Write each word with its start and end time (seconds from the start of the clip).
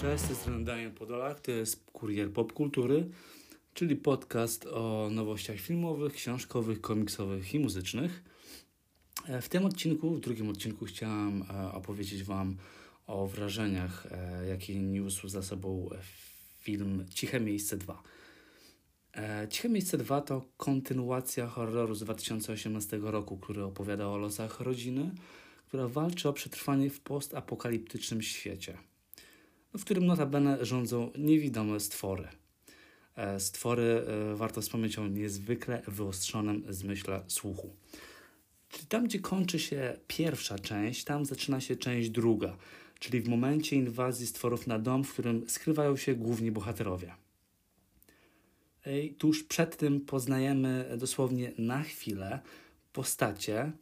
Cześć, 0.00 0.24
z 0.24 0.36
strony 0.36 0.64
Daniel 0.64 0.92
Podolak, 0.92 1.40
to 1.40 1.50
jest 1.50 1.84
Kurier 1.92 2.32
Popkultury, 2.32 3.08
czyli 3.74 3.96
podcast 3.96 4.66
o 4.66 5.08
nowościach 5.10 5.56
filmowych, 5.56 6.12
książkowych, 6.12 6.80
komiksowych 6.80 7.54
i 7.54 7.58
muzycznych. 7.58 8.22
E, 9.26 9.42
w 9.42 9.48
tym 9.48 9.64
odcinku, 9.64 10.10
w 10.10 10.20
drugim 10.20 10.48
odcinku 10.48 10.84
chciałam 10.84 11.44
e, 11.50 11.72
opowiedzieć 11.72 12.24
Wam 12.24 12.56
o 13.06 13.26
wrażeniach, 13.26 14.06
e, 14.10 14.46
jakie 14.46 14.80
niósł 14.80 15.28
za 15.28 15.42
sobą 15.42 15.90
film 16.58 17.06
Ciche 17.10 17.40
Miejsce 17.40 17.76
2. 17.76 18.02
Ciche 19.50 19.68
Miejsce 19.68 19.98
2 19.98 20.20
to 20.20 20.44
kontynuacja 20.56 21.46
horroru 21.46 21.94
z 21.94 22.00
2018 22.00 22.98
roku, 23.02 23.38
który 23.38 23.64
opowiada 23.64 24.08
o 24.08 24.18
losach 24.18 24.60
rodziny, 24.60 25.10
która 25.68 25.88
walczy 25.88 26.28
o 26.28 26.32
przetrwanie 26.32 26.90
w 26.90 27.00
postapokaliptycznym 27.00 28.22
świecie– 28.22 28.78
w 29.78 29.84
którym 29.84 30.06
notabene 30.06 30.64
rządzą 30.64 31.10
niewidome 31.18 31.80
stwory. 31.80 32.28
E, 33.16 33.40
stwory, 33.40 34.04
e, 34.32 34.34
warto 34.36 34.60
wspomnieć 34.60 34.98
o 34.98 35.08
niezwykle 35.08 35.82
wyostrzonym 35.86 36.64
zmyśle 36.68 37.22
słuchu. 37.28 37.76
Czyli 38.68 38.86
tam, 38.86 39.04
gdzie 39.04 39.18
kończy 39.18 39.58
się 39.58 39.96
pierwsza 40.06 40.58
część, 40.58 41.04
tam 41.04 41.24
zaczyna 41.24 41.60
się 41.60 41.76
część 41.76 42.10
druga, 42.10 42.56
czyli 42.98 43.20
w 43.20 43.28
momencie 43.28 43.76
inwazji 43.76 44.26
stworów 44.26 44.66
na 44.66 44.78
dom, 44.78 45.04
w 45.04 45.12
którym 45.12 45.48
skrywają 45.48 45.96
się 45.96 46.14
główni 46.14 46.50
bohaterowie. 46.50 47.14
I 48.86 49.14
tuż 49.14 49.42
przed 49.42 49.76
tym 49.76 50.00
poznajemy 50.00 50.96
dosłownie 50.98 51.52
na 51.58 51.82
chwilę 51.82 52.40
postacie 52.92 53.72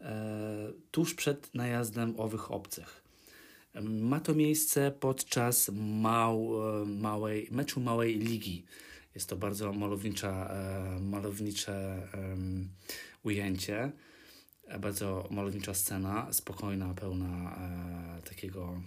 e, 0.00 0.72
tuż 0.90 1.14
przed 1.14 1.54
najazdem 1.54 2.14
owych 2.20 2.52
obcych. 2.52 3.07
Ma 3.82 4.20
to 4.20 4.34
miejsce 4.34 4.90
podczas 5.00 5.70
mał, 5.74 6.50
małej, 6.86 7.48
meczu 7.50 7.80
małej 7.80 8.18
ligi. 8.18 8.64
Jest 9.14 9.28
to 9.28 9.36
bardzo 9.36 9.72
malownicza, 9.72 10.50
e, 10.50 11.00
malownicze 11.00 12.08
ujęcie, 13.22 13.92
e, 14.66 14.78
bardzo 14.78 15.28
malownicza 15.30 15.74
scena, 15.74 16.32
spokojna, 16.32 16.94
pełna 16.94 17.56
e, 18.18 18.22
takiego 18.22 18.82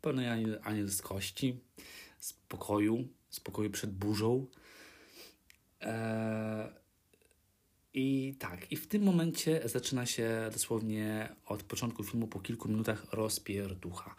pełnej 0.00 0.26
anielskości, 0.62 1.60
spokoju, 2.18 3.08
spokoju 3.28 3.70
przed 3.70 3.90
burzą. 3.90 4.46
E, 5.82 6.85
i 7.98 8.34
tak, 8.38 8.72
i 8.72 8.76
w 8.76 8.86
tym 8.86 9.02
momencie 9.02 9.60
zaczyna 9.64 10.06
się 10.06 10.50
dosłownie 10.52 11.28
od 11.46 11.62
początku 11.62 12.04
filmu 12.04 12.26
po 12.26 12.40
kilku 12.40 12.68
minutach 12.68 13.06
rozpierducha. 13.12 14.14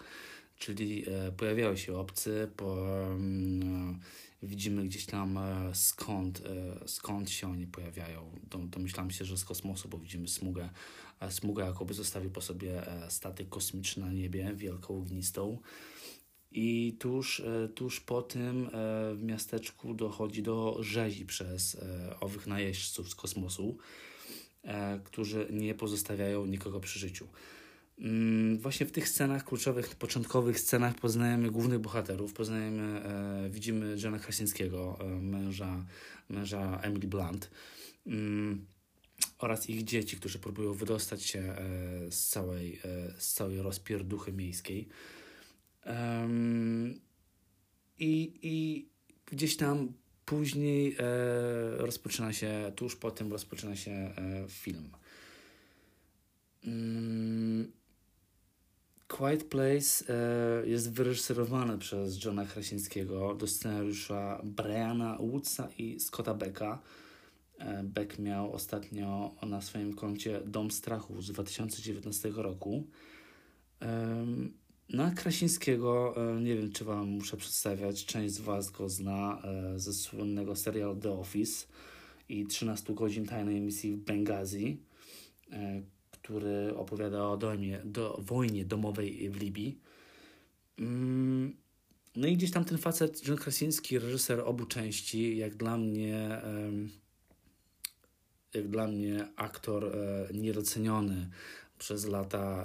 Czyli 0.60 1.06
e, 1.10 1.32
pojawiają 1.32 1.76
się 1.76 1.98
obcy, 1.98 2.52
po, 2.58 2.78
mm, 3.08 4.00
widzimy 4.44 4.86
gdzieś 4.86 5.06
tam 5.06 5.38
e, 5.38 5.72
skąd, 5.76 6.42
e, 6.46 6.88
skąd 6.88 7.30
się 7.30 7.52
oni 7.52 7.68
pojawiają. 7.68 8.32
domyślam 8.52 9.12
się, 9.12 9.26
że 9.26 9.38
z 9.38 9.46
kosmosu, 9.46 9.90
bo 9.90 9.98
widzimy 9.98 10.28
smugę. 10.28 10.70
E, 11.20 11.32
smugę 11.32 11.66
jakoby 11.66 11.94
zostawił 11.94 12.32
po 12.32 12.42
sobie 12.42 12.88
e, 12.88 13.12
statek 13.12 13.50
kosmiczny 13.50 14.06
na 14.06 14.12
niebie, 14.12 14.54
wielką 14.56 14.98
ognistą. 14.98 15.58
I 16.52 16.96
tuż, 17.00 17.40
e, 17.40 17.70
tuż 17.76 18.00
po 18.00 18.22
tym 18.22 18.66
e, 18.66 18.70
w 19.16 19.24
miasteczku 19.24 19.94
dochodzi 19.94 20.44
do 20.44 20.78
rzezi 20.80 21.26
przez 21.26 21.76
e, 21.76 22.20
owych 22.20 22.48
najeźdźców 22.48 23.10
z 23.10 23.16
kosmosu, 23.16 23.78
którzy 25.04 25.48
nie 25.52 25.76
pozostawiają 25.76 26.46
nikogo 26.46 26.80
przy 26.80 27.00
życiu. 27.00 27.28
Mm, 28.00 28.58
właśnie 28.58 28.86
w 28.86 28.92
tych 28.92 29.10
scenach, 29.10 29.44
kluczowych, 29.44 29.96
początkowych 29.96 30.60
scenach 30.60 30.96
poznajemy 30.96 31.52
głównych 31.52 31.80
bohaterów, 31.80 32.34
poznajemy, 32.34 33.02
widzimy 33.50 33.96
Johna 34.04 34.20
Krasinskiego, 34.20 35.00
męża, 35.22 35.86
męża 36.30 36.80
Emily 36.82 37.08
Blunt 37.08 37.52
mm, 38.08 38.66
oraz 39.40 39.70
ich 39.70 39.84
dzieci, 39.84 40.18
którzy 40.18 40.40
próbują 40.40 40.74
wydostać 40.74 41.24
się 41.24 41.56
z 42.10 42.28
całej, 42.28 42.80
z 43.18 43.34
całej 43.34 43.62
rozpierduchy 43.62 44.34
miejskiej. 44.34 44.88
Um, 45.88 47.00
i, 48.00 48.40
I 48.42 48.88
gdzieś 49.26 49.58
tam 49.58 49.94
później 50.26 50.96
e, 51.00 51.04
rozpoczyna 51.78 52.34
się, 52.34 52.72
tuż 52.76 52.96
po 52.96 53.12
tym 53.12 53.32
rozpoczyna 53.32 53.76
się 53.76 53.92
e, 53.92 54.14
film. 54.50 54.90
Um, 56.66 57.72
Quiet 59.08 59.44
Place 59.44 60.06
e, 60.10 60.68
jest 60.68 60.92
wyreżyserowany 60.92 61.78
przez 61.78 62.24
Johna 62.26 62.46
Krasińskiego 62.46 63.36
do 63.36 63.48
scenariusza 63.48 64.42
Briana 64.44 65.18
Woodsa 65.20 65.70
i 65.78 66.00
Scotta 66.00 66.34
Becka. 66.34 66.82
E, 67.60 67.84
Beck 67.84 68.20
miał 68.20 68.54
ostatnio 68.54 69.36
na 69.46 69.62
swoim 69.62 69.94
koncie 69.94 70.42
Dom 70.46 70.72
Strachu 70.72 71.22
z 71.22 71.32
2019 71.32 72.30
roku. 72.36 72.88
Um, 73.82 74.54
no, 74.90 75.12
Krasińskiego, 75.16 76.16
e, 76.18 76.42
nie 76.42 76.56
wiem 76.56 76.72
czy 76.72 76.86
Wam 76.86 77.08
muszę 77.08 77.38
przedstawiać, 77.38 78.06
część 78.06 78.34
z 78.34 78.40
Was 78.40 78.72
go 78.72 78.90
zna 78.90 79.42
e, 79.44 79.80
ze 79.80 79.94
słynnego 79.94 80.56
serialu 80.56 80.96
The 80.96 81.12
Office 81.12 81.68
i 82.30 82.46
13 82.46 82.94
godzin 82.94 83.26
tajnej 83.26 83.62
misji 83.62 83.94
w 83.94 83.98
Bengazi, 83.98 84.82
e, 85.52 85.82
który 86.12 86.76
opowiada 86.76 87.28
o 87.28 87.38
dojmie, 87.38 87.82
do, 87.86 88.20
wojnie 88.22 88.66
domowej 88.66 89.30
w 89.30 89.42
Libii. 89.42 89.80
Mm, 90.80 91.58
no 92.16 92.28
i 92.28 92.38
gdzieś 92.38 92.52
tam 92.52 92.66
ten 92.66 92.78
facet, 92.78 93.28
John 93.28 93.38
Krasiński, 93.38 94.00
reżyser 94.00 94.40
obu 94.40 94.66
części, 94.66 95.38
jak 95.38 95.56
dla 95.56 95.78
mnie, 95.78 96.42
jak 98.54 98.68
dla 98.68 98.88
mnie 98.88 99.28
aktor 99.36 99.98
niedoceniony 100.34 101.30
przez 101.78 102.06
lata 102.06 102.64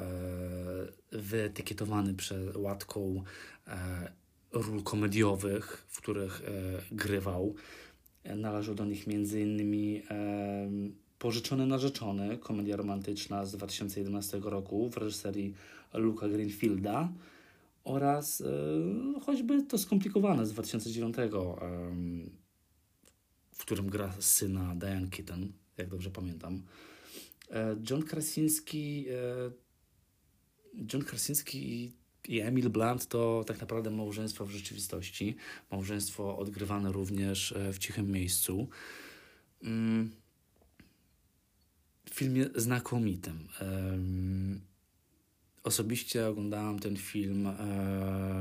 e, 1.12 1.18
wyetykietowany 1.18 2.14
przez 2.14 2.56
łatką 2.56 3.22
e, 3.66 4.12
ról 4.52 4.82
komediowych, 4.82 5.84
w 5.88 5.98
których 5.98 6.42
e, 6.44 6.82
grywał. 6.94 7.54
Należał 8.36 8.74
do 8.74 8.84
nich 8.84 9.08
m.in. 9.08 10.02
Pożyczony 11.18 11.66
Narzeczony, 11.66 12.38
komedia 12.38 12.76
romantyczna 12.76 13.46
z 13.46 13.52
2011 13.52 14.40
roku 14.44 14.90
w 14.90 14.96
reżyserii 14.96 15.54
Luka 15.94 16.28
Greenfielda 16.28 17.08
oraz 17.84 18.42
choćby 19.26 19.62
to 19.62 19.78
skomplikowane 19.78 20.46
z 20.46 20.52
2009, 20.52 21.18
e, 21.18 21.28
w 23.52 23.58
którym 23.58 23.90
gra 23.90 24.12
syna 24.20 24.74
Diane 24.74 25.08
Keaton, 25.08 25.52
jak 25.76 25.88
dobrze 25.88 26.10
pamiętam. 26.10 26.62
E, 27.50 27.76
John 27.90 28.02
Krasinski, 28.02 29.06
e, 29.10 29.50
John 30.92 31.04
Krasinski 31.04 31.92
i 32.28 32.40
Emil 32.40 32.70
Blunt 32.70 33.06
to 33.06 33.44
tak 33.46 33.60
naprawdę 33.60 33.90
małżeństwo 33.90 34.46
w 34.46 34.50
rzeczywistości. 34.50 35.36
Małżeństwo 35.70 36.38
odgrywane 36.38 36.92
również 36.92 37.52
e, 37.52 37.72
w 37.72 37.78
cichym 37.78 38.10
miejscu. 38.10 38.68
Mm. 39.62 40.10
W 42.10 42.14
filmie 42.14 42.46
znakomitym. 42.54 43.48
Osobiście 45.62 46.26
oglądałem 46.26 46.78
ten 46.78 46.96
film. 46.96 47.48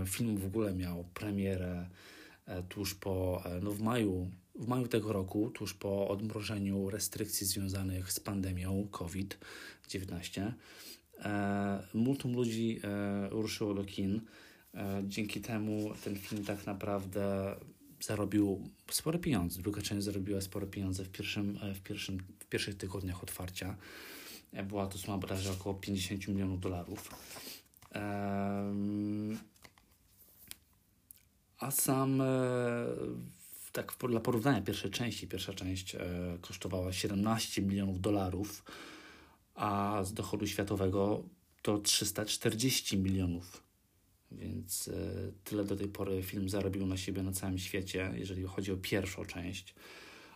Film 0.06 0.38
w 0.38 0.46
ogóle 0.46 0.74
miał 0.74 1.04
premierę 1.14 1.90
tuż 2.70 2.96
po, 2.96 3.44
no 3.62 3.72
w 3.72 3.82
maju 3.82 4.32
w 4.62 4.68
maju 4.68 4.88
tego 4.88 5.14
roku, 5.14 5.50
tuż 5.50 5.74
po 5.74 6.08
odmrożeniu 6.08 6.90
restrykcji 6.90 7.48
związanych 7.48 8.12
z 8.12 8.20
pandemią 8.20 8.88
COVID-19, 8.92 10.52
e, 11.20 11.84
multum 11.94 12.34
ludzi 12.34 12.80
e, 12.84 13.30
ruszyło 13.30 13.74
do 13.74 13.84
kin. 13.84 14.22
E, 14.74 15.04
dzięki 15.08 15.42
temu 15.42 15.94
ten 16.04 16.16
film 16.16 16.46
tak 16.46 16.66
naprawdę 16.66 17.56
zarobił 18.00 18.70
spore 18.92 19.20
pieniądze. 19.20 19.62
Druga 19.62 19.82
część 19.82 20.06
zarobiła 20.06 20.42
spore 20.42 20.68
pieniądze 20.68 21.04
w, 21.04 21.10
pierwszym, 21.10 21.60
w, 21.76 21.82
pierwszym, 21.82 22.18
w 22.40 22.46
pierwszych 22.46 22.78
tygodniach 22.78 23.24
otwarcia. 23.24 23.76
Była 24.64 24.88
to 24.88 24.98
suma 24.98 25.18
bodajże 25.18 25.52
około 25.52 25.76
50 25.76 26.28
milionów 26.28 26.60
dolarów. 26.60 27.10
A 31.60 31.72
sam 31.72 32.22
tak 33.72 33.96
dla 34.10 34.20
porównania 34.20 34.62
pierwszej 34.62 34.92
części, 34.92 35.28
pierwsza 35.28 35.54
część 35.54 35.96
e, 35.96 36.00
kosztowała 36.42 36.94
17 36.94 37.62
milionów 37.62 38.02
dolarów, 38.02 38.64
a 39.56 40.02
z 40.04 40.14
dochodu 40.14 40.48
światowego 40.48 41.24
to 41.62 41.78
340 41.78 42.98
milionów. 42.98 43.64
Więc 44.32 44.88
e, 44.88 45.32
tyle 45.44 45.64
do 45.64 45.76
tej 45.76 45.88
pory 45.88 46.24
film 46.24 46.50
zarobił 46.50 46.86
na 46.86 46.98
siebie 46.98 47.24
na 47.24 47.32
całym 47.32 47.58
świecie, 47.58 48.12
jeżeli 48.16 48.44
chodzi 48.44 48.72
o 48.72 48.78
pierwszą 48.78 49.26
część. 49.26 49.76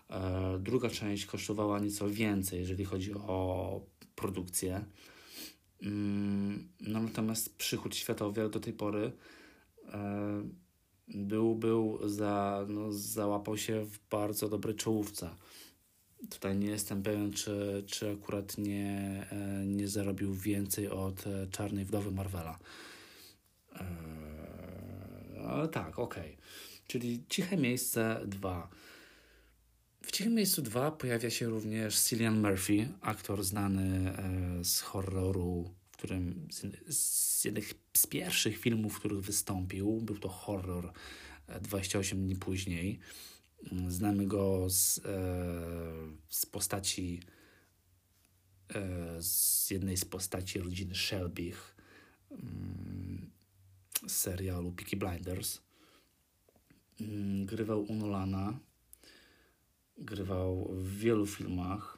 E, 0.10 0.60
druga 0.60 0.90
część 0.90 1.26
kosztowała 1.26 1.80
nieco 1.80 2.10
więcej, 2.10 2.60
jeżeli 2.60 2.86
chodzi 2.86 3.14
o 3.14 3.82
produkcję. 4.16 4.86
Mm, 5.82 6.70
no 6.82 7.00
natomiast 7.00 7.58
przychód 7.58 7.96
światowy 7.96 8.50
do 8.50 8.60
tej 8.60 8.74
pory 8.74 9.12
był, 11.08 11.56
był 11.56 12.10
za, 12.10 12.66
no, 12.70 12.92
załapał 12.92 13.58
się 13.58 13.86
w 13.86 14.00
bardzo 14.10 14.50
dobrej 14.50 14.76
czołówce. 14.76 15.30
Tutaj 16.30 16.58
nie 16.58 16.68
jestem 16.68 17.04
pewien, 17.04 17.34
czy, 17.34 17.84
czy 17.88 18.12
akurat 18.12 18.58
nie, 18.58 19.28
e, 19.32 19.66
nie 19.66 19.88
zarobił 19.88 20.34
więcej 20.34 20.90
od 20.90 21.28
e, 21.28 21.48
Czarnej 21.48 21.86
Wdowy 21.86 22.12
Marvela. 22.12 22.60
Ale 25.48 25.68
tak, 25.68 26.00
okej. 26.00 26.32
Okay. 26.32 26.46
Czyli 26.88 27.24
Ciche 27.30 27.58
Miejsce 27.58 28.22
2. 28.28 28.70
W 30.02 30.12
Cichym 30.12 30.34
Miejscu 30.34 30.62
2 30.62 30.92
pojawia 30.92 31.30
się 31.30 31.50
również 31.50 32.00
Cillian 32.00 32.42
Murphy, 32.42 32.88
aktor 33.02 33.44
znany 33.44 34.14
z 34.64 34.82
horroru 34.82 35.74
którym 35.98 36.48
z, 36.52 36.96
z 36.98 37.46
jednych 37.46 37.74
z 37.94 38.08
pierwszych 38.08 38.58
filmów, 38.58 38.94
w 38.94 39.00
których 39.00 39.22
wystąpił, 39.22 40.02
był 40.02 40.18
to 40.18 40.30
horror 40.30 40.94
28 41.62 42.24
dni 42.24 42.36
później. 42.36 43.00
Mm, 43.72 43.92
znamy 43.92 44.26
go 44.26 44.70
z, 44.70 44.98
e, 44.98 45.02
z 46.30 46.46
postaci 46.46 47.20
e, 48.76 49.22
z 49.22 49.72
jednej 49.72 49.98
z 49.98 50.06
postaci 50.06 50.60
rodziny 50.60 50.96
Shelbych 50.96 51.76
mm, 52.32 53.32
z 54.08 54.12
serialu 54.12 54.72
Peaky 54.72 54.96
Blinders. 54.96 55.62
Mm, 57.02 57.46
grywał 57.46 57.84
u 57.84 57.96
Nolana, 57.96 58.60
grywał 59.98 60.70
w 60.74 60.98
wielu 60.98 61.26
filmach. 61.26 61.98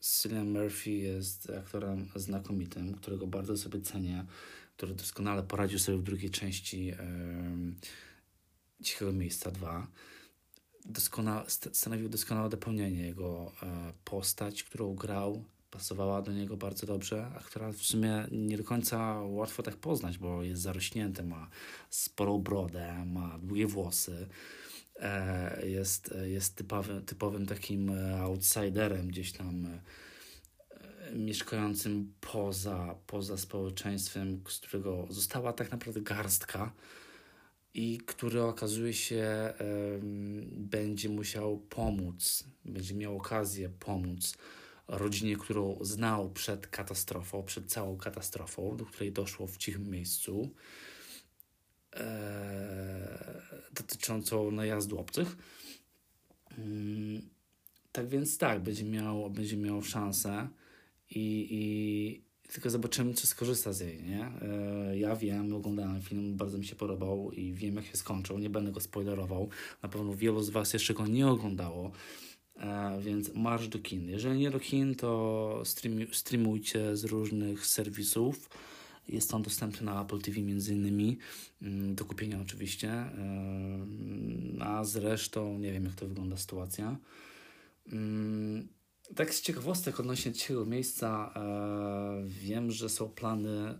Cillian 0.00 0.50
Murphy 0.50 0.90
jest 0.90 1.50
aktorem 1.50 2.08
znakomitym, 2.16 2.94
którego 2.94 3.26
bardzo 3.26 3.56
sobie 3.56 3.80
cenię, 3.80 4.24
który 4.76 4.94
doskonale 4.94 5.42
poradził 5.42 5.78
sobie 5.78 5.98
w 5.98 6.02
drugiej 6.02 6.30
części 6.30 6.90
e, 6.90 6.96
Cichego 8.82 9.12
Miejsca 9.12 9.50
2. 9.50 9.86
Doskona, 10.84 11.44
stanowił 11.72 12.08
doskonałe 12.08 12.48
dopełnienie 12.48 13.06
jego 13.06 13.52
e, 13.62 13.92
postać, 14.04 14.62
którą 14.62 14.94
grał, 14.94 15.44
pasowała 15.70 16.22
do 16.22 16.32
niego 16.32 16.56
bardzo 16.56 16.86
dobrze, 16.86 17.30
a 17.36 17.40
która 17.40 17.72
w 17.72 17.82
sumie 17.82 18.26
nie 18.30 18.56
do 18.56 18.64
końca 18.64 19.20
łatwo 19.20 19.62
tak 19.62 19.76
poznać, 19.76 20.18
bo 20.18 20.42
jest 20.42 20.62
zarośnięty, 20.62 21.22
ma 21.22 21.50
sporą 21.90 22.38
brodę, 22.38 23.04
ma 23.06 23.38
długie 23.38 23.66
włosy 23.66 24.28
jest, 25.64 26.14
jest 26.24 26.56
typowym, 26.56 27.04
typowym 27.04 27.46
takim 27.46 27.90
e, 27.90 28.20
outsiderem 28.20 29.08
gdzieś 29.08 29.32
tam 29.32 29.66
e, 29.66 29.80
mieszkającym 31.12 32.12
poza, 32.20 32.94
poza 33.06 33.36
społeczeństwem, 33.36 34.42
z 34.48 34.58
którego 34.58 35.06
została 35.10 35.52
tak 35.52 35.70
naprawdę 35.70 36.00
garstka 36.00 36.72
i 37.74 37.98
który 37.98 38.42
okazuje 38.42 38.92
się 38.92 39.54
będzie 40.50 41.08
musiał 41.08 41.58
pomóc, 41.58 42.44
będzie 42.64 42.94
miał 42.94 43.16
okazję 43.16 43.68
pomóc 43.68 44.36
rodzinie, 44.88 45.36
którą 45.36 45.78
znał 45.80 46.30
przed 46.30 46.66
katastrofą, 46.66 47.42
przed 47.42 47.66
całą 47.72 47.96
katastrofą, 47.96 48.76
do 48.76 48.86
której 48.86 49.12
doszło 49.12 49.46
w 49.46 49.56
cichym 49.56 49.90
miejscu. 49.90 50.50
E, 51.96 52.85
dotyczącą 53.86 54.50
najazdu 54.50 54.98
obcych. 54.98 55.36
Mm, 56.58 57.22
tak 57.92 58.08
więc 58.08 58.38
tak, 58.38 58.62
będzie 58.62 58.84
miał, 58.84 59.30
będzie 59.30 59.56
miał 59.56 59.82
szansę 59.82 60.48
i, 61.10 61.48
i 61.50 62.26
tylko 62.52 62.70
zobaczymy, 62.70 63.14
czy 63.14 63.26
skorzysta 63.26 63.72
z 63.72 63.80
jej, 63.80 64.02
nie? 64.02 64.30
E, 64.42 64.98
ja 64.98 65.16
wiem, 65.16 65.54
oglądałem 65.54 66.02
film, 66.02 66.36
bardzo 66.36 66.58
mi 66.58 66.64
się 66.64 66.76
podobał 66.76 67.32
i 67.32 67.52
wiem, 67.52 67.76
jak 67.76 67.86
się 67.86 67.96
skończył, 67.96 68.38
nie 68.38 68.50
będę 68.50 68.72
go 68.72 68.80
spoilerował. 68.80 69.48
Na 69.82 69.88
pewno 69.88 70.14
wielu 70.14 70.42
z 70.42 70.50
Was 70.50 70.72
jeszcze 70.72 70.94
go 70.94 71.06
nie 71.06 71.28
oglądało, 71.28 71.92
e, 72.56 73.00
więc 73.00 73.34
marsz 73.34 73.68
do 73.68 73.78
kin. 73.78 74.08
Jeżeli 74.08 74.38
nie 74.38 74.50
do 74.50 74.60
kin, 74.60 74.94
to 74.94 75.62
streamujcie 76.12 76.96
z 76.96 77.04
różnych 77.04 77.66
serwisów 77.66 78.50
jest 79.08 79.34
on 79.34 79.42
dostępny 79.42 79.86
na 79.86 80.02
Apple 80.02 80.18
TV 80.18 80.40
między 80.40 80.74
innymi, 80.74 81.18
mm, 81.62 81.94
do 81.94 82.04
kupienia 82.04 82.40
oczywiście, 82.40 82.90
a 84.60 84.84
zresztą 84.84 85.58
nie 85.58 85.72
wiem 85.72 85.84
jak 85.84 85.94
to 85.94 86.08
wygląda 86.08 86.36
sytuacja. 86.36 86.96
Mm, 87.92 88.68
tak 89.14 89.34
z 89.34 89.42
ciekawostek 89.42 90.00
odnośnie 90.00 90.32
tego 90.32 90.66
miejsca 90.66 91.32
e, 91.36 92.24
wiem, 92.26 92.70
że 92.70 92.88
są 92.88 93.08
plany 93.08 93.78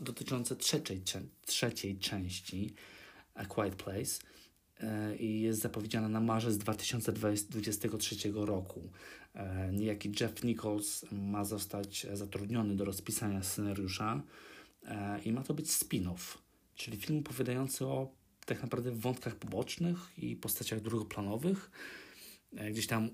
dotyczące 0.00 0.56
trzeciej, 0.56 1.02
trzeciej 1.46 1.98
części 1.98 2.74
A 3.34 3.44
Quiet 3.44 3.74
Place 3.74 4.20
e, 4.80 5.16
i 5.16 5.40
jest 5.40 5.60
zapowiedziana 5.60 6.08
na 6.08 6.20
marzec 6.20 6.58
2023 6.58 8.16
roku. 8.34 8.90
E, 9.34 9.72
niejaki 9.72 10.12
Jeff 10.20 10.44
Nichols 10.44 11.04
ma 11.12 11.44
zostać 11.44 12.06
zatrudniony 12.12 12.76
do 12.76 12.84
rozpisania 12.84 13.42
scenariusza 13.42 14.22
E, 14.22 14.53
i 15.24 15.32
ma 15.32 15.42
to 15.42 15.54
być 15.54 15.70
spin-off, 15.70 16.38
czyli 16.74 16.96
film 16.96 17.18
opowiadający 17.18 17.86
o 17.86 18.12
tak 18.46 18.62
naprawdę 18.62 18.90
wątkach 18.90 19.36
pobocznych 19.36 19.98
i 20.18 20.36
postaciach 20.36 20.80
drugoplanowych, 20.80 21.70
e, 22.56 22.70
gdzieś 22.70 22.86
tam 22.86 23.10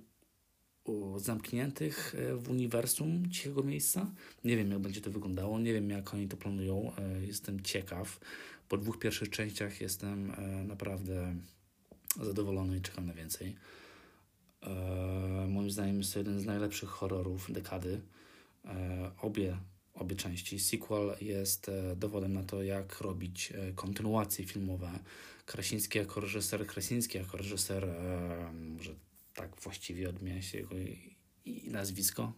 zamkniętych 1.17 2.15
e, 2.15 2.37
w 2.37 2.51
uniwersum 2.51 3.31
cichego 3.31 3.63
miejsca. 3.63 4.13
Nie 4.45 4.57
wiem, 4.57 4.71
jak 4.71 4.81
będzie 4.81 5.01
to 5.01 5.11
wyglądało, 5.11 5.59
nie 5.59 5.73
wiem, 5.73 5.91
jak 5.91 6.15
oni 6.15 6.29
to 6.29 6.37
planują. 6.37 6.93
Jestem 7.21 7.61
ciekaw. 7.61 8.21
Po 8.69 8.79
dwóch 8.79 8.99
pierwszych 8.99 9.31
częściach 9.31 9.81
jestem 9.81 10.33
naprawdę 10.67 11.35
zadowolony 12.23 12.77
i 12.77 12.81
czekam 12.81 13.07
na 13.07 13.15
więcej. 13.15 13.57
Moim 15.49 15.71
zdaniem 15.71 15.99
jest 15.99 16.13
to 16.13 16.19
jeden 16.19 16.41
z 16.41 16.45
najlepszych 16.45 16.89
horrorów 16.89 17.53
dekady. 17.53 18.01
Obie 19.23 19.57
obie 20.01 20.17
części. 20.17 20.59
Sequel 20.59 21.17
jest 21.21 21.69
e, 21.69 21.97
dowodem 21.97 22.33
na 22.33 22.43
to, 22.43 22.63
jak 22.63 23.01
robić 23.01 23.53
e, 23.53 23.73
kontynuacje 23.73 24.47
filmowe. 24.47 24.99
Krasiński 25.47 25.99
jako 25.99 26.21
reżyser, 26.21 26.67
Krasiński 26.67 27.19
jako 27.19 27.37
reżyser, 27.37 27.85
e, 27.85 28.53
może 28.53 28.95
tak 29.35 29.57
właściwie 29.57 30.09
odmienia 30.09 30.43
się 30.43 30.59
jego 30.59 30.75
nazwisko, 31.65 32.33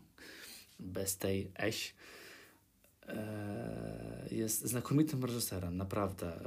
bez 0.81 1.17
tej 1.17 1.51
eś, 1.59 1.95
jest 4.31 4.61
znakomitym 4.61 5.25
reżyserem, 5.25 5.77
naprawdę. 5.77 6.41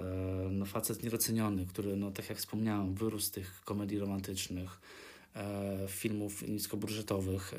No, 0.51 0.65
facet 0.65 1.03
niedoceniony, 1.03 1.65
który, 1.65 1.95
no, 1.95 2.11
tak 2.11 2.29
jak 2.29 2.37
wspomniałem, 2.37 2.95
wyrósł 2.95 3.25
z 3.25 3.31
tych 3.31 3.61
komedii 3.61 3.99
romantycznych, 3.99 4.81
filmów 5.87 6.47
niskobudżetowych, 6.47 7.53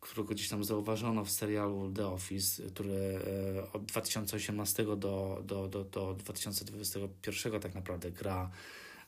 którego 0.00 0.34
gdzieś 0.34 0.48
tam 0.48 0.64
zauważono 0.64 1.24
w 1.24 1.30
serialu 1.30 1.92
The 1.92 2.06
Office, 2.06 2.62
który 2.62 3.20
e, 3.64 3.72
od 3.72 3.84
2018 3.84 4.84
do, 4.84 4.96
do, 4.96 5.68
do, 5.68 5.84
do 5.84 6.14
2021 6.14 7.60
tak 7.60 7.74
naprawdę 7.74 8.10
gra, 8.10 8.50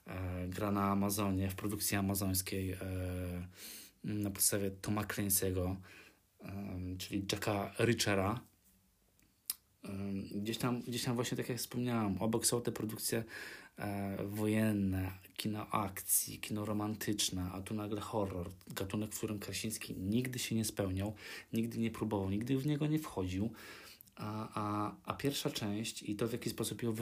e, 0.06 0.48
gra 0.48 0.70
na 0.70 0.90
Amazonie, 0.90 1.50
w 1.50 1.54
produkcji 1.54 1.96
amazońskiej 1.96 2.72
e, 2.72 2.78
na 4.04 4.30
podstawie 4.30 4.70
Toma 4.70 5.02
Clancy'ego, 5.02 5.76
czyli 6.98 7.26
Jacka 7.32 7.74
Richera. 7.78 8.40
Gdzieś 10.34 10.58
tam, 10.58 10.80
gdzieś 10.80 11.04
tam 11.04 11.14
właśnie 11.14 11.36
tak 11.36 11.48
jak 11.48 11.58
wspomniałam, 11.58 12.18
obok 12.22 12.46
są 12.46 12.62
te 12.62 12.72
produkcje 12.72 13.24
wojenne, 14.24 15.12
kino 15.36 15.66
akcji, 15.70 16.38
kino 16.38 16.64
romantyczne, 16.64 17.50
a 17.52 17.60
tu 17.60 17.74
nagle 17.74 18.00
horror, 18.00 18.50
gatunek, 18.68 19.14
w 19.14 19.16
którym 19.18 19.38
Krasiński 19.38 19.94
nigdy 19.94 20.38
się 20.38 20.54
nie 20.54 20.64
spełniał, 20.64 21.14
nigdy 21.52 21.78
nie 21.78 21.90
próbował, 21.90 22.30
nigdy 22.30 22.58
w 22.58 22.66
niego 22.66 22.86
nie 22.86 22.98
wchodził. 22.98 23.50
A, 24.16 24.48
a, 24.54 24.94
a 25.04 25.14
pierwsza 25.14 25.50
część 25.50 26.02
i 26.02 26.16
to, 26.16 26.28
w 26.28 26.32
jaki 26.32 26.50
sposób 26.50 26.82
ją 26.82 26.92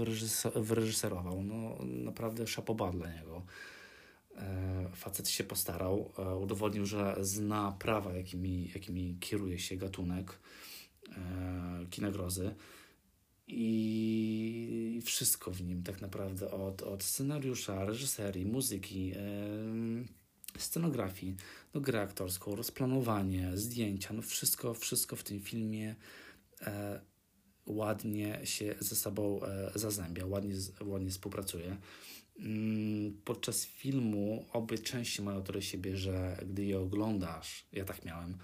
wyreżyserował, 0.54 1.42
no 1.42 1.78
naprawdę 1.84 2.46
szapoba 2.46 2.90
dla 2.90 3.12
niego. 3.12 3.42
E, 4.36 4.88
facet 4.94 5.28
się 5.28 5.44
postarał, 5.44 6.12
e, 6.18 6.36
udowodnił, 6.36 6.86
że 6.86 7.16
zna 7.20 7.76
prawa, 7.78 8.12
jakimi, 8.12 8.70
jakimi 8.74 9.16
kieruje 9.20 9.58
się 9.58 9.76
gatunek 9.76 10.38
e, 11.08 11.86
kina 11.90 12.10
grozy 12.10 12.54
i 13.48 15.00
wszystko 15.04 15.50
w 15.50 15.62
nim 15.62 15.82
tak 15.82 16.00
naprawdę 16.00 16.50
od, 16.50 16.82
od 16.82 17.04
scenariusza, 17.04 17.84
reżyserii, 17.84 18.46
muzyki, 18.46 19.12
e, 19.16 19.20
scenografii, 20.58 21.36
no 21.74 21.80
grę 21.80 22.00
aktorską, 22.00 22.56
rozplanowanie, 22.56 23.50
zdjęcia, 23.54 24.14
no 24.14 24.22
wszystko, 24.22 24.74
wszystko 24.74 25.16
w 25.16 25.22
tym 25.22 25.40
filmie 25.40 25.96
e, 26.60 27.00
ładnie 27.66 28.40
się 28.44 28.74
ze 28.80 28.96
sobą 28.96 29.40
e, 29.42 29.70
zazębia, 29.74 30.26
ładnie, 30.26 30.54
ładnie 30.80 31.10
współpracuje. 31.10 31.76
Mm, 32.38 33.20
podczas 33.24 33.64
filmu 33.64 34.46
obie 34.52 34.78
części 34.78 35.22
mają 35.22 35.42
do 35.42 35.60
siebie, 35.60 35.96
że 35.96 36.44
gdy 36.46 36.64
je 36.64 36.80
oglądasz, 36.80 37.66
ja 37.72 37.84
tak 37.84 38.04
miałem, 38.04 38.38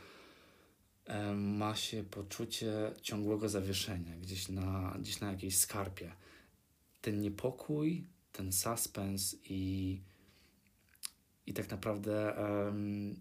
ma 1.35 1.75
się 1.77 2.05
poczucie 2.05 2.93
ciągłego 3.03 3.49
zawieszenia 3.49 4.17
gdzieś 4.17 4.49
na, 4.49 4.97
gdzieś 5.01 5.21
na 5.21 5.31
jakiejś 5.33 5.59
skarpie. 5.59 6.13
Ten 7.01 7.21
niepokój, 7.21 8.07
ten 8.33 8.53
suspens 8.53 9.37
i, 9.45 10.01
i 11.47 11.55
tak 11.55 11.71
naprawdę 11.71 12.35
um, 12.39 13.15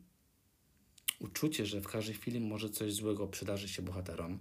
uczucie, 1.19 1.65
że 1.65 1.81
w 1.81 1.87
każdej 1.87 2.15
chwili 2.15 2.39
może 2.39 2.69
coś 2.69 2.93
złego 2.93 3.27
przydarzyć 3.27 3.71
się 3.71 3.81
bohaterom, 3.81 4.39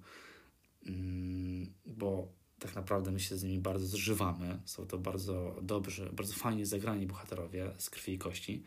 um, 0.87 1.73
bo 1.87 2.29
tak 2.59 2.75
naprawdę 2.75 3.11
my 3.11 3.21
się 3.21 3.37
z 3.37 3.43
nimi 3.43 3.59
bardzo 3.59 3.87
zżywamy. 3.87 4.61
Są 4.65 4.87
to 4.87 4.99
bardzo 4.99 5.59
dobrzy, 5.63 6.11
bardzo 6.13 6.35
fajnie 6.35 6.67
zagrani 6.67 7.07
bohaterowie 7.07 7.71
z 7.79 7.91
krwi 7.91 8.13
i 8.13 8.19
kości. 8.19 8.65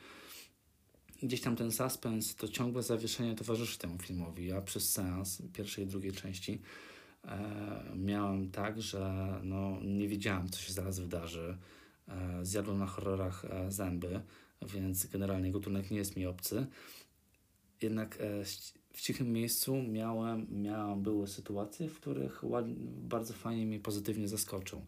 Gdzieś 1.24 1.42
tam 1.42 1.56
ten 1.56 1.72
suspens, 1.72 2.36
to 2.36 2.48
ciągłe 2.48 2.84
zawieszenie 2.84 3.36
towarzyszy 3.36 3.78
temu 3.78 3.98
filmowi. 3.98 4.48
Ja 4.48 4.62
przez 4.62 4.92
seans 4.92 5.42
pierwszej 5.54 5.84
i 5.84 5.88
drugiej 5.88 6.12
części 6.12 6.62
e, 7.24 7.84
miałem 7.96 8.52
tak, 8.52 8.82
że 8.82 9.34
no, 9.44 9.80
nie 9.84 10.08
wiedziałem, 10.08 10.50
co 10.50 10.60
się 10.60 10.74
zaraz 10.74 11.00
wydarzy. 11.00 11.58
E, 12.08 12.46
zjadłem 12.46 12.78
na 12.78 12.86
horrorach 12.86 13.46
e, 13.46 13.72
zęby, 13.72 14.22
więc 14.74 15.06
generalnie 15.06 15.52
gatunek 15.52 15.92
nie 15.92 15.98
jest 15.98 16.16
mi 16.16 16.26
obcy. 16.26 16.68
Jednak 17.82 18.18
e, 18.22 18.46
w 18.94 19.02
cichym 19.02 19.34
miejscu 19.34 19.84
miałem, 19.84 20.48
miałem, 20.52 21.02
były 21.02 21.28
sytuacje, 21.28 21.90
w 21.90 22.00
których 22.00 22.42
bardzo 22.86 23.34
fajnie 23.34 23.66
mnie 23.66 23.80
pozytywnie 23.80 24.28
zaskoczył. 24.28 24.86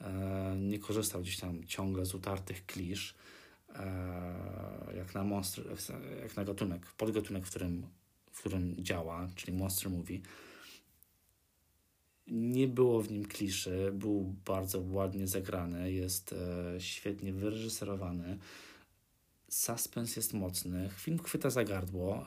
E, 0.00 0.56
nie 0.58 0.78
korzystał 0.78 1.22
gdzieś 1.22 1.40
tam 1.40 1.64
ciągle 1.64 2.06
z 2.06 2.14
utartych 2.14 2.66
klisz, 2.66 3.14
jak 4.96 5.14
na 5.14 5.24
monster, 5.24 5.64
jak 6.22 6.36
na 6.36 6.44
gatunek, 6.44 6.86
podgatunek, 6.86 7.46
w 7.46 7.50
którym, 7.50 7.86
w 8.32 8.38
którym 8.38 8.76
działa, 8.78 9.28
czyli 9.34 9.58
monster 9.58 9.90
movie. 9.90 10.20
Nie 12.26 12.68
było 12.68 13.02
w 13.02 13.10
nim 13.10 13.24
kliszy, 13.24 13.92
był 13.94 14.34
bardzo 14.44 14.80
ładnie 14.80 15.26
zagrany, 15.26 15.92
jest 15.92 16.32
e, 16.32 16.80
świetnie 16.80 17.32
wyreżyserowany 17.32 18.38
Suspens 19.48 20.16
jest 20.16 20.32
mocny, 20.32 20.90
film 20.96 21.18
chwyta 21.18 21.50
za 21.50 21.64
gardło. 21.64 22.26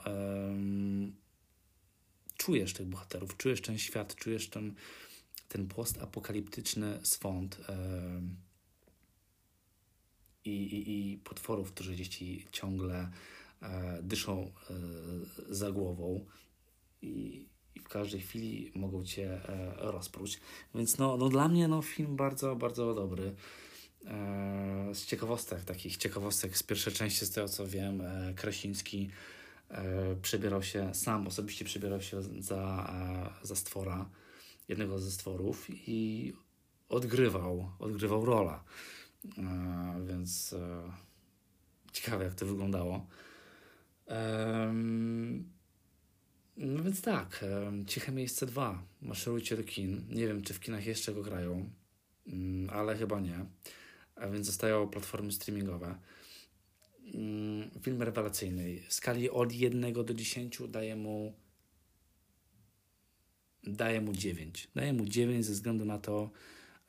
Czujesz 2.37 2.73
tych 2.73 2.87
bohaterów, 2.87 3.37
czujesz 3.37 3.61
ten 3.61 3.77
świat, 3.77 4.15
czujesz 4.15 4.49
ten, 4.49 4.75
ten 5.47 5.67
postapokaliptyczny 5.67 6.99
swąd 7.03 7.57
i, 10.45 10.49
i, 10.49 11.11
i 11.13 11.17
potworów, 11.17 11.71
którzy 11.71 11.91
gdzieś 11.91 12.07
ci 12.07 12.47
ciągle 12.51 13.11
e, 13.61 13.99
dyszą 14.03 14.51
e, 14.69 14.73
za 15.55 15.71
głową 15.71 16.25
i, 17.01 17.45
i, 17.75 17.79
w 17.79 17.87
każdej 17.87 18.21
chwili 18.21 18.71
mogą 18.75 19.05
cię 19.05 19.49
e, 19.49 19.73
rozpróć. 19.77 20.39
Więc 20.75 20.97
no, 20.97 21.17
no 21.17 21.29
dla 21.29 21.47
mnie 21.47 21.67
no, 21.67 21.81
film 21.81 22.15
bardzo, 22.15 22.55
bardzo 22.55 22.93
dobry. 22.93 23.35
E, 24.05 24.95
z 24.95 25.05
ciekawostek, 25.05 25.63
takich 25.63 25.97
ciekawostek 25.97 26.57
z 26.57 26.63
pierwszej 26.63 26.93
części, 26.93 27.25
z 27.25 27.31
tego 27.31 27.47
co 27.47 27.67
wiem, 27.67 28.01
e, 28.01 28.33
e, 29.69 30.15
przebierał 30.21 30.63
się, 30.63 30.93
sam 30.93 31.27
osobiście 31.27 31.65
przebierał 31.65 32.01
się 32.01 32.21
za, 32.39 32.93
za 33.43 33.55
stwora, 33.55 34.09
jednego 34.67 34.99
ze 34.99 35.11
stworów 35.11 35.65
i 35.69 36.33
odgrywał, 36.89 37.71
odgrywał 37.79 38.25
rolę. 38.25 38.59
Więc 40.09 40.55
ciekawe, 41.91 42.23
jak 42.23 42.35
to 42.35 42.45
wyglądało. 42.45 43.07
No 46.57 46.83
więc 46.83 47.01
tak, 47.01 47.45
Ciche 47.87 48.11
Miejsce 48.11 48.45
2. 48.45 48.83
Maszerujcie 49.01 49.57
do 49.57 49.63
kin. 49.63 50.05
Nie 50.09 50.27
wiem, 50.27 50.41
czy 50.41 50.53
w 50.53 50.59
kinach 50.59 50.85
jeszcze 50.85 51.13
go 51.13 51.23
grają, 51.23 51.69
mm, 52.27 52.69
ale 52.69 52.97
chyba 52.97 53.19
nie 53.19 53.45
a 54.19 54.27
więc 54.27 54.45
zostają 54.45 54.87
platformy 54.87 55.31
streamingowe. 55.31 55.95
Mm, 57.13 57.69
film 57.81 58.01
rewelacyjny. 58.01 58.81
W 58.87 58.93
skali 58.93 59.29
od 59.29 59.53
1 59.53 59.93
do 59.93 60.13
10 60.13 60.61
daję 60.67 60.95
mu 60.95 61.33
daję 63.63 64.01
mu 64.01 64.13
9. 64.13 64.67
Daję 64.75 64.93
mu 64.93 65.05
9 65.05 65.45
ze 65.45 65.53
względu 65.53 65.85
na 65.85 65.97
to 65.99 66.29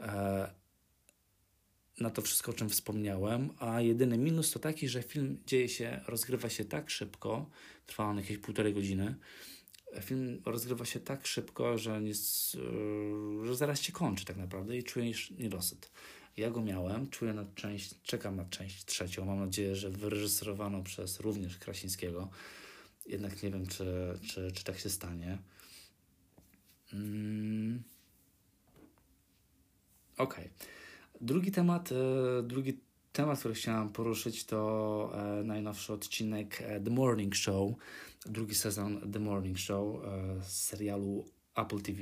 e, 0.01 0.51
na 2.01 2.11
to 2.11 2.23
wszystko, 2.23 2.51
o 2.51 2.55
czym 2.55 2.69
wspomniałem, 2.69 3.51
a 3.59 3.81
jedyny 3.81 4.19
minus 4.19 4.51
to 4.51 4.59
taki, 4.59 4.89
że 4.89 5.03
film 5.03 5.43
dzieje 5.47 5.69
się, 5.69 6.01
rozgrywa 6.07 6.49
się 6.49 6.65
tak 6.65 6.91
szybko, 6.91 7.51
trwa 7.87 8.05
on 8.05 8.17
jakieś 8.17 8.39
półtorej 8.39 8.75
godziny, 8.75 9.15
film 10.01 10.43
rozgrywa 10.45 10.85
się 10.85 11.01
tak 11.01 11.27
szybko, 11.27 11.79
że, 11.79 12.01
nie, 12.01 12.11
e, 12.11 13.47
że 13.47 13.57
zaraz 13.57 13.81
się 13.81 13.93
kończy 13.93 14.25
tak 14.25 14.37
naprawdę 14.37 14.77
i 14.77 14.85
czujesz 14.85 15.31
niedosyt. 15.31 15.91
Ja 16.37 16.51
go 16.51 16.63
miałem, 16.63 17.11
czuję 17.11 17.33
na 17.33 17.45
część, 17.55 18.03
czekam 18.03 18.37
na 18.37 18.45
część 18.45 18.85
trzecią. 18.85 19.25
Mam 19.25 19.41
nadzieję, 19.41 19.77
że 19.77 19.91
wyreżyserowaną 19.91 20.83
przez 20.83 21.21
również 21.21 21.59
Krasińskiego. 21.59 22.29
Jednak 23.07 23.43
nie 23.43 23.51
wiem, 23.51 23.67
czy, 23.67 24.19
czy, 24.29 24.53
czy 24.53 24.65
tak 24.65 24.79
się 24.79 24.91
stanie. 24.91 25.39
Mm. 26.93 27.83
Okej. 30.17 30.45
Okay. 30.45 30.80
Drugi 31.21 31.53
temat, 31.53 31.93
e, 31.93 32.43
drugi 32.43 32.81
temat, 33.13 33.39
który 33.39 33.55
chciałam 33.55 33.93
poruszyć, 33.93 34.45
to 34.45 35.13
e, 35.15 35.45
najnowszy 35.45 35.93
odcinek 35.93 36.63
e, 36.63 36.81
The 36.81 36.91
Morning 36.91 37.35
Show, 37.35 37.75
drugi 38.27 38.55
sezon 38.55 39.13
The 39.13 39.19
Morning 39.19 39.59
Show 39.59 40.03
z 40.43 40.53
serialu 40.53 41.25
Apple 41.55 41.81
TV. 41.81 42.01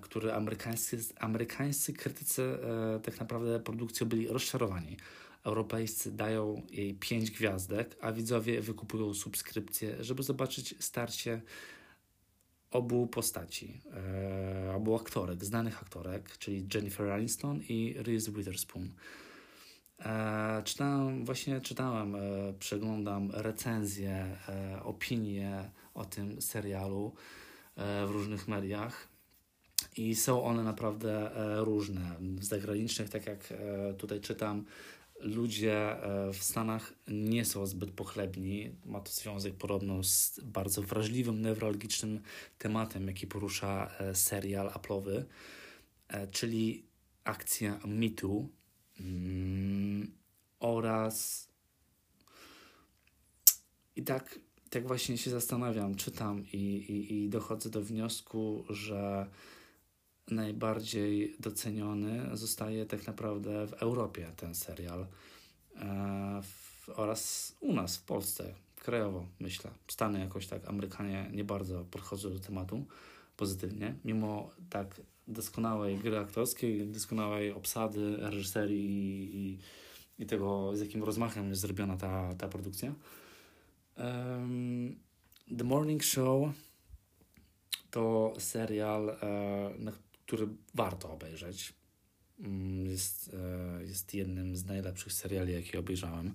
Który 0.00 0.32
amerykańscy, 0.34 0.98
amerykańscy 1.20 1.92
krytycy 1.92 2.58
tak 3.02 3.20
naprawdę 3.20 3.60
produkcją 3.60 4.08
byli 4.08 4.28
rozczarowani. 4.28 4.96
Europejscy 5.44 6.12
dają 6.12 6.62
jej 6.70 6.94
5 6.94 7.30
gwiazdek, 7.30 7.96
a 8.00 8.12
widzowie 8.12 8.60
wykupują 8.60 9.14
subskrypcję, 9.14 10.04
żeby 10.04 10.22
zobaczyć 10.22 10.74
starcie 10.78 11.42
obu 12.70 13.06
postaci, 13.06 13.80
e, 14.66 14.74
obu 14.74 14.94
aktorek, 14.94 15.44
znanych 15.44 15.82
aktorek, 15.82 16.38
czyli 16.38 16.68
Jennifer 16.74 17.10
Aniston 17.10 17.60
i 17.68 17.94
Reese 17.98 18.28
Witherspoon. 18.28 18.92
E, 19.98 20.62
czytałem, 20.64 21.24
właśnie 21.24 21.60
czytałem, 21.60 22.14
e, 22.14 22.18
przeglądam 22.58 23.30
recenzje, 23.30 24.36
opinie 24.84 25.70
o 25.94 26.04
tym 26.04 26.42
serialu 26.42 27.14
w 28.06 28.10
różnych 28.10 28.48
mediach 28.48 29.08
i 29.96 30.14
są 30.14 30.44
one 30.44 30.64
naprawdę 30.64 31.30
różne. 31.64 32.16
W 32.20 32.44
zagranicznych, 32.44 33.10
tak 33.10 33.26
jak 33.26 33.52
tutaj 33.98 34.20
czytam, 34.20 34.64
ludzie 35.18 36.02
e, 36.02 36.32
w 36.32 36.42
Stanach 36.42 36.92
nie 37.08 37.44
są 37.44 37.66
zbyt 37.66 37.90
pochlebni. 37.90 38.70
Ma 38.84 39.00
to 39.00 39.12
związek 39.12 39.54
podobno 39.54 40.02
z 40.02 40.40
bardzo 40.44 40.82
wrażliwym, 40.82 41.42
newralgicznym 41.42 42.20
tematem, 42.58 43.06
jaki 43.06 43.26
porusza 43.26 43.90
serial 44.14 44.68
Apple'owy, 44.68 45.24
czyli 46.30 46.86
akcja 47.24 47.80
MeToo 47.86 48.48
mm, 49.00 50.12
oraz 50.60 51.48
i 53.96 54.02
tak, 54.02 54.38
tak 54.70 54.86
właśnie 54.86 55.18
się 55.18 55.30
zastanawiam, 55.30 55.94
czytam 55.94 56.44
i, 56.52 56.56
i, 56.56 57.24
i 57.24 57.28
dochodzę 57.28 57.70
do 57.70 57.82
wniosku, 57.82 58.64
że 58.70 59.26
najbardziej 60.30 61.36
doceniony 61.40 62.36
zostaje 62.36 62.86
tak 62.86 63.06
naprawdę 63.06 63.66
w 63.66 63.72
Europie 63.72 64.32
ten 64.36 64.54
serial 64.54 65.06
e, 65.76 66.42
w, 66.42 66.88
oraz 66.88 67.54
u 67.60 67.72
nas 67.72 67.96
w 67.96 68.02
Polsce, 68.02 68.54
krajowo 68.76 69.26
myślę. 69.40 69.70
Stany 69.88 70.20
jakoś 70.20 70.46
tak, 70.46 70.68
Amerykanie 70.68 71.30
nie 71.32 71.44
bardzo 71.44 71.84
podchodzą 71.84 72.30
do 72.30 72.38
tematu 72.38 72.84
pozytywnie, 73.36 73.94
mimo 74.04 74.50
tak 74.70 75.00
doskonałej 75.28 75.98
gry 75.98 76.18
aktorskiej, 76.18 76.86
doskonałej 76.86 77.52
obsady, 77.52 78.16
reżyserii 78.16 79.36
i, 79.36 79.58
i, 80.18 80.26
tego, 80.26 80.76
z 80.76 80.80
jakim 80.80 81.04
rozmachem 81.04 81.48
jest 81.48 81.60
zrobiona 81.60 81.96
ta, 81.96 82.34
ta 82.34 82.48
produkcja. 82.48 82.94
Um, 83.96 84.96
The 85.58 85.64
Morning 85.64 86.04
Show 86.04 86.48
to 87.90 88.34
serial, 88.38 89.10
e, 89.10 89.92
który 90.26 90.48
warto 90.74 91.12
obejrzeć. 91.12 91.72
Mm, 92.40 92.86
jest, 92.86 93.34
e, 93.34 93.84
jest 93.84 94.14
jednym 94.14 94.56
z 94.56 94.64
najlepszych 94.64 95.12
seriali, 95.12 95.52
jakie 95.52 95.78
obejrzałem. 95.78 96.34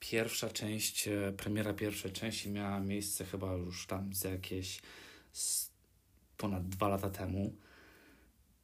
Pierwsza 0.00 0.48
część, 0.48 1.08
e, 1.08 1.32
premiera 1.36 1.74
pierwszej 1.74 2.12
części 2.12 2.50
miała 2.50 2.80
miejsce 2.80 3.24
chyba 3.24 3.52
już 3.52 3.86
tam 3.86 4.14
z 4.14 4.24
jakieś 4.24 4.80
ponad 6.36 6.68
dwa 6.68 6.88
lata 6.88 7.10
temu. 7.10 7.52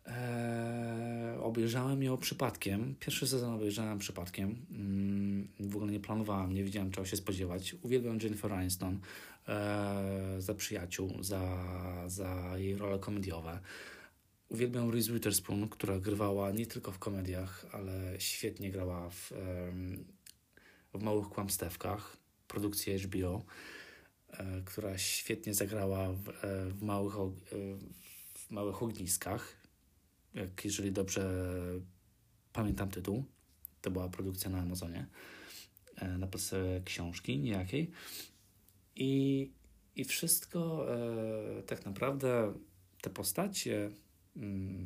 E, 0.07 1.39
obejrzałem 1.41 2.03
ją 2.03 2.17
przypadkiem. 2.17 2.95
Pierwszy 3.01 3.27
sezon 3.27 3.55
obejrzałem 3.55 3.99
przypadkiem. 3.99 4.67
Mm, 4.71 5.49
w 5.61 5.77
ogóle 5.77 5.93
nie 5.93 6.01
planowałem, 6.01 6.53
nie 6.53 6.65
wiedziałem 6.65 6.91
czego 6.91 7.07
się 7.07 7.17
spodziewać. 7.17 7.77
Uwielbiam 7.83 8.19
Jennifer 8.23 8.53
Aniston 8.53 8.99
e, 9.49 10.37
za 10.39 10.55
przyjaciół, 10.55 11.23
za, 11.23 11.65
za 12.07 12.59
jej 12.59 12.77
role 12.77 12.99
komediowe. 12.99 13.61
Uwielbiam 14.49 14.91
Reese 14.91 15.13
Witherspoon, 15.13 15.69
która 15.69 15.99
grywała 15.99 16.51
nie 16.51 16.67
tylko 16.67 16.93
w 16.93 16.99
komediach, 16.99 17.67
ale 17.73 18.15
świetnie 18.19 18.71
grała 18.71 19.11
w, 19.11 19.33
w 20.95 21.03
Małych 21.03 21.29
Kłamstewkach, 21.29 22.17
produkcji 22.49 22.99
HBO, 22.99 23.45
e, 24.31 24.63
która 24.65 24.99
świetnie 24.99 25.55
zagrała 25.55 26.13
w, 26.13 26.29
e, 26.29 26.33
w, 26.71 26.83
małych, 26.83 27.15
e, 27.15 27.19
w 28.35 28.51
Małych 28.51 28.83
Ogniskach, 28.83 29.57
jak 30.35 30.65
jeżeli 30.65 30.93
dobrze 30.93 31.51
pamiętam 32.53 32.91
tytuł. 32.91 33.25
To 33.83 33.91
była 33.91 34.09
produkcja 34.09 34.51
na 34.51 34.59
Amazonie, 34.59 35.07
na 36.19 36.27
podstawie 36.27 36.81
książki 36.85 37.39
niejakiej. 37.39 37.91
I, 38.97 39.51
i 39.97 40.05
wszystko 40.05 40.87
tak 41.67 41.85
naprawdę 41.85 42.55
te 43.01 43.11
postacie 43.11 43.91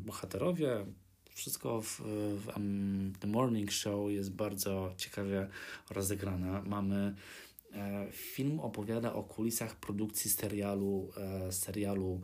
bohaterowie. 0.04 0.86
Wszystko 1.30 1.82
w, 1.82 2.00
w 2.36 2.48
um, 2.56 3.12
The 3.20 3.26
Morning 3.26 3.72
Show 3.72 4.10
jest 4.10 4.32
bardzo 4.32 4.94
ciekawie 4.96 5.48
rozegrane. 5.90 6.62
Mamy 6.66 7.14
e, 7.72 8.06
film 8.12 8.60
opowiada 8.60 9.12
o 9.12 9.22
kulisach 9.22 9.76
produkcji 9.76 10.30
serialu, 10.30 11.10
e, 11.16 11.52
serialu, 11.52 12.20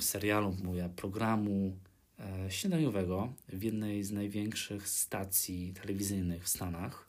serialu 0.00 0.56
mówię, 0.62 0.90
programu 0.96 1.76
e, 2.18 2.50
śniadaniowego 2.50 3.32
w 3.48 3.62
jednej 3.62 4.04
z 4.04 4.12
największych 4.12 4.88
stacji 4.88 5.74
telewizyjnych 5.82 6.44
w 6.44 6.48
Stanach. 6.48 7.08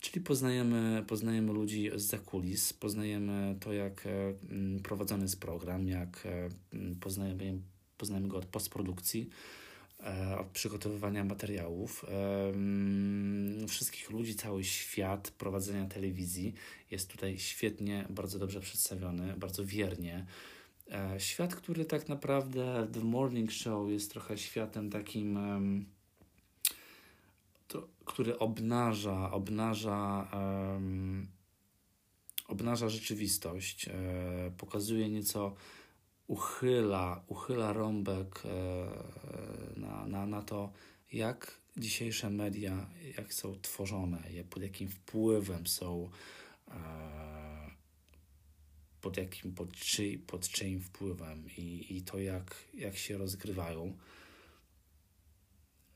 Czyli 0.00 0.24
poznajemy, 0.24 1.04
poznajemy 1.06 1.52
ludzi 1.52 1.90
z 1.94 2.02
zakulis, 2.02 2.72
poznajemy 2.72 3.56
to, 3.60 3.72
jak 3.72 4.06
e, 4.06 4.34
prowadzony 4.82 5.22
jest 5.22 5.40
program, 5.40 5.88
jak 5.88 6.26
e, 6.26 6.48
poznajemy 7.00 7.60
poznajemy 7.98 8.28
go 8.28 8.36
od 8.36 8.46
postprodukcji, 8.46 9.30
e, 10.00 10.38
od 10.38 10.46
przygotowywania 10.46 11.24
materiałów. 11.24 12.06
Wszystkich 13.68 14.10
ludzi, 14.10 14.34
cały 14.34 14.64
świat 14.64 15.30
prowadzenia 15.30 15.86
telewizji 15.86 16.54
jest 16.90 17.10
tutaj 17.10 17.38
świetnie, 17.38 18.06
bardzo 18.10 18.38
dobrze 18.38 18.60
przedstawiony, 18.60 19.34
bardzo 19.36 19.64
wiernie. 19.64 20.26
E, 20.90 21.20
świat, 21.20 21.54
który 21.54 21.84
tak 21.84 22.08
naprawdę 22.08 22.88
The 22.92 23.00
Morning 23.00 23.52
Show 23.52 23.90
jest 23.90 24.10
trochę 24.10 24.38
światem 24.38 24.90
takim, 24.90 25.38
to, 27.68 27.88
który 28.04 28.38
obnaża, 28.38 29.30
obnaża, 29.30 30.28
um, 30.32 31.26
obnaża 32.48 32.88
rzeczywistość, 32.88 33.88
e, 33.88 33.92
pokazuje 34.58 35.10
nieco 35.10 35.54
uchyla, 36.28 37.22
uchyla 37.26 37.72
rąbek 37.72 38.42
e, 38.44 39.80
na, 39.80 40.06
na, 40.06 40.26
na 40.26 40.42
to, 40.42 40.72
jak 41.12 41.60
dzisiejsze 41.76 42.30
media, 42.30 42.86
jak 43.18 43.34
są 43.34 43.60
tworzone, 43.62 44.22
pod 44.50 44.62
jakim 44.62 44.88
wpływem 44.88 45.66
są, 45.66 46.10
e, 46.68 46.74
pod 49.00 49.16
jakim, 49.16 49.54
pod, 49.54 49.72
czyj, 49.72 50.18
pod 50.18 50.48
czyim 50.48 50.80
wpływem 50.80 51.44
i, 51.58 51.96
i 51.96 52.02
to, 52.02 52.18
jak, 52.18 52.54
jak 52.74 52.96
się 52.96 53.18
rozgrywają. 53.18 53.96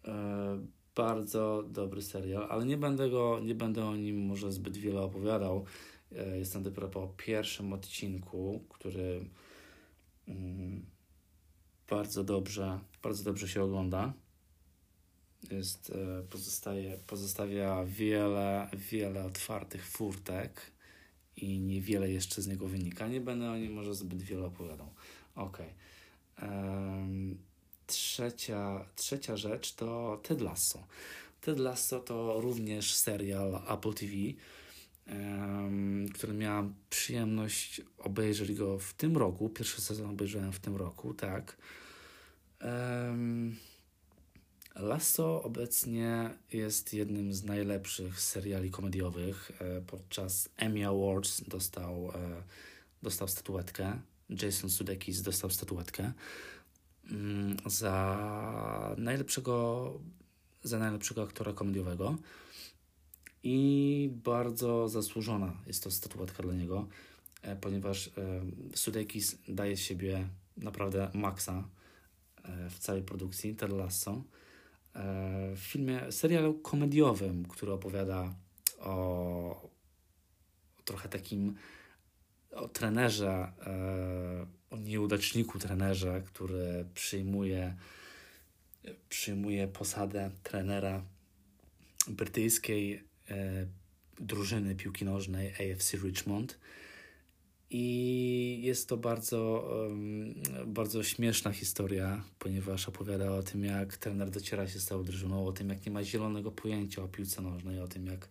E, 0.05 0.67
bardzo 0.95 1.65
dobry 1.69 2.03
serial, 2.03 2.47
ale 2.51 2.67
nie 2.67 2.77
będę, 2.77 3.11
go, 3.11 3.41
nie 3.41 3.55
będę 3.55 3.85
o 3.85 3.97
nim 3.97 4.27
może 4.27 4.53
zbyt 4.53 4.77
wiele 4.77 5.01
opowiadał. 5.01 5.65
Jestem 6.35 6.63
dopiero 6.63 6.89
po 6.89 7.15
pierwszym 7.17 7.73
odcinku, 7.73 8.65
który 8.69 9.25
bardzo 11.89 12.25
dobrze, 12.25 12.81
bardzo 13.03 13.25
dobrze 13.25 13.49
się 13.49 13.63
ogląda. 13.63 14.13
Jest, 15.51 15.91
e, 15.91 16.23
pozostaje, 16.23 16.99
pozostawia 17.07 17.85
wiele, 17.85 18.69
wiele 18.91 19.25
otwartych 19.25 19.87
furtek 19.87 20.73
i 21.37 21.61
niewiele 21.61 22.11
jeszcze 22.11 22.43
z 22.43 22.47
niego 22.47 22.69
wynika. 22.69 23.09
Nie 23.09 23.21
będę 23.21 23.51
o 23.51 23.57
nim 23.57 23.73
może 23.73 23.95
zbyt 23.95 24.23
wiele 24.23 24.45
opowiadał. 24.45 24.89
Ok. 25.35 25.59
Um, 26.43 27.39
trzecia, 27.87 28.87
trzecia 28.97 29.37
rzecz 29.37 29.75
to 29.75 30.21
Ted 30.23 30.41
Lasso. 30.41 30.87
Ted 31.41 31.59
Lasso 31.59 32.01
to 32.01 32.41
również 32.41 32.95
serial 32.95 33.63
Apple 33.69 33.95
TV 33.95 34.13
który 36.15 36.33
miałam 36.35 36.75
przyjemność 36.91 37.81
obejrzeć 37.99 38.55
go 38.55 38.79
w 38.79 38.95
tym 38.95 39.17
roku. 39.17 39.49
Pierwszy 39.49 39.81
sezon 39.81 40.11
obejrzałem 40.11 40.53
w 40.53 40.61
tym 40.61 40.77
roku, 40.77 41.15
tak. 41.15 41.57
Lasso 44.77 45.43
obecnie 45.43 46.31
jest 46.53 46.95
jednym 46.95 47.33
z 47.33 47.45
najlepszych 47.45 48.21
seriali 48.21 48.71
komediowych. 48.71 49.53
E, 49.61 49.81
podczas 49.81 50.49
Emmy 50.57 50.87
Awards 50.87 51.43
dostał, 51.49 52.13
e, 52.15 52.43
dostał 53.03 53.29
statuetkę. 53.29 54.01
Jason 54.43 54.71
Sudeikis 54.71 55.23
dostał 55.23 55.51
statuetkę 55.51 56.13
mm, 57.11 57.57
za 57.67 58.95
najlepszego 58.99 59.93
za 60.65 60.79
najlepszego 60.79 61.23
aktora 61.23 61.53
komediowego 61.53 62.17
i 63.43 64.11
bardzo 64.13 64.89
zasłużona 64.89 65.57
jest 65.67 65.85
to 65.85 65.91
statuetka 65.91 66.43
dla 66.43 66.55
niego, 66.55 66.89
e, 67.43 67.57
ponieważ 67.57 68.09
e, 68.09 68.11
Sudeikis 68.75 69.39
daje 69.49 69.77
z 69.77 69.81
siebie 69.81 70.29
naprawdę 70.57 71.11
maksa 71.15 71.69
e, 72.45 72.71
w 72.71 72.79
całej 72.79 73.03
produkcji 73.03 73.55
Ted 73.55 73.73
Lasso. 73.73 74.23
W 75.55 75.59
filmie, 75.59 76.13
serialu 76.13 76.55
komediowym, 76.55 77.45
który 77.49 77.73
opowiada 77.73 78.35
o, 78.79 79.69
trochę 80.85 81.09
takim 81.09 81.55
o 82.51 82.69
trenerze, 82.69 83.53
o 84.71 84.77
nieudaczniku 84.77 85.59
trenerze, 85.59 86.23
który 86.27 86.85
przyjmuje, 86.95 87.77
przyjmuje 89.09 89.69
posadę 89.69 90.31
trenera 90.43 91.03
brytyjskiej 92.09 93.05
drużyny 94.21 94.75
piłki 94.75 95.05
nożnej 95.05 95.49
AFC 95.49 95.93
Richmond. 95.93 96.59
I 97.75 98.61
jest 98.63 98.89
to 98.89 98.97
bardzo, 98.97 99.71
bardzo 100.67 101.03
śmieszna 101.03 101.53
historia, 101.53 102.25
ponieważ 102.39 102.89
opowiada 102.89 103.33
o 103.33 103.43
tym, 103.43 103.65
jak 103.65 103.97
trener 103.97 104.31
dociera 104.31 104.69
się 104.69 104.81
z 104.81 104.85
całą 104.85 105.05
drużyną, 105.05 105.47
o 105.47 105.53
tym, 105.53 105.69
jak 105.69 105.87
nie 105.87 105.93
ma 105.93 106.05
zielonego 106.05 106.51
pojęcia 106.51 107.03
o 107.03 107.09
piłce 107.09 107.43
nożnej, 107.43 107.81
o 107.81 107.89
tym, 107.89 108.07
jak, 108.07 108.29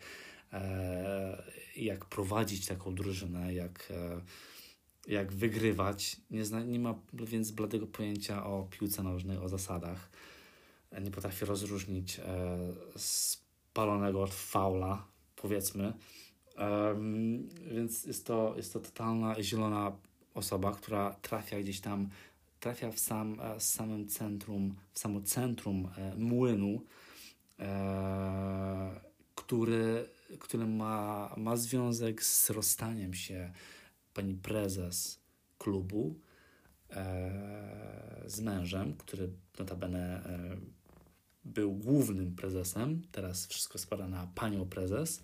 e, 0.54 1.44
jak 1.76 2.06
prowadzić 2.06 2.66
taką 2.66 2.96
drużynę, 2.96 3.54
jak, 3.54 3.92
e, 3.92 4.22
jak 5.08 5.34
wygrywać. 5.34 6.18
Nie, 6.32 6.46
zna, 6.46 6.64
nie 6.64 6.80
ma 6.80 7.00
więc 7.14 7.52
bladego 7.52 7.88
pojęcia 7.88 8.46
o 8.46 8.68
piłce 8.72 9.04
nożnej, 9.04 9.38
o 9.38 9.50
zasadach. 9.50 10.10
Nie 11.02 11.12
potrafi 11.12 11.46
rozróżnić 11.46 12.20
spalonego 13.72 14.24
od 14.24 14.34
faula, 14.34 15.06
powiedzmy. 15.36 15.94
Um, 16.58 17.50
więc 17.72 18.06
jest 18.06 18.28
to, 18.28 18.54
jest 18.58 18.74
to 18.74 18.80
totalna 18.80 19.44
zielona 19.44 19.92
osoba, 20.34 20.72
która 20.72 21.16
trafia 21.22 21.60
gdzieś 21.60 21.82
tam, 21.82 22.10
trafia 22.60 22.92
w 22.92 23.00
sam, 23.00 23.36
w 23.36 23.42
e, 23.42 23.60
samym 23.60 24.08
centrum, 24.08 24.76
w 24.94 25.00
samo 25.00 25.22
centrum 25.22 25.90
e, 25.98 26.16
młynu, 26.16 26.82
e, 27.60 29.02
który, 29.36 30.10
który 30.40 30.68
ma, 30.68 31.34
ma 31.38 31.56
związek 31.56 32.24
z 32.24 32.50
rozstaniem 32.50 33.14
się 33.14 33.54
pani 34.14 34.34
prezes 34.34 35.20
klubu 35.58 36.16
e, 36.90 38.24
z 38.26 38.42
mężem, 38.42 38.94
który 38.98 39.30
notabene 39.60 40.24
e, 40.26 40.81
był 41.46 41.72
głównym 41.72 42.36
prezesem, 42.36 43.02
teraz 43.12 43.48
wszystko 43.48 43.78
spada 43.78 44.08
na 44.08 44.28
panią 44.36 44.66
prezes, 44.66 45.22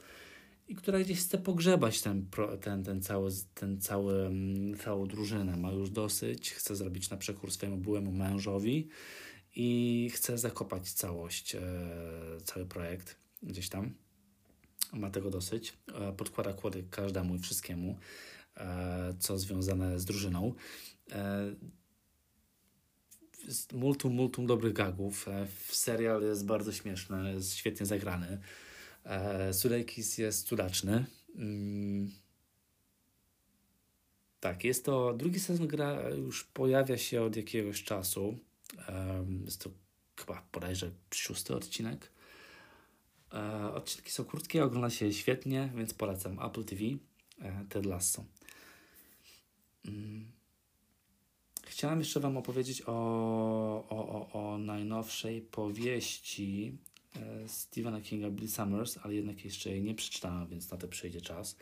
i 0.67 0.75
która 0.75 0.99
gdzieś 0.99 1.19
chce 1.19 1.37
pogrzebać 1.37 2.01
ten, 2.01 2.25
ten, 2.61 2.83
ten, 2.83 3.01
cały, 3.01 3.31
ten 3.53 3.81
cały, 3.81 4.25
mm, 4.25 4.77
całą 4.77 5.07
drużynę. 5.07 5.57
Ma 5.57 5.71
już 5.71 5.89
dosyć, 5.89 6.51
chce 6.51 6.75
zrobić 6.75 7.09
na 7.09 7.17
przekór 7.17 7.51
swojemu 7.51 7.77
byłemu 7.77 8.11
mężowi 8.11 8.87
i 9.55 10.09
chce 10.13 10.37
zakopać 10.37 10.91
całość, 10.91 11.55
e, 11.55 11.61
cały 12.43 12.65
projekt 12.65 13.15
gdzieś 13.43 13.69
tam. 13.69 13.93
Ma 14.93 15.09
tego 15.09 15.29
dosyć. 15.29 15.77
E, 15.93 16.13
podkłada 16.13 16.53
kłody 16.53 16.83
każdemu 16.89 17.35
i 17.35 17.39
wszystkiemu, 17.39 17.97
e, 18.57 19.13
co 19.19 19.37
związane 19.37 19.99
z 19.99 20.05
drużyną. 20.05 20.53
Multum, 23.73 24.13
multum 24.13 24.47
dobrych 24.47 24.73
gagów. 24.73 25.27
E, 25.27 25.47
serial 25.69 26.21
jest 26.21 26.45
bardzo 26.45 26.71
śmieszny, 26.71 27.33
jest 27.33 27.55
świetnie 27.55 27.85
zagrany. 27.85 28.39
E, 29.03 29.53
Sudeikis 29.53 30.17
jest 30.17 30.47
cudaczny. 30.47 31.05
Mm. 31.35 32.11
Tak, 34.39 34.63
jest 34.63 34.85
to 34.85 35.13
drugi 35.13 35.39
sezon 35.39 35.67
gra 35.67 36.09
już 36.09 36.43
pojawia 36.43 36.97
się 36.97 37.21
od 37.21 37.35
jakiegoś 37.35 37.83
czasu. 37.83 38.37
Jest 39.45 39.61
to 39.61 39.69
chyba 40.17 40.47
bodajże 40.53 40.91
szósty 41.13 41.55
odcinek. 41.55 42.11
E, 43.33 43.73
odcinki 43.73 44.11
są 44.11 44.25
krótkie, 44.25 44.63
ogląda 44.63 44.89
się 44.89 45.13
świetnie, 45.13 45.71
więc 45.75 45.93
polecam 45.93 46.39
Apple 46.39 46.63
TV, 46.63 46.81
Ted 47.69 47.85
Lasso. 47.85 48.25
Mm. 49.85 50.36
Chciałem 51.69 51.99
jeszcze 51.99 52.19
Wam 52.19 52.37
opowiedzieć 52.37 52.83
o, 52.85 52.93
o, 53.89 54.29
o, 54.29 54.51
o 54.51 54.57
najnowszej 54.57 55.41
powieści 55.41 56.77
e, 57.15 57.47
Stephena 57.47 58.01
Kinga 58.01 58.29
Bill 58.29 58.49
Summers, 58.49 58.97
ale 59.03 59.13
jednak 59.13 59.45
jeszcze 59.45 59.69
jej 59.69 59.83
nie 59.83 59.95
przeczytałem, 59.95 60.47
więc 60.47 60.71
na 60.71 60.77
to 60.77 60.87
przyjdzie 60.87 61.21
czas. 61.21 61.57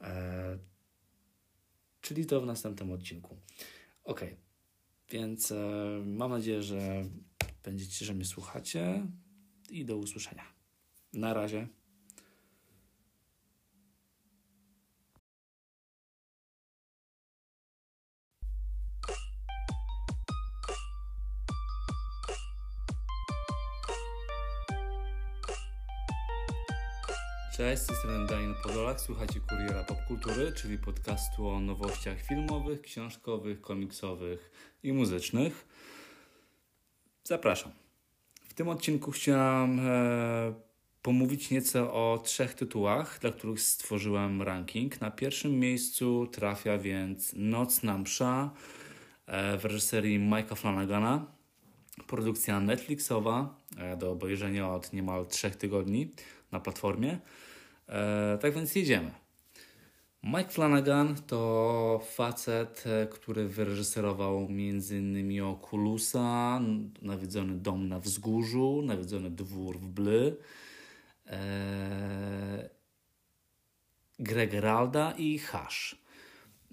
E, 0.00 0.58
czyli 2.00 2.26
to 2.26 2.40
w 2.40 2.46
następnym 2.46 2.92
odcinku. 2.92 3.36
Ok, 4.04 4.20
więc 5.10 5.52
e, 5.52 5.56
mam 6.06 6.30
nadzieję, 6.30 6.62
że 6.62 7.04
będziecie, 7.64 8.04
że 8.04 8.14
mnie 8.14 8.24
słuchacie 8.24 9.06
i 9.70 9.84
do 9.84 9.96
usłyszenia. 9.96 10.44
Na 11.12 11.34
razie. 11.34 11.68
Cześć, 27.56 27.82
strony 27.82 28.26
Daniel 28.26 28.54
Podolak, 28.62 29.00
słuchacie 29.00 29.40
Kuriera 29.48 29.84
Popkultury, 29.84 30.52
czyli 30.52 30.78
podcastu 30.78 31.48
o 31.48 31.60
nowościach 31.60 32.22
filmowych, 32.22 32.80
książkowych, 32.80 33.60
komiksowych 33.60 34.50
i 34.82 34.92
muzycznych. 34.92 35.66
Zapraszam. 37.24 37.72
W 38.48 38.54
tym 38.54 38.68
odcinku 38.68 39.10
chciałam 39.10 39.80
e, 39.80 40.54
pomówić 41.02 41.50
nieco 41.50 41.94
o 41.94 42.18
trzech 42.18 42.54
tytułach, 42.54 43.18
dla 43.20 43.30
których 43.30 43.60
stworzyłem 43.60 44.42
ranking. 44.42 45.00
Na 45.00 45.10
pierwszym 45.10 45.58
miejscu 45.58 46.26
trafia 46.32 46.78
więc 46.78 47.32
Nocna 47.36 47.98
Msza 47.98 48.50
e, 49.26 49.58
w 49.58 49.64
reżyserii 49.64 50.18
Mike'a 50.18 50.56
Flanagana. 50.56 51.26
Produkcja 52.06 52.60
Netflixowa 52.60 53.60
e, 53.76 53.96
do 53.96 54.12
obejrzenia 54.12 54.70
od 54.70 54.92
niemal 54.92 55.26
trzech 55.26 55.56
tygodni 55.56 56.10
na 56.52 56.60
platformie. 56.60 57.18
E, 57.88 58.38
tak 58.40 58.54
więc 58.54 58.74
jedziemy. 58.74 59.10
Mike 60.22 60.50
Flanagan 60.50 61.16
to 61.26 62.00
facet, 62.04 62.84
e, 62.86 63.06
który 63.06 63.48
wyreżyserował 63.48 64.46
m.in. 64.50 65.42
Oculusa, 65.42 66.60
Nawiedzony 67.02 67.54
dom 67.56 67.88
na 67.88 68.00
wzgórzu, 68.00 68.82
Nawiedzony 68.84 69.30
dwór 69.30 69.78
w 69.78 69.88
Bly, 69.88 70.36
e, 71.26 72.70
Greg 74.18 74.50
Geralda 74.50 75.12
i 75.18 75.38
Hash. 75.38 75.96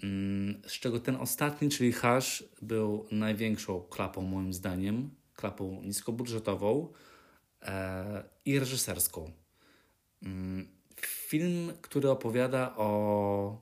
Mm, 0.02 0.62
z 0.66 0.72
czego 0.72 1.00
ten 1.00 1.16
ostatni, 1.16 1.68
czyli 1.68 1.92
Hash, 1.92 2.44
był 2.62 3.06
największą 3.10 3.80
klapą 3.80 4.22
moim 4.22 4.52
zdaniem, 4.52 5.10
klapą 5.34 5.82
niskobudżetową 5.82 6.92
e, 7.62 8.24
i 8.44 8.58
reżyserską. 8.58 9.32
Film, 11.06 11.72
który 11.82 12.10
opowiada 12.10 12.74
o 12.76 13.58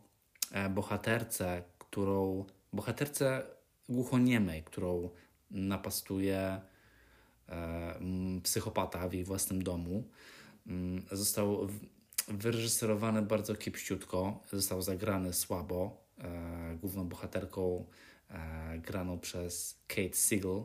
e, 0.52 0.68
bohaterce, 0.68 1.62
którą 1.78 2.44
bohaterce 2.72 3.42
głuchoniemej, 3.88 4.62
którą 4.62 5.10
napastuje 5.50 6.60
e, 7.48 8.00
psychopata 8.42 9.08
w 9.08 9.12
jej 9.12 9.24
własnym 9.24 9.62
domu. 9.62 10.04
Mm, 10.66 11.02
został 11.12 11.68
wyreżyserowany 12.28 13.22
bardzo 13.22 13.54
kiepściutko, 13.54 14.42
został 14.52 14.82
zagrany 14.82 15.32
słabo. 15.32 16.02
E, 16.18 16.76
główną 16.80 17.08
bohaterką 17.08 17.86
graną 18.78 19.18
przez 19.18 19.78
Kate 19.88 20.16
Siegel 20.16 20.64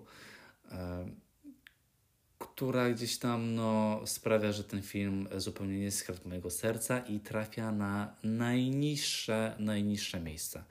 która 2.58 2.90
gdzieś 2.90 3.18
tam 3.18 3.56
no, 3.56 4.02
sprawia, 4.06 4.52
że 4.52 4.64
ten 4.64 4.82
film 4.82 5.28
zupełnie 5.38 5.80
nie 5.80 5.92
skradł 5.92 6.30
mojego 6.30 6.50
serca 6.50 7.00
i 7.00 7.20
trafia 7.20 7.72
na 7.72 8.16
najniższe, 8.24 9.56
najniższe 9.60 10.20
miejsce 10.20 10.64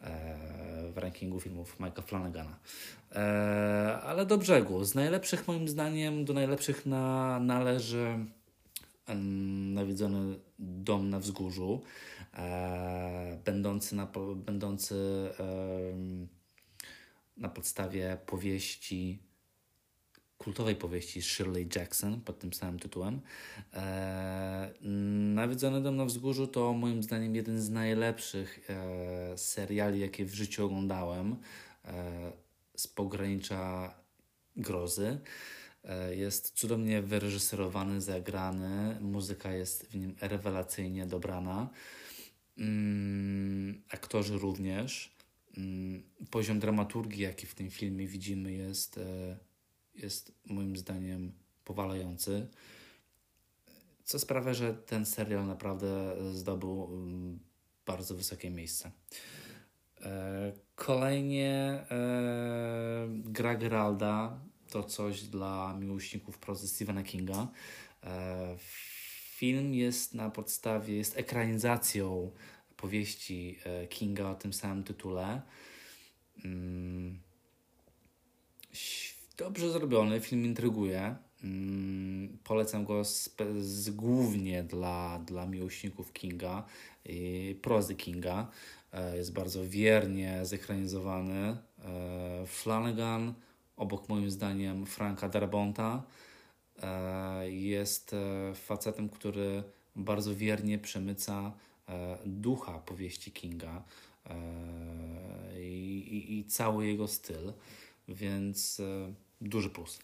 e, 0.00 0.12
w 0.94 0.98
rankingu 0.98 1.40
filmów 1.40 1.80
Mike'a 1.80 2.02
Flanagana. 2.02 2.58
E, 3.12 4.00
ale 4.02 4.26
do 4.26 4.38
brzegu. 4.38 4.84
Z 4.84 4.94
najlepszych 4.94 5.48
moim 5.48 5.68
zdaniem 5.68 6.24
do 6.24 6.32
najlepszych 6.32 6.86
na, 6.86 7.38
należy 7.40 8.18
nawiedzony 9.74 10.38
dom 10.58 11.10
na 11.10 11.20
wzgórzu, 11.20 11.82
e, 12.34 13.38
będący, 13.44 13.96
na, 13.96 14.08
będący 14.36 15.30
na 17.36 17.48
podstawie 17.48 18.18
powieści 18.26 19.25
kultowej 20.38 20.76
powieści 20.76 21.22
Shirley 21.22 21.68
Jackson 21.76 22.20
pod 22.20 22.38
tym 22.38 22.52
samym 22.52 22.78
tytułem. 22.78 23.20
E, 23.72 24.70
Nawiedzony 25.34 25.82
dom 25.82 25.96
na 25.96 26.04
wzgórzu 26.04 26.46
to 26.46 26.72
moim 26.72 27.02
zdaniem 27.02 27.36
jeden 27.36 27.60
z 27.60 27.70
najlepszych 27.70 28.70
e, 28.70 29.38
seriali, 29.38 30.00
jakie 30.00 30.24
w 30.24 30.34
życiu 30.34 30.66
oglądałem 30.66 31.36
e, 31.84 32.32
z 32.76 32.86
pogranicza 32.86 33.94
grozy. 34.56 35.18
E, 35.84 36.16
jest 36.16 36.50
cudownie 36.50 37.02
wyreżyserowany, 37.02 38.00
zagrany, 38.00 38.98
muzyka 39.00 39.52
jest 39.52 39.86
w 39.86 39.94
nim 39.94 40.14
rewelacyjnie 40.20 41.06
dobrana. 41.06 41.70
Mm, 42.58 43.82
aktorzy 43.90 44.38
również. 44.38 45.16
Mm, 45.56 46.02
poziom 46.30 46.58
dramaturgii, 46.58 47.22
jaki 47.22 47.46
w 47.46 47.54
tym 47.54 47.70
filmie 47.70 48.06
widzimy, 48.06 48.52
jest 48.52 48.98
e, 48.98 49.36
jest 49.96 50.32
moim 50.46 50.76
zdaniem 50.76 51.32
powalający. 51.64 52.48
Co 54.04 54.18
sprawia, 54.18 54.54
że 54.54 54.74
ten 54.74 55.06
serial 55.06 55.46
naprawdę 55.46 56.16
zdobył 56.32 56.84
mm, 56.84 57.38
bardzo 57.86 58.14
wysokie 58.14 58.50
miejsce. 58.50 58.90
E, 60.02 60.52
kolejnie 60.74 61.84
e, 61.90 63.08
gra 63.10 63.54
Geralda 63.54 64.40
to 64.70 64.82
coś 64.82 65.22
dla 65.22 65.76
miłośników 65.80 66.38
prozy 66.38 66.68
Stephena 66.68 67.02
Kinga. 67.02 67.48
E, 68.04 68.56
film 69.36 69.74
jest 69.74 70.14
na 70.14 70.30
podstawie, 70.30 70.96
jest 70.96 71.18
ekranizacją 71.18 72.32
powieści 72.76 73.58
Kinga 73.88 74.30
o 74.30 74.34
tym 74.34 74.52
samym 74.52 74.84
tytule. 74.84 75.42
Dobrze 79.36 79.70
zrobiony, 79.70 80.20
film 80.20 80.44
intryguje. 80.44 81.16
Mm, 81.44 82.38
polecam 82.44 82.84
go 82.84 83.04
z, 83.04 83.90
głównie 83.90 84.62
dla, 84.62 85.18
dla 85.18 85.46
miłośników 85.46 86.12
Kinga 86.12 86.64
i 87.04 87.56
prozy 87.62 87.94
Kinga. 87.94 88.50
E, 88.92 89.16
jest 89.16 89.32
bardzo 89.32 89.68
wiernie 89.68 90.40
zekranizowany. 90.46 91.56
E, 91.84 92.46
Flanagan, 92.46 93.34
obok 93.76 94.08
moim 94.08 94.30
zdaniem 94.30 94.86
Franka 94.86 95.28
Darabonta, 95.28 96.02
e, 96.82 97.50
jest 97.50 98.14
facetem, 98.54 99.08
który 99.08 99.62
bardzo 99.96 100.34
wiernie 100.34 100.78
przemyca 100.78 101.52
ducha 102.26 102.78
powieści 102.78 103.32
Kinga 103.32 103.82
i, 105.58 105.98
i, 106.10 106.38
i 106.38 106.44
cały 106.44 106.86
jego 106.86 107.08
styl. 107.08 107.52
Więc 108.08 108.82
duży 109.40 109.70
plus. 109.70 109.98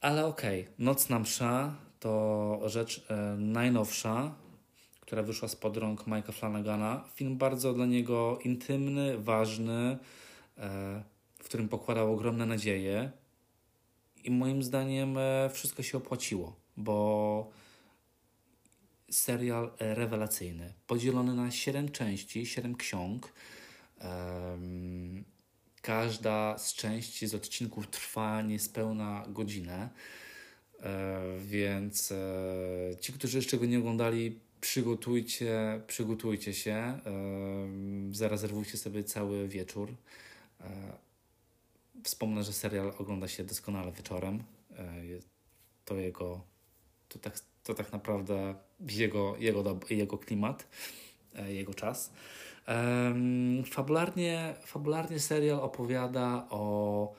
Ale 0.00 0.26
okej, 0.26 0.60
okay. 0.60 0.74
Nocna 0.78 1.18
Msza 1.18 1.74
to 2.00 2.60
rzecz 2.64 3.06
e, 3.08 3.36
najnowsza, 3.38 4.34
która 5.00 5.22
wyszła 5.22 5.48
spod 5.48 5.76
rąk 5.76 6.06
Mike'a 6.06 6.32
Flanagana. 6.32 7.04
Film 7.14 7.36
bardzo 7.36 7.72
dla 7.72 7.86
niego 7.86 8.38
intymny, 8.44 9.18
ważny, 9.18 9.98
e, 10.58 11.02
w 11.38 11.44
którym 11.44 11.68
pokładał 11.68 12.12
ogromne 12.12 12.46
nadzieje. 12.46 13.10
I 14.24 14.30
moim 14.30 14.62
zdaniem 14.62 15.18
e, 15.18 15.50
wszystko 15.52 15.82
się 15.82 15.98
opłaciło, 15.98 16.56
bo 16.76 17.50
serial 19.10 19.70
rewelacyjny, 19.78 20.72
podzielony 20.86 21.34
na 21.34 21.50
7 21.50 21.92
części, 21.92 22.46
7 22.46 22.76
ksiąg. 22.76 23.32
Każda 25.86 26.58
z 26.58 26.74
części 26.74 27.26
z 27.26 27.34
odcinków 27.34 27.86
trwa 27.86 28.42
niespełna 28.42 29.24
godzinę. 29.28 29.88
E, 30.80 31.20
więc 31.40 32.12
e, 32.12 32.96
ci, 33.00 33.12
którzy 33.12 33.38
jeszcze 33.38 33.58
go 33.58 33.66
nie 33.66 33.78
oglądali, 33.78 34.40
przygotujcie, 34.60 35.80
przygotujcie 35.86 36.54
się, 36.54 36.72
e, 36.72 37.00
zarezerwujcie 38.10 38.78
sobie 38.78 39.04
cały 39.04 39.48
wieczór. 39.48 39.94
Wspomnę, 42.04 42.44
że 42.44 42.52
serial 42.52 42.92
ogląda 42.98 43.28
się 43.28 43.44
doskonale 43.44 43.92
wieczorem. 43.92 44.42
To 45.84 45.94
jego, 45.94 46.40
to 47.08 47.18
tak, 47.18 47.40
to 47.62 47.74
tak 47.74 47.92
naprawdę 47.92 48.54
jego, 48.80 49.36
jego, 49.38 49.80
jego 49.90 50.18
klimat, 50.18 50.68
jego 51.48 51.74
czas. 51.74 52.12
Fabularnie, 53.70 54.54
fabularnie 54.64 55.20
serial 55.20 55.60
opowiada 55.60 56.46
o 56.50 57.14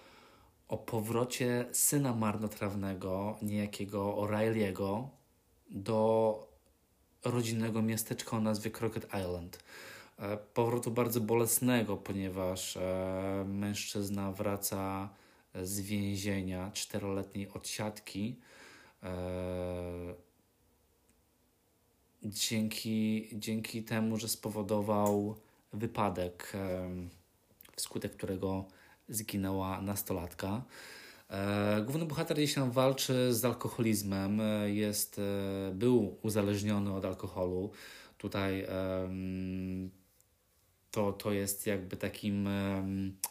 o 0.67 0.77
powrocie 0.77 1.65
syna 1.71 2.13
marnotrawnego, 2.13 3.37
niejakiego 3.41 4.15
O'Reilly'ego, 4.15 5.07
do 5.69 6.47
rodzinnego 7.25 7.81
miasteczka 7.81 8.37
o 8.37 8.41
nazwie 8.41 8.71
Crockett 8.71 9.07
Island. 9.07 9.63
E, 10.19 10.37
powrotu 10.37 10.91
bardzo 10.91 11.21
bolesnego, 11.21 11.97
ponieważ 11.97 12.77
e, 12.77 13.45
mężczyzna 13.47 14.31
wraca 14.31 15.09
z 15.63 15.81
więzienia 15.81 16.71
czteroletniej 16.73 17.49
odsiadki. 17.49 18.39
E, 19.03 19.13
dzięki, 22.27 23.27
dzięki 23.33 23.83
temu, 23.83 24.17
że 24.17 24.27
spowodował 24.27 25.35
wypadek, 25.73 26.53
wskutek 27.75 28.13
którego 28.13 28.65
zginęła 29.09 29.81
nastolatka. 29.81 30.63
E, 31.29 31.81
główny 31.85 32.05
bohater 32.05 32.37
gdzieś 32.37 32.53
tam 32.53 32.71
walczy 32.71 33.33
z 33.33 33.45
alkoholizmem, 33.45 34.41
e, 34.41 34.71
jest, 34.71 35.19
e, 35.19 35.71
był 35.73 36.17
uzależniony 36.21 36.93
od 36.93 37.05
alkoholu. 37.05 37.71
Tutaj 38.17 38.67
to, 40.91 41.13
to 41.13 41.31
jest 41.31 41.67
jakby 41.67 41.97
takim 41.97 42.49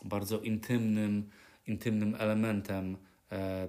bardzo 0.05 0.41
intymnym, 0.41 1.31
intymnym 1.67 2.17
elementem 2.19 2.97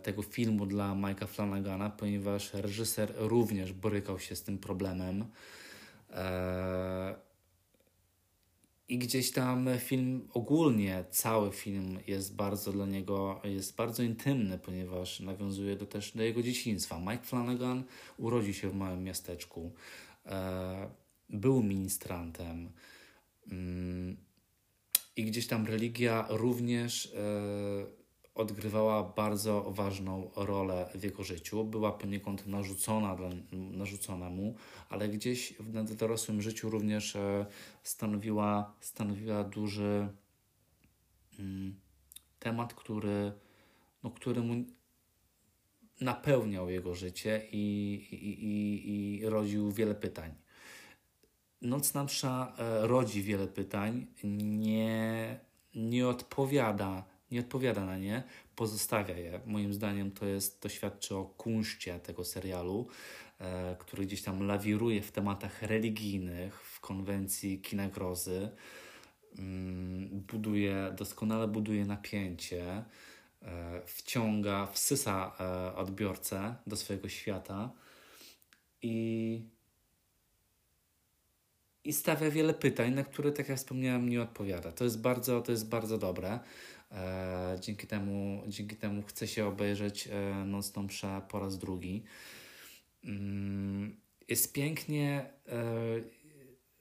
tego 0.04 0.22
filmu 0.22 0.65
dla 0.65 0.96
Mike'a 0.96 1.28
Flanagana, 1.28 1.89
ponieważ 1.89 2.54
reżyser 2.54 3.13
również 3.15 3.74
borykał 3.74 4.20
się 4.20 4.36
z 4.36 4.43
tym 4.43 4.58
problemem. 4.58 5.26
I 8.89 8.98
gdzieś 8.98 9.32
tam 9.32 9.70
film, 9.80 10.28
ogólnie 10.34 11.06
cały 11.12 11.52
film 11.52 12.00
jest 12.08 12.36
bardzo 12.36 12.72
dla 12.72 12.86
niego, 12.86 13.41
jest 13.43 13.76
bardzo 13.76 14.04
intymny, 14.04 14.60
ponieważ 14.60 15.20
nawiązuje 15.20 15.76
do, 15.76 15.86
też 15.86 16.12
do 16.12 16.24
jego 16.24 16.43
dzieciństwa. 16.43 17.00
Mike 17.00 17.24
Flanagan 17.24 17.84
urodził 18.17 18.54
się 18.54 18.70
w 18.70 18.76
małym 18.76 19.04
miasteczku, 19.04 19.74
e, 20.26 20.89
był 21.30 21.63
ministrantem 21.63 22.72
mm, 23.52 24.17
i 25.15 25.26
gdzieś 25.26 25.48
tam 25.48 25.65
religia 25.65 26.26
również 26.30 27.06
e, 27.06 27.96
odgrywała 28.38 29.04
bardzo 29.04 29.62
ważną 29.71 30.32
rolę 30.36 30.89
w 30.95 31.04
jego 31.04 31.23
życiu. 31.23 31.63
Była 31.63 31.91
poniekąd 31.91 32.47
narzucona, 32.47 33.17
narzucona 33.52 34.30
mu, 34.30 34.56
ale 34.89 35.10
gdzieś 35.10 35.54
w 35.60 35.95
dorosłym 35.95 36.41
życiu 36.41 36.69
również 36.69 37.15
e, 37.15 37.45
stanowiła, 37.84 38.73
stanowiła 38.80 39.43
duży 39.43 40.08
mm, 41.39 41.76
temat, 42.39 42.73
który, 42.73 43.32
no, 44.04 44.12
który 44.12 44.41
mu 44.41 44.63
napełniał 46.02 46.69
jego 46.69 46.95
życie 46.95 47.47
i, 47.52 47.93
i, 48.12 48.45
i, 48.45 49.19
i 49.19 49.26
rodził 49.30 49.71
wiele 49.71 49.95
pytań. 49.95 50.34
Noc 51.62 51.93
Nadsza 51.93 52.54
e, 52.58 52.88
rodzi 52.88 53.23
wiele 53.23 53.47
pytań, 53.47 54.08
nie, 54.23 55.39
nie 55.76 56.08
odpowiada 56.08 57.16
nie 57.31 57.39
odpowiada 57.39 57.85
na 57.85 57.97
nie, 57.97 58.23
pozostawia 58.55 59.17
je. 59.17 59.39
Moim 59.45 59.73
zdaniem 59.73 60.11
to 60.11 60.25
jest, 60.25 60.61
to 60.61 60.69
świadczy 60.69 61.15
o 61.15 61.25
kunszcie 61.25 61.99
tego 61.99 62.23
serialu, 62.23 62.87
e, 63.39 63.75
który 63.79 64.05
gdzieś 64.05 64.21
tam 64.21 64.43
lawiruje 64.47 65.01
w 65.01 65.11
tematach 65.11 65.61
religijnych, 65.61 66.61
w 66.61 66.79
konwencji 66.79 67.61
kina 67.61 67.89
grozy. 67.89 68.49
Mm, 69.39 70.09
buduje, 70.09 70.93
doskonale 70.97 71.47
buduje 71.47 71.85
napięcie, 71.85 72.83
e, 73.41 73.81
wciąga, 73.85 74.65
wsysa 74.65 75.35
e, 75.39 75.75
odbiorcę 75.75 76.55
do 76.67 76.75
swojego 76.75 77.09
świata 77.09 77.71
i 78.81 79.57
i 81.88 81.93
stawia 81.93 82.32
wiele 82.32 82.54
pytań, 82.54 82.93
na 82.93 83.04
które, 83.04 83.32
tak 83.32 83.50
jak 83.50 83.58
wspomniałem, 83.58 84.10
nie 84.10 84.21
odpowiada. 84.21 84.71
To 84.71 84.84
jest 84.84 85.02
bardzo, 85.02 85.41
to 85.41 85.52
jest 85.52 85.69
bardzo 85.69 85.97
dobre. 85.97 86.39
E, 86.91 87.58
dzięki, 87.62 87.88
temu, 87.88 88.43
dzięki 88.47 88.76
temu 88.76 89.04
chcę 89.04 89.28
się 89.28 89.45
obejrzeć 89.45 90.08
e, 90.08 90.45
Nocną 90.45 90.88
po 91.30 91.39
raz 91.39 91.58
drugi. 91.58 92.04
Mm, 93.04 93.95
jest 94.28 94.54
pięknie, 94.54 95.30
e, 95.47 95.63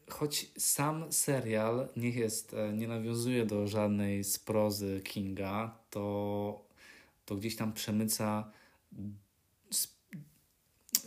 choć 0.09 0.51
sam 0.59 1.12
serial 1.12 1.88
nie 1.97 2.11
jest, 2.11 2.55
e, 2.55 2.73
nie 2.73 2.88
nawiązuje 2.88 3.47
do 3.47 3.66
żadnej 3.66 4.25
z 4.25 4.38
prozy 4.38 5.01
Kinga, 5.05 5.79
to, 5.90 6.64
to 7.25 7.37
gdzieś 7.37 7.57
tam 7.57 7.73
przemyca 7.73 8.51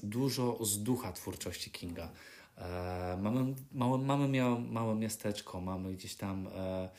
dużo 0.04 0.66
z 0.66 0.84
ducha 0.84 1.12
twórczości 1.12 1.72
Kinga. 1.72 2.12
E, 2.60 3.18
mamy, 3.22 3.56
małe, 3.72 3.98
mamy 3.98 4.28
miał, 4.28 4.60
małe 4.60 4.96
miasteczko, 4.96 5.62
mamy 5.62 5.94
gdzieś 5.94 6.16
tam 6.16 6.48
e, 6.48 6.90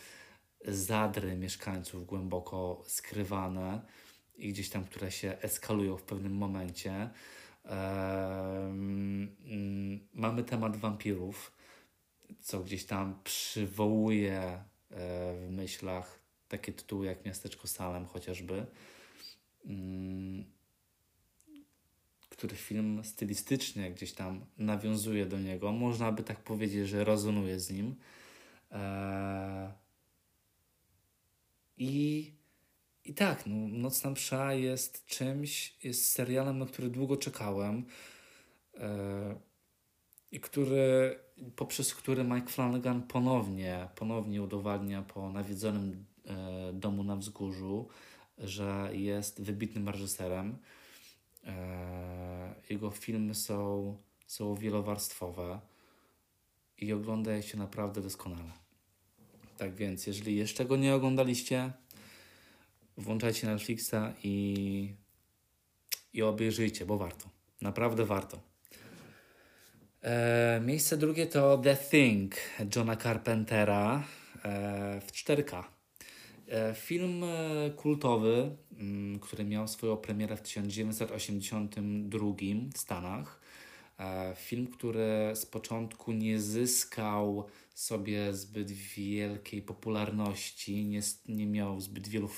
zadry 0.65 1.37
mieszkańców 1.37 2.07
głęboko 2.07 2.83
skrywane 2.87 3.81
i 4.37 4.53
gdzieś 4.53 4.71
tam, 4.71 4.85
które 4.85 5.11
się 5.11 5.37
eskalują 5.41 5.97
w 5.97 6.03
pewnym 6.03 6.35
momencie. 6.35 7.11
mamy 10.15 10.45
temat 10.45 10.77
wampirów, 10.77 11.53
co 12.41 12.61
gdzieś 12.61 12.85
tam 12.85 13.21
przywołuje 13.25 14.41
e, 14.41 14.65
w 15.37 15.51
myślach 15.51 16.21
takie 16.49 16.73
tytuły 16.73 17.07
jak 17.07 17.25
Miasteczko 17.25 17.69
Salem 17.69 18.07
chociażby, 18.07 18.67
mm, 19.65 20.45
który 22.41 22.57
film 22.57 23.05
stylistycznie 23.05 23.91
gdzieś 23.91 24.13
tam 24.13 24.47
nawiązuje 24.59 25.27
do 25.27 25.39
niego. 25.39 25.73
Można 25.73 26.13
by 26.13 26.23
tak 26.23 26.43
powiedzieć, 26.43 26.89
że 26.89 27.05
rezonuje 27.05 27.61
z 27.61 27.71
nim. 27.71 27.95
E, 28.73 29.73
i, 31.79 32.33
i 33.05 33.15
tak, 33.15 33.47
no, 33.47 33.69
Nocna 33.69 34.11
Msza 34.11 34.55
jest 34.55 35.07
czymś, 35.07 35.85
jest 35.85 36.13
serialem, 36.13 36.59
na 36.59 36.67
który 36.67 36.91
długo 36.91 37.17
czekałem 37.17 37.85
e, 38.75 39.41
i 40.33 40.41
który, 40.41 41.19
poprzez 41.57 41.95
który 41.95 42.25
Mike 42.25 42.49
Flanagan 42.49 43.03
ponownie, 43.03 43.89
ponownie 43.97 44.43
udowadnia 44.43 45.03
po 45.03 45.33
nawiedzonym 45.33 46.05
e, 46.27 46.73
domu 46.73 47.05
na 47.05 47.17
wzgórzu, 47.17 47.89
że 48.39 48.91
jest 48.93 49.43
wybitnym 49.43 49.89
reżyserem. 49.89 50.59
E, 51.47 52.55
jego 52.71 52.91
filmy 52.91 53.35
są, 53.35 53.97
są 54.27 54.55
wielowarstwowe 54.55 55.61
i 56.79 56.93
ogląda 56.93 57.43
się 57.43 57.59
naprawdę 57.59 58.01
doskonale. 58.03 58.51
Tak 59.57 59.75
więc, 59.75 60.07
jeżeli 60.07 60.37
jeszcze 60.37 60.65
go 60.65 60.77
nie 60.77 60.95
oglądaliście, 60.95 61.73
włączajcie 62.97 63.47
Netflixa 63.47 63.95
i, 64.23 64.95
i 66.13 66.23
obejrzyjcie, 66.23 66.87
bo 66.87 66.99
warto. 66.99 67.29
Naprawdę 67.61 68.05
warto. 68.05 68.41
E, 70.03 70.61
miejsce 70.65 70.97
drugie 70.97 71.27
to 71.27 71.59
The 71.59 71.77
Thing 71.77 72.35
Johna 72.77 72.97
Carpentera 72.97 74.05
e, 74.45 75.01
w 75.01 75.13
4K. 75.13 75.65
E, 76.51 76.75
film 76.75 77.25
e, 77.25 77.71
kultowy, 77.77 78.57
mm, 78.79 79.21
który 79.21 79.45
miał 79.45 79.69
swoją 79.69 79.97
premierę 79.97 80.37
w 80.37 80.43
1982 80.43 82.19
w 82.75 82.79
Stanach. 82.79 83.41
E, 83.99 84.35
film, 84.37 84.67
który 84.67 85.33
z 85.35 85.47
początku 85.47 86.13
nie 86.13 86.41
zyskał 86.41 87.47
sobie 87.75 88.35
zbyt 88.35 88.71
wielkiej 88.71 89.63
popularności, 89.63 90.85
nie, 90.85 91.01
nie 91.29 91.47
miał 91.47 91.81
zbyt 91.81 92.09
wielu, 92.09 92.29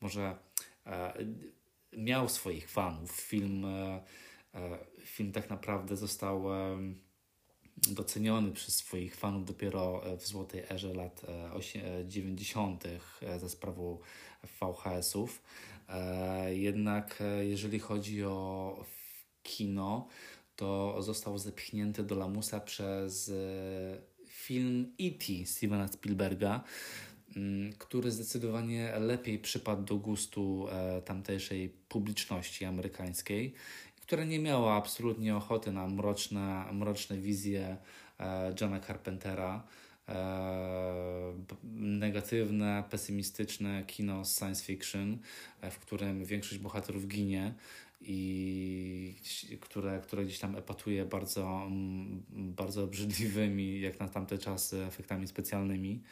może 0.00 0.36
miał 1.92 2.28
swoich 2.28 2.70
fanów. 2.70 3.10
Film, 3.10 3.66
film 5.04 5.32
tak 5.32 5.50
naprawdę 5.50 5.96
został 5.96 6.44
doceniony 7.76 8.52
przez 8.52 8.74
swoich 8.74 9.16
fanów 9.16 9.44
dopiero 9.44 10.02
w 10.18 10.26
złotej 10.26 10.62
erze 10.70 10.94
lat 10.94 11.22
90. 12.04 12.84
ze 13.38 13.48
sprawą 13.48 13.98
VHS-ów. 14.60 15.42
Jednak 16.48 17.22
jeżeli 17.40 17.78
chodzi 17.78 18.24
o 18.24 18.84
kino, 19.42 20.08
to 20.56 21.02
został 21.02 21.38
zepchnięty 21.38 22.02
do 22.02 22.14
lamusa 22.14 22.60
przez 22.60 23.32
film 24.42 24.94
E.T. 25.00 25.46
Stevena 25.46 25.88
Spielberga, 25.88 26.64
mm, 27.36 27.72
który 27.72 28.10
zdecydowanie 28.10 28.92
lepiej 28.98 29.38
przypadł 29.38 29.82
do 29.82 29.96
gustu 29.96 30.66
e, 30.68 31.02
tamtejszej 31.02 31.68
publiczności 31.88 32.64
amerykańskiej, 32.64 33.54
która 34.12 34.24
nie 34.24 34.38
miała 34.38 34.74
absolutnie 34.74 35.36
ochoty 35.36 35.72
na 35.72 35.86
mroczne, 35.86 36.64
mroczne 36.72 37.18
wizje 37.18 37.76
e, 38.20 38.54
Johna 38.60 38.80
Carpentera, 38.80 39.62
e, 40.08 41.34
negatywne, 41.74 42.84
pesymistyczne 42.90 43.84
kino 43.86 44.24
science 44.24 44.64
fiction, 44.64 45.18
w 45.70 45.78
którym 45.78 46.24
większość 46.24 46.58
bohaterów 46.58 47.08
ginie 47.08 47.54
i 48.00 49.14
które, 49.60 50.00
które 50.00 50.24
gdzieś 50.24 50.38
tam 50.38 50.56
epatuje 50.56 51.04
bardzo, 51.04 51.70
bardzo 52.30 52.84
obrzydliwymi, 52.84 53.80
jak 53.80 54.00
na 54.00 54.08
tamte 54.08 54.38
czasy, 54.38 54.84
efektami 54.84 55.26
specjalnymi. 55.26 56.02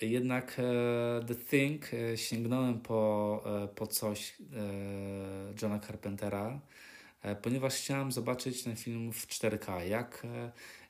Jednak 0.00 0.56
e, 0.58 1.24
The 1.26 1.34
Thing 1.34 1.94
e, 1.94 2.16
sięgnąłem 2.16 2.80
po, 2.80 3.42
e, 3.64 3.68
po 3.68 3.86
coś 3.86 4.36
Johna 5.62 5.78
Carpentera, 5.78 6.60
ponieważ 7.42 7.74
chciałem 7.74 8.12
zobaczyć 8.12 8.62
ten 8.62 8.76
film 8.76 9.12
w 9.12 9.26
4K. 9.26 9.78
Jak, 9.78 10.26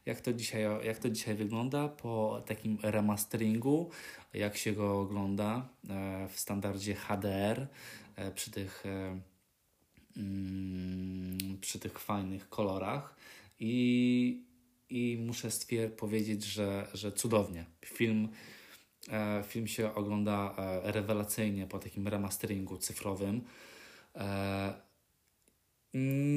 jak, 0.07 0.21
to 0.21 0.33
dzisiaj, 0.33 0.62
jak 0.85 0.99
to 0.99 1.11
dzisiaj 1.11 1.35
wygląda 1.35 1.88
po 1.88 2.42
takim 2.47 2.79
remasteringu, 2.83 3.90
jak 4.35 4.57
się 4.57 4.73
go 4.73 5.01
ogląda 5.01 5.68
w 6.29 6.40
standardzie 6.40 6.94
HDR 6.94 7.66
przy 8.35 8.51
tych, 8.51 8.85
mm, 10.16 11.59
przy 11.61 11.79
tych 11.79 11.99
fajnych 11.99 12.49
kolorach 12.49 13.16
i, 13.61 14.42
i 14.90 15.18
muszę 15.27 15.49
stwier- 15.49 15.90
powiedzieć, 15.90 16.44
że, 16.44 16.88
że 16.94 17.12
cudownie. 17.12 17.64
Film, 17.85 18.29
film 19.47 19.66
się 19.66 19.94
ogląda 19.94 20.55
rewelacyjnie 20.83 21.66
po 21.66 21.79
takim 21.79 22.09
remasteringu 22.09 22.79
cyfrowym. 22.79 23.44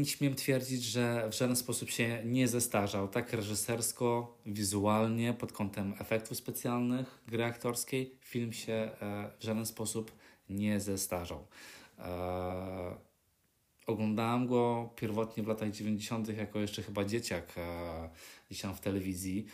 Śmiem 0.05 0.35
twierdzić, 0.35 0.83
że 0.83 1.29
w 1.29 1.33
żaden 1.33 1.55
sposób 1.55 1.89
się 1.89 2.21
nie 2.25 2.47
zestarzał, 2.47 3.07
tak 3.07 3.33
reżysersko, 3.33 4.37
wizualnie, 4.45 5.33
pod 5.33 5.51
kątem 5.51 5.93
efektów 5.99 6.37
specjalnych, 6.37 7.21
gry 7.27 7.43
aktorskiej, 7.43 8.15
film 8.21 8.53
się 8.53 8.89
w 9.39 9.43
żaden 9.43 9.65
sposób 9.65 10.11
nie 10.49 10.79
zestarzał. 10.79 11.47
Oglądałem 13.87 14.47
go 14.47 14.89
pierwotnie 14.95 15.43
w 15.43 15.47
latach 15.47 15.71
90., 15.71 16.37
jako 16.37 16.59
jeszcze 16.59 16.83
chyba 16.83 17.05
dzieciak 17.05 17.53
e, 17.57 18.09
gdzieś 18.49 18.61
tam 18.61 18.75
w 18.75 18.79
telewizji. 18.79 19.45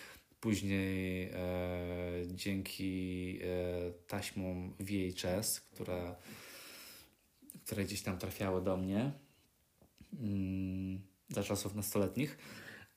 Później 0.47 1.23
e, 1.23 1.37
dzięki 2.27 3.39
e, 3.41 3.91
taśmom 4.07 4.73
VHS, 4.79 5.59
które, 5.59 6.15
które 7.65 7.83
gdzieś 7.83 8.01
tam 8.01 8.17
trafiały 8.17 8.63
do 8.63 8.77
mnie 8.77 9.11
mm, 10.19 11.01
za 11.29 11.43
czasów 11.43 11.75
nastoletnich. 11.75 12.37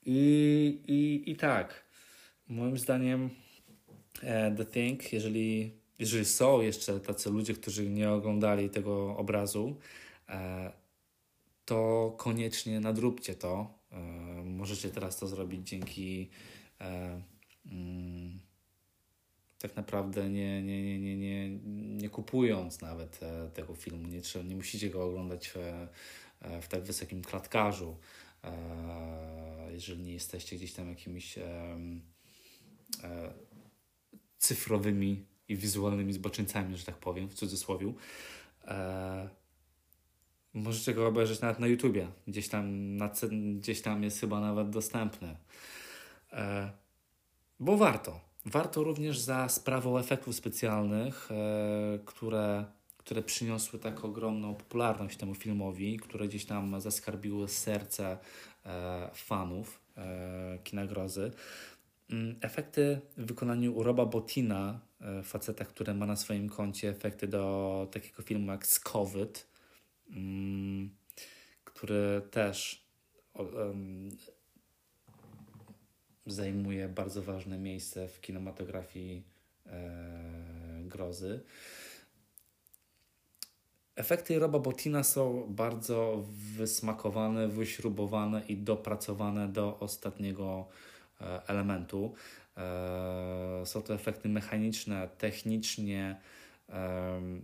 I, 0.07 0.81
i, 0.87 1.31
i 1.31 1.37
tak, 1.37 1.85
moim 2.49 2.79
zdaniem 2.79 3.31
e, 4.23 4.55
The 4.57 4.65
Thing, 4.65 5.13
jeżeli 5.13 5.71
jeżeli 5.99 6.25
są 6.25 6.61
jeszcze 6.61 7.01
tacy 7.01 7.31
ludzie, 7.31 7.55
którzy 7.55 7.91
nie 7.91 8.11
oglądali 8.11 8.71
tego 8.71 9.17
obrazu, 9.17 9.77
e, 10.29 10.73
to 11.65 12.15
koniecznie 12.19 12.81
nadróbcie 12.81 13.35
to. 13.35 13.79
E, 13.93 13.99
możecie 14.45 14.89
teraz 14.89 15.17
to 15.17 15.27
zrobić 15.27 15.69
dzięki 15.69 16.31
e, 16.81 17.31
tak 19.59 19.77
naprawdę 19.77 20.31
nie, 20.31 20.63
nie, 20.63 20.83
nie, 20.83 21.01
nie, 21.01 21.17
nie, 21.17 21.51
nie 21.97 22.09
kupując 22.09 22.81
nawet 22.81 23.21
tego 23.55 23.75
filmu. 23.75 24.09
Nie, 24.09 24.21
trzeba, 24.21 24.45
nie 24.45 24.57
musicie 24.57 24.91
go 24.91 25.05
oglądać 25.05 25.49
w, 25.49 25.57
w 26.63 26.69
tak 26.69 26.83
wysokim 26.83 27.23
klatkarzu, 27.23 27.97
jeżeli 29.71 30.03
nie 30.03 30.13
jesteście 30.13 30.57
gdzieś 30.57 30.73
tam 30.73 30.89
jakimiś 30.89 31.39
cyfrowymi 34.39 35.25
i 35.49 35.57
wizualnymi 35.57 36.13
zboczyńcami, 36.13 36.77
że 36.77 36.85
tak 36.85 36.97
powiem, 36.97 37.29
w 37.29 37.35
cudzysłowie. 37.35 37.93
E, 38.65 39.29
możecie 40.55 40.95
go 40.95 41.07
obejrzeć 41.07 41.41
nawet 41.41 41.59
na 41.59 41.67
YouTubie. 41.67 42.09
Gdzieś 42.27 42.49
tam, 42.49 42.97
na, 42.97 43.11
gdzieś 43.59 43.83
tam 43.83 44.03
jest 44.03 44.21
chyba 44.21 44.41
nawet 44.41 44.71
dostępny. 44.71 45.37
E, 46.33 46.71
bo 47.61 47.77
warto. 47.77 48.21
Warto 48.47 48.85
również 48.85 49.19
za 49.19 49.49
sprawą 49.49 49.99
efektów 49.99 50.35
specjalnych, 50.35 51.29
e, 51.31 51.99
które, 52.05 52.65
które 52.97 53.23
przyniosły 53.23 53.79
tak 53.79 54.05
ogromną 54.05 54.55
popularność 54.55 55.17
temu 55.17 55.35
filmowi, 55.35 55.97
które 55.97 56.29
gdzieś 56.29 56.45
tam 56.45 56.81
zaskarbiły 56.81 57.49
serce 57.49 58.19
e, 58.67 59.11
fanów 59.15 59.81
e, 59.97 60.59
kina. 60.65 60.83
Mm, 62.11 62.37
efekty 62.41 63.01
w 63.17 63.27
wykonaniu 63.27 63.83
Roba 63.83 64.07
Botina, 64.07 64.81
faceta, 65.25 65.65
który 65.65 65.95
ma 65.95 66.07
na 66.07 66.17
swoim 66.17 66.49
koncie 66.49 66.89
efekty 66.89 67.29
do 67.29 67.89
takiego 67.93 68.23
filmu 68.23 68.53
jak 68.53 68.67
Skowyt, 68.67 69.47
mm, 70.11 70.91
który 71.65 72.23
też 72.31 72.85
zajmuje 76.27 76.89
bardzo 76.89 77.23
ważne 77.23 77.59
miejsce 77.59 78.09
w 78.09 78.21
kinematografii 78.21 79.25
e, 79.67 80.83
grozy. 80.85 81.41
Efekty 83.97 84.39
Roba 84.39 84.59
Botina 84.59 85.03
są 85.03 85.47
bardzo 85.49 86.25
wysmakowane, 86.57 87.49
wyśrubowane 87.49 88.43
i 88.49 88.57
dopracowane 88.57 89.49
do 89.49 89.79
ostatniego 89.79 90.69
E, 91.21 91.49
elementu. 91.49 92.15
E, 92.57 93.63
są 93.65 93.83
to 93.83 93.95
efekty 93.95 94.29
mechaniczne, 94.29 95.09
technicznie 95.19 96.21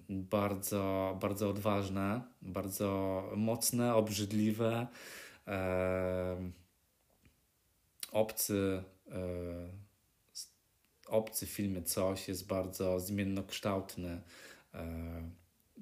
bardzo, 0.09 1.17
bardzo 1.21 1.51
odważne, 1.51 2.21
bardzo 2.43 3.23
mocne, 3.37 3.95
obrzydliwe. 3.95 4.87
Obcy, 8.17 8.83
e, 9.09 9.19
obcy 11.07 11.47
filmie 11.47 11.83
Coś 11.83 12.29
jest 12.29 12.47
bardzo 12.47 13.01
zmiennokształtny, 13.01 14.21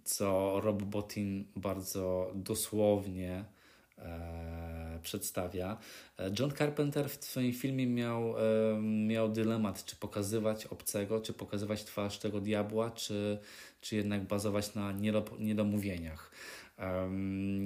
co 0.04 0.60
Rob 0.60 0.82
Bottin 0.82 1.44
bardzo 1.56 2.32
dosłownie 2.34 3.44
przedstawia. 5.02 5.78
E, 6.18 6.30
John 6.38 6.50
Carpenter 6.50 7.08
w 7.08 7.24
swoim 7.24 7.52
filmie 7.52 7.86
miał, 7.86 8.38
e, 8.38 8.42
miał 8.82 9.28
dylemat, 9.28 9.84
czy 9.84 9.96
pokazywać 9.96 10.66
obcego, 10.66 11.20
czy 11.20 11.32
pokazywać 11.32 11.84
twarz 11.84 12.18
tego 12.18 12.40
diabła, 12.40 12.90
czy, 12.90 13.38
czy 13.80 13.96
jednak 13.96 14.24
bazować 14.24 14.74
na 14.74 14.92
niedomówieniach. 15.38 16.30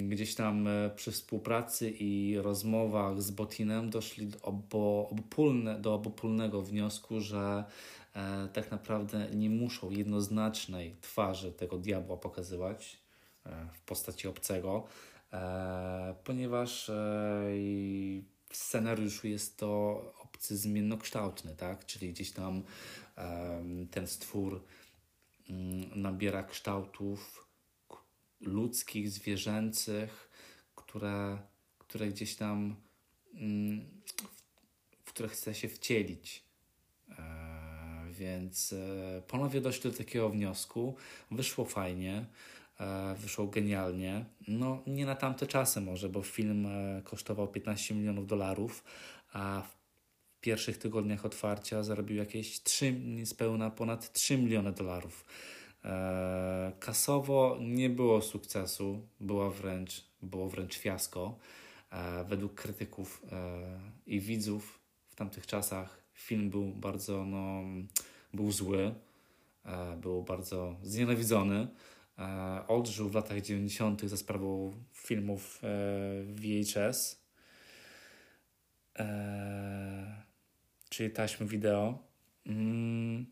Gdzieś 0.09 0.35
tam 0.35 0.69
e, 0.69 0.91
przy 0.91 1.13
współpracy 1.13 1.91
i 1.91 2.39
rozmowach 2.39 3.23
z 3.23 3.31
Botinem 3.31 3.91
doszli 3.91 4.27
do, 4.27 4.43
obo, 4.43 5.09
obopólne, 5.11 5.81
do 5.81 5.95
obopólnego 5.95 6.63
wniosku, 6.63 7.21
że 7.21 7.65
e, 8.15 8.49
tak 8.53 8.71
naprawdę 8.71 9.29
nie 9.35 9.51
muszą 9.51 9.91
jednoznacznej 9.91 10.97
twarzy 11.01 11.53
tego 11.53 11.79
diabła 11.79 12.17
pokazywać 12.17 12.99
e, 13.47 13.51
w 13.73 13.81
postaci 13.81 14.29
obcego, 14.29 14.87
ponieważ 16.25 16.91
w 18.51 18.57
scenariuszu 18.57 19.29
jest 19.29 19.57
to 19.57 20.03
obcy 20.25 20.57
zmiennokształtny, 20.57 21.57
tak? 21.57 21.87
czyli 21.87 22.13
gdzieś 22.13 22.31
tam 22.33 22.63
ten 23.91 24.07
stwór 24.07 24.65
mm, 25.51 26.03
nabiera 26.03 26.43
kształtów 26.43 27.48
ludzkich, 28.41 29.11
zwierzęcych, 29.11 30.31
które, 30.75 31.39
które 31.79 32.09
gdzieś 32.09 32.37
tam 32.37 32.77
mm, 33.35 33.81
w 35.05 35.13
które 35.13 35.29
chce 35.29 35.55
się 35.55 35.69
wcielić. 35.69 36.43
E, 37.19 37.19
więc 38.11 38.75
ponownie 39.29 39.61
doszli 39.61 39.91
do 39.91 39.99
takiego 39.99 40.31
wniosku. 40.31 40.97
Wyszło 41.31 41.65
fajnie. 41.65 42.27
E, 42.81 43.15
wyszło 43.15 43.47
genialnie. 43.47 44.25
No, 44.49 44.83
nie 44.87 45.07
na 45.07 45.15
tamte 45.15 45.47
czasy 45.47 45.81
może, 45.81 46.09
bo 46.09 46.23
film 46.23 46.67
e, 46.67 47.03
kosztował 47.05 47.49
15 47.49 47.95
milionów 47.95 48.27
dolarów, 48.27 48.85
a 49.33 49.63
w 49.63 50.41
pierwszych 50.41 50.79
tygodniach 50.79 51.25
otwarcia 51.25 51.83
zarobił 51.83 52.17
jakieś 52.17 52.63
3, 52.63 52.93
niespełna 52.93 53.71
ponad 53.71 54.13
3 54.13 54.39
miliony 54.39 54.73
dolarów. 54.73 55.25
E, 55.85 56.73
kasowo 56.81 57.59
nie 57.61 57.91
było 57.91 58.23
sukcesu, 58.23 59.07
była 59.21 59.51
wręcz, 59.51 60.05
było 60.23 60.49
wręcz 60.49 60.79
fiasko. 60.79 61.39
Według 62.29 62.55
krytyków 62.55 63.23
i 64.07 64.21
widzów 64.21 64.81
w 65.09 65.15
tamtych 65.15 65.47
czasach 65.47 66.03
film 66.13 66.51
był 66.51 66.67
bardzo, 66.67 67.25
no, 67.25 67.63
był 68.35 68.53
zły, 68.53 68.95
był 70.01 70.23
bardzo 70.23 70.77
znienawidzony. 70.83 71.69
E, 72.19 72.65
odżył 72.69 73.09
w 73.09 73.15
latach 73.15 73.41
90. 73.41 74.03
za 74.03 74.17
sprawą 74.17 74.75
filmów 74.93 75.61
e, 75.63 75.69
VHS, 76.25 77.25
e, 78.99 80.23
czyli 80.89 81.11
taśmy 81.11 81.47
wideo. 81.47 81.99
Mm, 82.47 83.27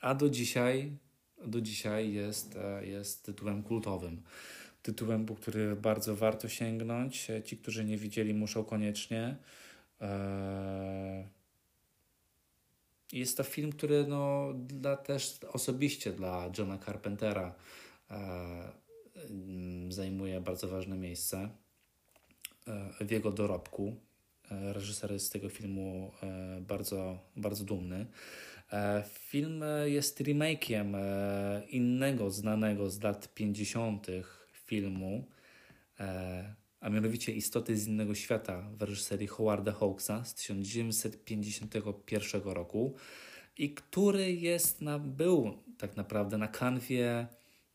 a 0.00 0.14
do 0.14 0.30
dzisiaj, 0.30 0.98
do 1.46 1.60
dzisiaj 1.60 2.12
jest, 2.12 2.58
jest 2.82 3.24
tytułem 3.24 3.62
kultowym. 3.62 4.22
Tytułem, 4.82 5.26
po 5.26 5.34
który 5.34 5.76
bardzo 5.76 6.16
warto 6.16 6.48
sięgnąć. 6.48 7.28
Ci, 7.44 7.56
którzy 7.56 7.84
nie 7.84 7.96
widzieli, 7.96 8.34
muszą 8.34 8.64
koniecznie. 8.64 9.36
Jest 13.12 13.36
to 13.36 13.44
film, 13.44 13.72
który 13.72 14.06
no, 14.06 14.52
dla, 14.54 14.96
też 14.96 15.38
osobiście 15.52 16.12
dla 16.12 16.50
Johna 16.58 16.78
Carpentera 16.78 17.54
e, 18.10 18.72
zajmuje 19.88 20.40
bardzo 20.40 20.68
ważne 20.68 20.96
miejsce 20.96 21.48
e, 22.66 23.06
w 23.06 23.10
jego 23.10 23.32
dorobku. 23.32 23.96
E, 24.50 24.72
reżyser 24.72 25.12
jest 25.12 25.26
z 25.26 25.30
tego 25.30 25.48
filmu 25.48 26.12
e, 26.22 26.60
bardzo, 26.60 27.18
bardzo 27.36 27.64
dumny. 27.64 28.06
E, 28.72 29.04
film 29.08 29.64
jest 29.84 30.20
remake'iem 30.20 30.96
e, 30.96 31.62
innego 31.68 32.30
znanego 32.30 32.90
z 32.90 33.02
lat 33.02 33.34
50. 33.34 34.06
filmu 34.52 35.28
a 36.80 36.88
mianowicie 36.88 37.32
Istoty 37.32 37.76
z 37.76 37.88
innego 37.88 38.14
świata 38.14 38.62
w 38.78 38.82
reżyserii 38.82 39.26
Howarda 39.26 39.72
Hawksa 39.72 40.24
z 40.24 40.34
1951 40.34 42.42
roku 42.42 42.94
i 43.58 43.74
który 43.74 44.32
jest 44.32 44.80
na, 44.80 44.98
był 44.98 45.58
tak 45.78 45.96
naprawdę 45.96 46.38
na 46.38 46.48
kanwie 46.48 47.26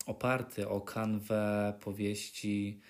oparty 0.06 0.68
o 0.68 0.80
kanwę 0.80 1.74
powieści 1.80 2.80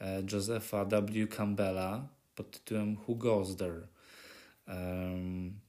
e, 0.00 0.22
Josepha 0.32 0.84
W. 0.84 1.28
Campbella 1.28 2.08
pod 2.34 2.50
tytułem 2.50 2.96
Who 3.08 3.14
Goes 3.14 3.56
There. 3.56 3.88
Um, 4.68 5.60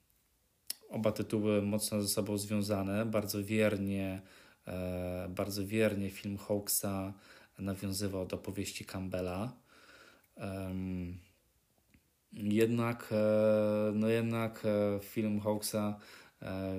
oba 0.90 1.12
tytuły 1.12 1.62
mocno 1.62 2.02
ze 2.02 2.08
sobą 2.08 2.38
związane, 2.38 3.06
bardzo 3.06 3.44
wiernie, 3.44 4.22
e, 4.68 5.28
bardzo 5.30 5.68
wiernie 5.68 6.10
film 6.10 6.38
Hawksa 6.38 7.14
nawiązywał 7.60 8.26
do 8.26 8.38
powieści 8.38 8.86
Campbella. 8.86 9.54
Jednak, 12.34 13.10
e, 13.12 13.92
no 13.96 14.08
jednak 14.08 14.64
e, 14.66 15.00
film 15.00 15.40
Hawksa 15.40 16.00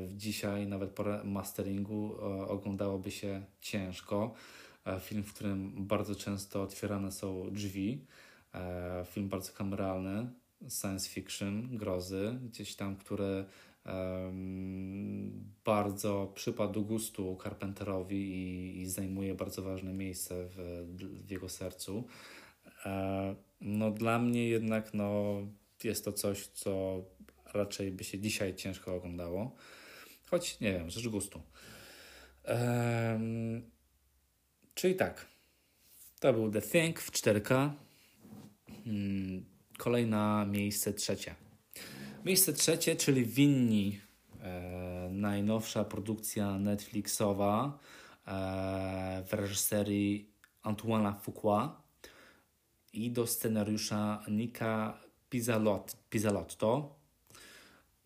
dzisiaj, 0.08 0.66
nawet 0.66 0.90
po 0.90 1.04
masteringu, 1.24 2.16
oglądałoby 2.48 3.10
się 3.10 3.42
ciężko. 3.60 4.34
Film, 5.00 5.22
w 5.22 5.34
którym 5.34 5.86
bardzo 5.86 6.14
często 6.14 6.62
otwierane 6.62 7.12
są 7.12 7.50
drzwi. 7.50 8.06
Film 9.06 9.28
bardzo 9.28 9.52
kameralny, 9.52 10.30
science 10.68 11.08
fiction, 11.08 11.76
grozy, 11.76 12.38
gdzieś 12.42 12.76
tam, 12.76 12.96
który 12.96 13.44
bardzo 15.64 16.32
przypadł 16.34 16.84
gustu 16.84 17.38
Carpenterowi 17.42 18.16
i, 18.16 18.80
i 18.80 18.86
zajmuje 18.86 19.34
bardzo 19.34 19.62
ważne 19.62 19.92
miejsce 19.92 20.48
w, 20.48 20.84
w 21.26 21.30
jego 21.30 21.48
sercu. 21.48 22.04
No 23.60 23.90
dla 23.90 24.18
mnie 24.18 24.48
jednak 24.48 24.94
no, 24.94 25.36
jest 25.84 26.04
to 26.04 26.12
coś, 26.12 26.46
co 26.46 27.02
raczej 27.54 27.92
by 27.92 28.04
się 28.04 28.18
dzisiaj 28.18 28.54
ciężko 28.54 28.94
oglądało. 28.94 29.56
Choć 30.26 30.60
nie 30.60 30.72
wiem, 30.72 30.90
rzecz 30.90 31.08
gustu. 31.08 31.42
Um, 32.48 33.70
czyli 34.74 34.94
tak. 34.94 35.26
To 36.20 36.32
był 36.32 36.50
The 36.50 36.62
Thing 36.62 37.00
w 37.00 37.10
4K. 37.10 37.70
Hmm, 38.84 39.44
kolejna 39.78 40.46
miejsce 40.46 40.92
trzecie. 40.92 41.34
Miejsce 42.24 42.52
trzecie, 42.52 42.96
czyli 42.96 43.24
Winni. 43.24 44.00
E, 44.40 45.08
najnowsza 45.12 45.84
produkcja 45.84 46.58
Netflixowa 46.58 47.78
e, 48.26 49.24
w 49.26 49.32
reżyserii 49.32 50.30
Antoine'a 50.64 51.14
Fuqua 51.20 51.82
i 52.92 53.10
do 53.10 53.26
scenariusza 53.26 54.22
Nika 54.28 55.00
Pizzalot. 55.30 55.96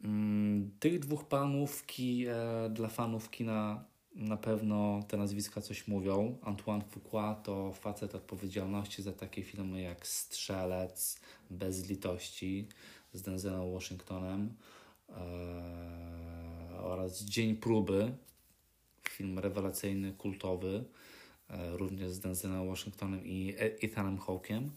Mm, 0.05 0.71
tych 0.81 0.99
dwóch 0.99 1.29
panów 1.29 1.87
ki, 1.87 2.27
e, 2.29 2.71
dla 2.71 2.89
fanów 2.89 3.31
kina 3.31 3.85
na 4.15 4.37
pewno 4.37 5.03
te 5.09 5.17
nazwiska 5.17 5.61
coś 5.61 5.89
mówią. 5.89 6.39
Antoine 6.43 6.85
Fuqua 6.85 7.35
to 7.35 7.73
facet 7.73 8.15
odpowiedzialności 8.15 9.03
za 9.03 9.13
takie 9.13 9.43
filmy 9.43 9.81
jak 9.81 10.07
Strzelec, 10.07 11.21
Bez 11.51 11.89
litości 11.89 12.69
z 13.15 13.23
Denzelem 13.23 13.73
Washingtonem 13.73 14.55
e, 15.09 15.15
oraz 16.81 17.25
Dzień 17.25 17.57
próby, 17.57 18.13
film 19.09 19.39
rewelacyjny, 19.39 20.13
kultowy 20.13 20.85
E, 21.49 21.77
również 21.77 22.11
z 22.11 22.21
Denzelem 22.21 22.69
Washingtonem 22.69 23.27
i 23.27 23.55
Ethanem 23.59 24.19
Hawkiem. 24.19 24.71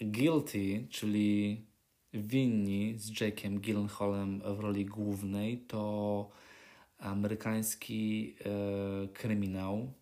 Guilty, 0.00 0.86
czyli 0.90 1.62
Winni 2.14 2.94
z 2.98 3.10
Jake'em 3.10 3.60
Gyllenhaalem 3.60 4.40
w 4.56 4.60
roli 4.60 4.86
głównej, 4.86 5.58
to 5.58 6.30
amerykański 6.98 8.34
e, 8.40 9.08
kryminał 9.08 9.92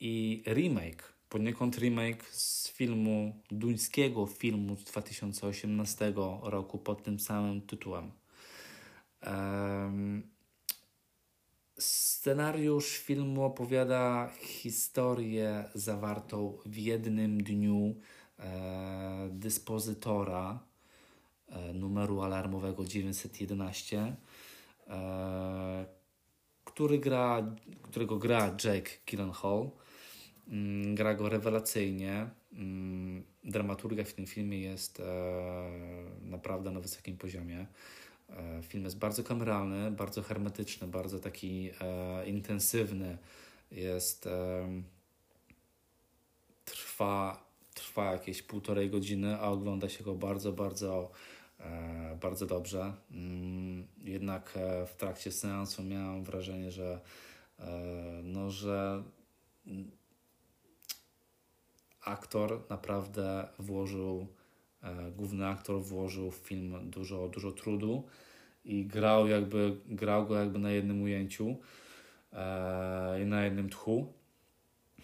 i 0.00 0.42
remake, 0.46 1.12
poniekąd 1.30 1.78
remake 1.78 2.24
z 2.30 2.68
filmu, 2.68 3.42
duńskiego 3.50 4.26
filmu 4.26 4.76
z 4.76 4.84
2018 4.84 6.12
roku 6.42 6.78
pod 6.78 7.02
tym 7.02 7.20
samym 7.20 7.60
tytułem. 7.62 8.10
Um, 9.26 10.22
Scenariusz 11.78 12.98
filmu 12.98 13.44
opowiada 13.44 14.30
historię 14.40 15.64
zawartą 15.74 16.58
w 16.66 16.76
jednym 16.76 17.42
dniu 17.42 17.94
e, 18.38 19.28
dyspozytora 19.32 20.58
e, 21.48 21.72
numeru 21.72 22.22
alarmowego 22.22 22.84
911, 22.84 24.16
e, 24.86 25.86
który 26.64 26.98
gra, 26.98 27.56
którego 27.82 28.18
gra 28.18 28.56
Jake 28.64 28.90
Gyllenhaal. 29.06 29.60
Mm, 29.60 29.70
gra 30.94 31.14
go 31.14 31.28
rewelacyjnie. 31.28 32.28
Mm, 32.52 33.22
dramaturgia 33.44 34.04
w 34.04 34.12
tym 34.12 34.26
filmie 34.26 34.60
jest 34.60 35.00
e, 35.00 35.04
naprawdę 36.22 36.70
na 36.70 36.80
wysokim 36.80 37.16
poziomie. 37.16 37.66
E, 38.30 38.62
film 38.62 38.84
jest 38.84 38.98
bardzo 38.98 39.24
kameralny, 39.24 39.90
bardzo 39.90 40.22
hermetyczny, 40.22 40.88
bardzo 40.88 41.18
taki 41.18 41.70
e, 41.80 42.26
intensywny. 42.26 43.18
Jest. 43.70 44.28
Trwa, 46.64 47.44
trwa 47.74 48.12
jakieś 48.12 48.42
półtorej 48.42 48.90
godziny, 48.90 49.36
a 49.36 49.48
ogląda 49.48 49.88
się 49.88 50.04
go 50.04 50.14
bardzo, 50.14 50.52
bardzo, 50.52 51.10
bardzo 52.20 52.46
dobrze. 52.46 52.94
Mm, 53.10 53.86
jednak 54.04 54.58
w 54.86 54.94
trakcie 54.96 55.32
seansu 55.32 55.82
miałem 55.82 56.24
wrażenie, 56.24 56.70
że, 56.70 57.00
no, 58.22 58.50
że 58.50 59.02
aktor 62.10 62.62
naprawdę 62.68 63.48
włożył 63.58 64.26
E, 64.82 65.10
główny 65.10 65.46
aktor 65.46 65.82
włożył 65.82 66.30
w 66.30 66.36
film 66.36 66.90
dużo, 66.90 67.28
dużo 67.28 67.52
trudu 67.52 68.04
i 68.64 68.86
grał, 68.86 69.28
jakby, 69.28 69.76
grał 69.86 70.26
go 70.26 70.38
jakby 70.38 70.58
na 70.58 70.70
jednym 70.70 71.02
ujęciu 71.02 71.56
e, 72.32 73.22
i 73.22 73.26
na 73.26 73.44
jednym 73.44 73.70
tchu. 73.70 74.12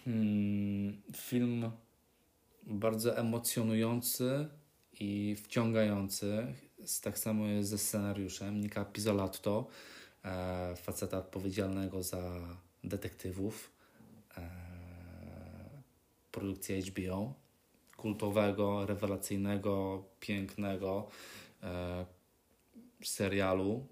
Hmm, 0.05 1.01
film 1.15 1.71
bardzo 2.63 3.17
emocjonujący 3.17 4.47
i 4.99 5.35
wciągający. 5.35 6.53
Tak 7.01 7.19
samo 7.19 7.47
jest 7.47 7.69
ze 7.69 7.77
scenariuszem 7.77 8.61
Nika 8.61 8.85
Pizzolatto. 8.85 9.67
e, 10.23 10.75
faceta 10.75 11.17
odpowiedzialnego 11.17 12.03
za 12.03 12.21
detektywów, 12.83 13.71
produkcji 16.37 16.81
HBO, 16.81 17.33
kultowego, 17.97 18.85
rewelacyjnego, 18.85 20.03
pięknego 20.19 21.09
e, 21.63 22.05
serialu 23.03 23.87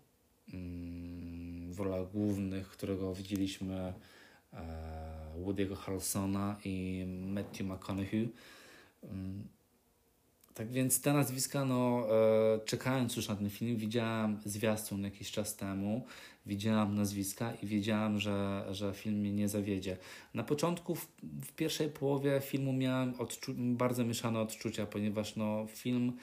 mm, 0.53 1.73
w 1.73 1.79
rolach 1.79 2.11
głównych, 2.11 2.67
którego 2.69 3.13
widzieliśmy 3.13 3.93
e, 4.53 4.61
Woody'ego 5.43 5.75
Harrelsona 5.75 6.57
i 6.65 7.05
Matthew 7.07 7.67
McConaughey. 7.67 8.29
Mm, 9.03 9.47
tak 10.55 10.71
więc 10.71 11.01
te 11.01 11.13
nazwiska, 11.13 11.65
no, 11.65 12.07
e, 12.55 12.59
czekając 12.65 13.15
już 13.15 13.27
na 13.27 13.35
ten 13.35 13.49
film, 13.49 13.77
widziałam 13.77 14.39
zwiastun 14.45 15.03
jakiś 15.03 15.31
czas 15.31 15.55
temu, 15.55 16.05
widziałam 16.45 16.95
nazwiska 16.95 17.53
i 17.63 17.67
wiedziałam, 17.67 18.19
że, 18.19 18.65
że 18.71 18.93
film 18.93 19.15
mnie 19.15 19.31
nie 19.31 19.49
zawiedzie. 19.49 19.97
Na 20.33 20.43
początku, 20.43 20.95
w, 20.95 21.07
w 21.23 21.51
pierwszej 21.51 21.89
połowie 21.89 22.41
filmu 22.41 22.73
miałam 22.73 23.13
odczu- 23.13 23.75
bardzo 23.75 24.05
mieszane 24.05 24.39
odczucia, 24.39 24.85
ponieważ 24.85 25.35
no, 25.35 25.65
film, 25.69 26.13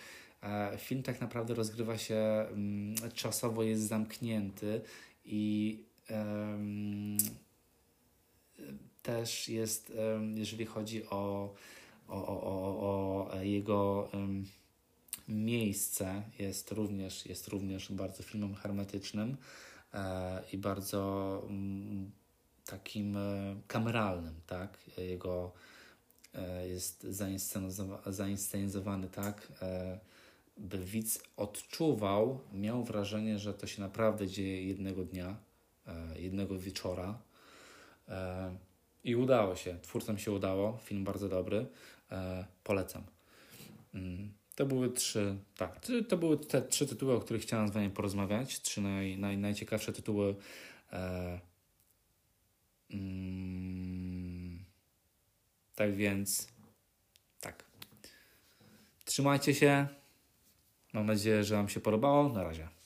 e, 0.42 0.78
film 0.78 1.02
tak 1.02 1.20
naprawdę 1.20 1.54
rozgrywa 1.54 1.98
się 1.98 2.16
mm, 2.16 2.94
czasowo, 3.14 3.62
jest 3.62 3.82
zamknięty 3.82 4.80
i 5.24 5.78
też 9.02 9.48
jest, 9.48 9.92
jeżeli 10.34 10.66
chodzi 10.66 11.06
o 11.06 11.54
o, 12.08 12.26
o, 12.26 12.42
o, 12.42 13.30
o 13.32 13.42
jego 13.42 14.08
um, 14.12 14.44
miejsce 15.28 16.22
jest 16.38 16.72
również, 16.72 17.26
jest 17.26 17.48
również 17.48 17.92
bardzo 17.92 18.22
filmem 18.22 18.54
hermetycznym 18.54 19.36
e, 19.94 20.42
i 20.52 20.58
bardzo 20.58 21.42
um, 21.44 22.10
takim 22.66 23.16
e, 23.16 23.56
kameralnym, 23.66 24.34
tak? 24.46 24.78
Jego 24.98 25.52
e, 26.34 26.68
jest 26.68 27.06
zainscenizowany 28.06 29.08
tak, 29.08 29.52
e, 29.62 29.98
by 30.56 30.78
widz 30.78 31.22
odczuwał, 31.36 32.40
miał 32.52 32.84
wrażenie, 32.84 33.38
że 33.38 33.54
to 33.54 33.66
się 33.66 33.80
naprawdę 33.80 34.26
dzieje 34.26 34.66
jednego 34.66 35.04
dnia, 35.04 35.36
e, 35.86 36.20
jednego 36.20 36.58
wieczora. 36.58 37.18
E, 38.08 38.56
I 39.04 39.16
udało 39.16 39.56
się, 39.56 39.78
twórcom 39.82 40.18
się 40.18 40.32
udało, 40.32 40.78
film 40.84 41.04
bardzo 41.04 41.28
dobry. 41.28 41.66
E, 42.12 42.44
polecam. 42.64 43.02
Mm, 43.94 44.32
to 44.54 44.66
były 44.66 44.90
trzy, 44.90 45.36
tak, 45.56 45.80
to 46.08 46.16
były 46.16 46.38
te 46.38 46.62
trzy 46.62 46.86
tytuły, 46.86 47.14
o 47.14 47.20
których 47.20 47.42
chciałem 47.42 47.68
z 47.68 47.70
Wami 47.70 47.90
porozmawiać. 47.90 48.60
Trzy 48.60 48.80
naj, 48.80 49.18
naj, 49.18 49.38
najciekawsze 49.38 49.92
tytuły. 49.92 50.34
E, 50.92 51.40
mm, 52.90 54.64
tak 55.74 55.94
więc, 55.94 56.48
tak. 57.40 57.64
Trzymajcie 59.04 59.54
się. 59.54 59.88
Mam 60.92 61.06
nadzieję, 61.06 61.44
że 61.44 61.54
Wam 61.54 61.68
się 61.68 61.80
podobało. 61.80 62.28
Na 62.28 62.44
razie. 62.44 62.81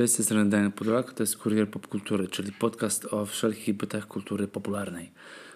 Cześć, 0.00 0.14
z 0.14 0.26
tej 0.26 0.48
Daniel 0.48 0.72
Podolak, 0.72 1.12
to 1.12 1.22
jest 1.22 1.36
Kurier 1.36 1.70
Popkultury, 1.70 2.28
czyli 2.28 2.52
podcast 2.52 3.06
o 3.10 3.26
wszelkich 3.26 3.76
bytach 3.76 4.06
kultury 4.06 4.48
popularnej. 4.48 5.10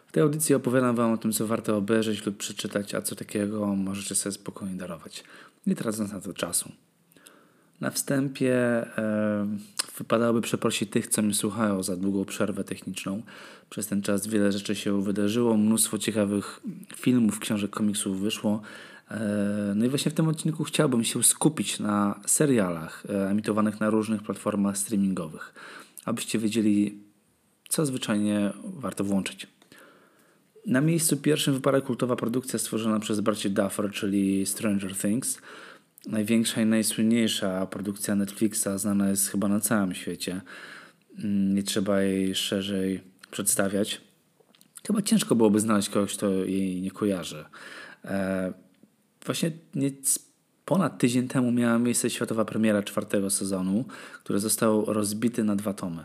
W 0.07 0.13
tej 0.13 0.23
audycji 0.23 0.55
opowiadam 0.55 0.97
Wam 0.97 1.13
o 1.13 1.17
tym, 1.17 1.33
co 1.33 1.47
warto 1.47 1.77
obejrzeć 1.77 2.27
lub 2.27 2.37
przeczytać, 2.37 2.95
a 2.95 3.03
co 3.03 3.17
takiego 3.17 3.67
możecie 3.67 4.15
sobie 4.15 4.33
spokojnie 4.33 4.75
darować. 4.75 5.25
Nie 5.67 5.75
tracąc 5.75 6.13
na 6.13 6.21
to 6.21 6.33
czasu. 6.33 6.73
Na 7.81 7.91
wstępie 7.91 8.57
e, 8.57 9.47
wypadałoby 9.99 10.41
przeprosić 10.41 10.91
tych, 10.91 11.07
co 11.07 11.23
mnie 11.23 11.35
słuchają 11.35 11.83
za 11.83 11.97
długą 11.97 12.25
przerwę 12.25 12.65
techniczną. 12.65 13.23
Przez 13.71 13.87
ten 13.87 14.03
czas 14.03 14.27
wiele 14.27 14.53
rzeczy 14.53 14.77
się 14.77 15.03
wydarzyło, 15.03 15.57
mnóstwo 15.57 15.99
ciekawych 15.99 16.61
filmów, 16.97 17.39
książek, 17.39 17.71
komiksów 17.71 18.21
wyszło, 18.21 18.63
no 19.75 19.85
i 19.85 19.89
właśnie 19.89 20.11
w 20.11 20.15
tym 20.15 20.29
odcinku 20.29 20.65
chciałbym 20.65 21.05
się 21.05 21.23
skupić 21.23 21.79
na 21.81 22.21
serialach 22.27 23.05
e, 23.09 23.31
emitowanych 23.31 23.81
na 23.81 23.91
różnych 23.91 24.23
platformach 24.23 24.79
streamingowych, 24.79 25.55
abyście 26.05 26.39
wiedzieli, 26.39 26.99
co 27.69 27.87
zwyczajnie 27.87 28.53
warto 28.65 29.05
włączyć. 29.05 29.47
Na 30.67 30.81
miejscu 30.81 31.17
pierwszym 31.17 31.55
wypada 31.55 31.81
kultowa 31.81 32.17
produkcja 32.17 32.59
stworzona 32.59 33.01
przez 33.01 33.21
braci 33.21 33.51
Duffer, 33.51 33.91
czyli 33.91 34.47
Stranger 34.47 34.97
Things. 34.97 35.39
Największa 36.07 36.63
i 36.63 36.67
najsłynniejsza 36.67 37.67
produkcja 37.67 38.15
Netflixa, 38.15 38.69
znana 38.77 39.11
jest 39.11 39.29
chyba 39.29 39.49
na 39.49 39.61
całym 39.61 39.95
świecie. 39.95 40.41
Mm, 41.19 41.55
nie 41.55 41.63
trzeba 41.63 42.03
jej 42.03 42.35
szerzej 42.35 43.01
przedstawiać. 43.31 44.01
Chyba 44.87 45.03
ciężko 45.03 45.35
byłoby 45.35 45.61
znaleźć 45.61 45.89
kogoś, 45.89 46.17
kto 46.17 46.31
jej 46.31 46.81
nie 46.81 46.91
kojarzy. 46.91 47.45
E, 49.25 49.27
właśnie 49.27 49.51
ponad 50.64 50.99
tydzień 50.99 51.29
temu 51.29 51.53
miała 51.53 51.79
miejsce 51.79 52.11
światowa 52.11 52.45
premiera 52.45 52.83
czwartego 52.83 53.31
sezonu, 53.31 53.85
który 54.25 54.39
został 54.39 54.85
rozbity 54.85 55.45
na 55.45 55.57
dwa 55.57 55.75
tomy. 55.75 56.05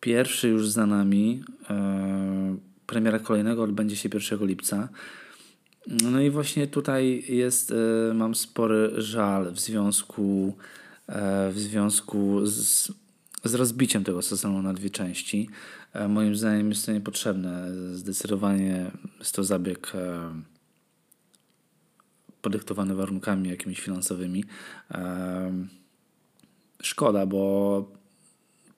Pierwszy 0.00 0.48
już 0.48 0.68
za 0.68 0.86
nami, 0.86 1.42
e, 1.70 2.56
premiera 2.86 3.18
kolejnego 3.18 3.62
odbędzie 3.62 3.96
się 3.96 4.08
1 4.14 4.46
lipca. 4.46 4.88
No 5.86 6.20
i 6.20 6.30
właśnie 6.30 6.66
tutaj 6.66 7.24
jest, 7.28 7.72
e, 8.10 8.14
mam 8.14 8.34
spory 8.34 8.90
żal 8.96 9.52
w 9.52 9.60
związku, 9.60 10.56
e, 11.06 11.50
w 11.52 11.58
związku 11.58 12.46
z, 12.46 12.92
z 13.44 13.54
rozbiciem 13.54 14.04
tego 14.04 14.22
sezonu 14.22 14.62
na 14.62 14.72
dwie 14.72 14.90
części. 14.90 15.48
E, 15.92 16.08
moim 16.08 16.36
zdaniem 16.36 16.68
jest 16.68 16.86
to 16.86 16.92
niepotrzebne. 16.92 17.68
Zdecydowanie 17.94 18.90
jest 19.18 19.34
to 19.34 19.44
zabieg 19.44 19.92
e, 22.38 22.42
podyktowany 22.42 22.94
warunkami 22.94 23.48
jakimiś 23.48 23.80
finansowymi. 23.80 24.44
Szkoda, 26.82 27.26
bo 27.26 27.98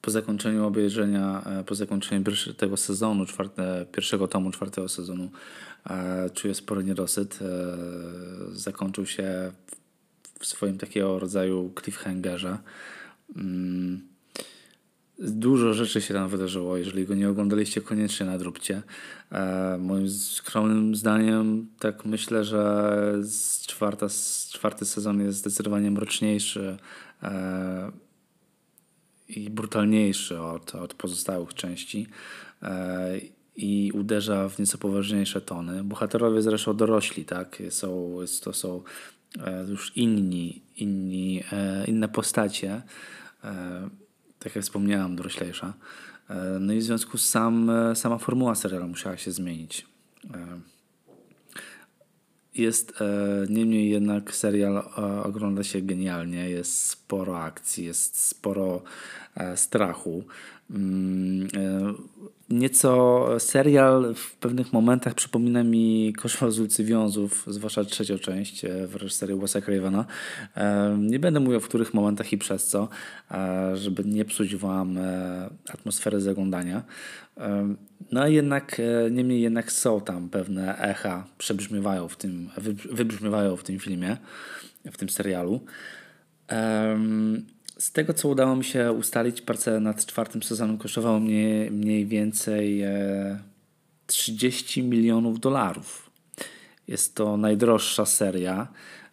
po 0.03 0.11
zakończeniu 0.11 0.67
obejrzenia, 0.67 1.43
e, 1.47 1.65
po 1.65 1.75
zakończeniu 1.75 2.25
tego 2.57 2.77
sezonu, 2.77 3.27
czwarte, 3.27 3.87
pierwszego 3.93 4.29
tomu 4.29 4.51
czwartego 4.51 4.89
sezonu, 4.89 5.31
e, 5.91 6.31
czuję 6.35 6.55
spory 6.55 6.85
niedosyt. 6.85 7.39
E, 7.43 7.77
zakończył 8.53 9.07
się 9.07 9.53
w 10.41 10.47
swoim 10.47 10.79
takiego 10.79 11.19
rodzaju 11.19 11.73
cliffhangerze. 11.83 12.59
Mm, 13.37 14.10
Dużo 15.21 15.75
rzeczy 15.75 16.01
się 16.01 16.15
tam 16.15 16.29
wydarzyło. 16.29 16.77
Jeżeli 16.77 17.07
go 17.07 17.15
nie 17.15 17.29
oglądaliście, 17.29 17.81
koniecznie 17.81 18.27
nadróbcie. 18.27 18.83
E, 19.33 19.79
moim 19.81 20.11
skromnym 20.11 20.95
zdaniem, 20.95 21.67
tak 21.79 22.05
myślę, 22.05 22.45
że 22.45 23.15
czwarta, 23.67 24.07
czwarty 24.53 24.85
sezon 24.85 25.21
jest 25.21 25.39
zdecydowanie 25.39 25.91
mroczniejszy 25.91 26.77
e, 27.23 27.93
i 29.29 29.51
brutalniejszy 29.51 30.41
od, 30.41 30.75
od 30.75 30.95
pozostałych 30.95 31.55
części. 31.55 32.07
E, 32.63 33.21
i 33.57 33.93
uderza 33.95 34.49
w 34.49 34.59
nieco 34.59 34.79
poważniejsze 34.79 35.41
tony. 35.41 35.85
Bohaterowie 35.85 36.43
zresztą 36.43 36.77
dorośli, 36.77 37.25
tak? 37.25 37.63
Są, 37.71 38.17
to 38.43 38.53
są 38.53 38.83
e, 39.39 39.65
już 39.69 39.97
inni, 39.97 40.63
inni 40.77 41.43
e, 41.53 41.85
inne 41.85 42.09
postacie. 42.09 42.83
Tak 44.41 44.57
jak 44.57 44.65
wspomniałam, 44.65 45.17
doroślejsza. 45.17 45.75
E, 46.31 46.59
no 46.61 46.73
i 46.73 46.79
w 46.79 46.83
związku 46.83 47.19
z 47.19 47.29
sam, 47.29 47.71
e, 47.71 47.97
sama 47.97 48.19
formuła 48.19 48.55
serialu 48.55 48.89
musiała 48.89 49.17
się 49.17 49.33
zmienić. 49.33 49.87
E, 50.35 50.61
jest 52.55 52.95
niemniej 53.49 53.91
jednak 53.91 54.35
serial 54.35 54.83
ogląda 55.23 55.65
się 55.65 55.81
genialnie, 55.81 56.51
jest 56.51 56.89
sporo 56.89 57.43
akcji, 57.43 57.85
jest 57.85 58.19
sporo 58.19 58.83
strachu. 59.57 60.25
Nieco 62.51 63.27
serial 63.39 64.15
w 64.15 64.37
pewnych 64.37 64.73
momentach 64.73 65.15
przypomina 65.15 65.65
mi 65.65 66.13
Koszmar 66.19 66.53
z 66.53 66.59
ulicy 66.59 66.85
Wiązów, 66.85 67.45
zwłaszcza 67.47 67.85
trzecią 67.85 68.19
część 68.19 68.65
e, 68.65 68.87
w 68.87 68.97
reżyserii 68.97 69.37
Wes'a 69.37 69.63
Cravena. 69.63 70.05
E, 70.57 70.97
nie 71.01 71.19
będę 71.19 71.41
mówił 71.41 71.61
w 71.61 71.69
których 71.69 71.95
momentach 71.95 72.33
i 72.33 72.39
przez 72.39 72.67
co, 72.67 72.89
e, 73.31 73.77
żeby 73.77 74.05
nie 74.05 74.25
psuć 74.25 74.57
wam 74.57 74.99
atmosfery 75.69 76.21
zaglądania. 76.21 76.83
No 78.13 78.27
jednak, 78.27 78.81
niemniej 79.11 79.41
jednak 79.41 79.73
są 79.73 80.01
tam 80.01 80.29
pewne 80.29 80.79
echa, 80.79 81.27
przebrzmiewają 81.39 82.09
w 82.09 82.17
tym, 82.17 82.51
wybrzmiewają 82.93 83.57
w 83.57 83.63
tym 83.63 83.79
filmie, 83.79 84.17
w 84.93 84.97
tym 84.97 85.09
serialu. 85.09 85.61
Z 87.81 87.93
tego, 87.93 88.15
co 88.15 88.29
udało 88.29 88.57
mi 88.57 88.65
się 88.65 88.93
ustalić, 88.93 89.43
praca 89.43 89.81
nad 89.81 90.07
czwartym 90.07 90.43
sezonem 90.43 90.79
kosztowało 90.79 91.21
mnie 91.21 91.69
mniej 91.71 92.07
więcej 92.07 92.83
30 94.07 94.83
milionów 94.83 95.41
dolarów. 95.41 96.11
Jest 96.89 97.15
to 97.15 97.37
najdroższa 97.37 98.07
seria, 98.07 98.69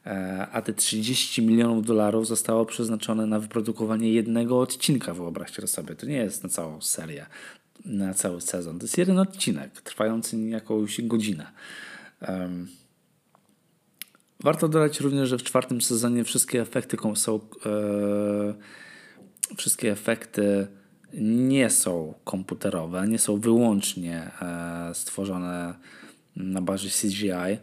e, 0.06 0.48
a 0.52 0.62
te 0.62 0.74
30 0.74 1.42
milionów 1.42 1.86
dolarów 1.86 2.28
zostało 2.28 2.66
przeznaczone 2.66 3.26
na 3.26 3.40
wyprodukowanie 3.40 4.12
jednego 4.12 4.60
odcinka, 4.60 5.14
wyobraźcie 5.14 5.68
sobie. 5.68 5.96
To 5.96 6.06
nie 6.06 6.18
jest 6.18 6.44
na 6.44 6.50
całą 6.50 6.82
serię, 6.82 7.26
na 7.86 8.14
cały 8.14 8.42
sezon. 8.42 8.80
To 8.80 8.86
jest 8.86 8.98
jeden 8.98 9.20
odcinek, 9.20 9.82
trwający 9.82 10.38
jakąś 10.38 11.02
godzinę. 11.02 11.52
Um, 12.28 12.68
warto 14.40 14.68
dodać 14.68 15.00
również, 15.00 15.30
że 15.30 15.38
w 15.38 15.44
czwartym 15.44 15.82
sezonie 15.82 16.24
wszystkie 16.24 16.62
efekty 16.62 16.98
są 17.16 17.40
e, 17.66 18.54
wszystkie 19.58 19.92
efekty 19.92 20.68
nie 21.14 21.70
są 21.70 22.14
komputerowe, 22.24 23.08
nie 23.08 23.20
są 23.20 23.40
wyłącznie 23.40 24.32
e, 24.42 24.92
stworzone 24.94 25.74
na 26.36 26.62
bazie 26.62 26.90
CGI. 26.90 27.58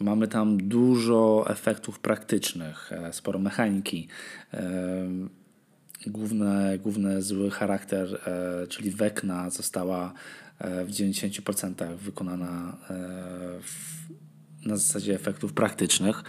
Mamy 0.00 0.28
tam 0.28 0.68
dużo 0.68 1.44
efektów 1.48 1.98
praktycznych, 1.98 2.92
e, 2.92 3.12
sporo 3.12 3.38
mechaniki. 3.38 4.08
Główny, 6.06 6.78
główny 6.78 7.22
zły 7.22 7.50
charakter, 7.50 8.20
e, 8.26 8.66
czyli 8.66 8.90
Wekna, 8.90 9.50
została 9.50 10.12
w 10.60 10.90
90% 10.90 11.96
wykonana 11.96 12.76
w, 13.60 13.96
na 14.66 14.76
zasadzie 14.76 15.14
efektów 15.14 15.52
praktycznych. 15.52 16.22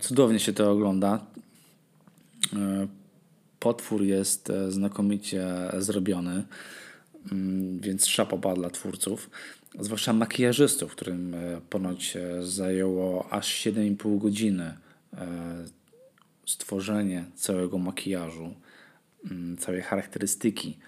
Cudownie 0.00 0.40
się 0.40 0.52
to 0.52 0.70
ogląda 0.70 1.26
potwór 3.60 4.02
jest 4.02 4.50
e, 4.50 4.72
znakomicie 4.72 5.46
zrobiony, 5.78 6.44
mm, 7.32 7.80
więc 7.80 8.06
szapoba 8.06 8.54
dla 8.54 8.70
twórców, 8.70 9.30
zwłaszcza 9.80 10.12
makijażystów, 10.12 10.92
którym 10.92 11.34
e, 11.34 11.60
ponoć 11.70 12.16
e, 12.16 12.42
zajęło 12.42 13.32
aż 13.32 13.66
7,5 13.66 14.18
godziny 14.18 14.74
stworzenie 16.46 17.24
całego 17.34 17.78
makijażu, 17.78 18.54
mm, 19.30 19.56
całej 19.56 19.82
charakterystyki 19.82 20.78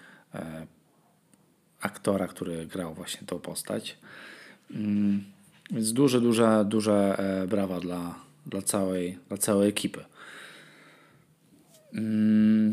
aktora, 1.81 2.27
który 2.27 2.67
grał 2.67 2.93
właśnie 2.93 3.27
tą 3.27 3.39
postać. 3.39 3.97
Więc 5.71 5.93
duże, 5.93 6.21
duże, 6.21 6.65
duże 6.67 7.17
brawa 7.47 7.79
dla, 7.79 8.15
dla, 8.45 8.61
całej, 8.61 9.17
dla 9.29 9.37
całej 9.37 9.69
ekipy. 9.69 10.05
Mm, 11.93 12.71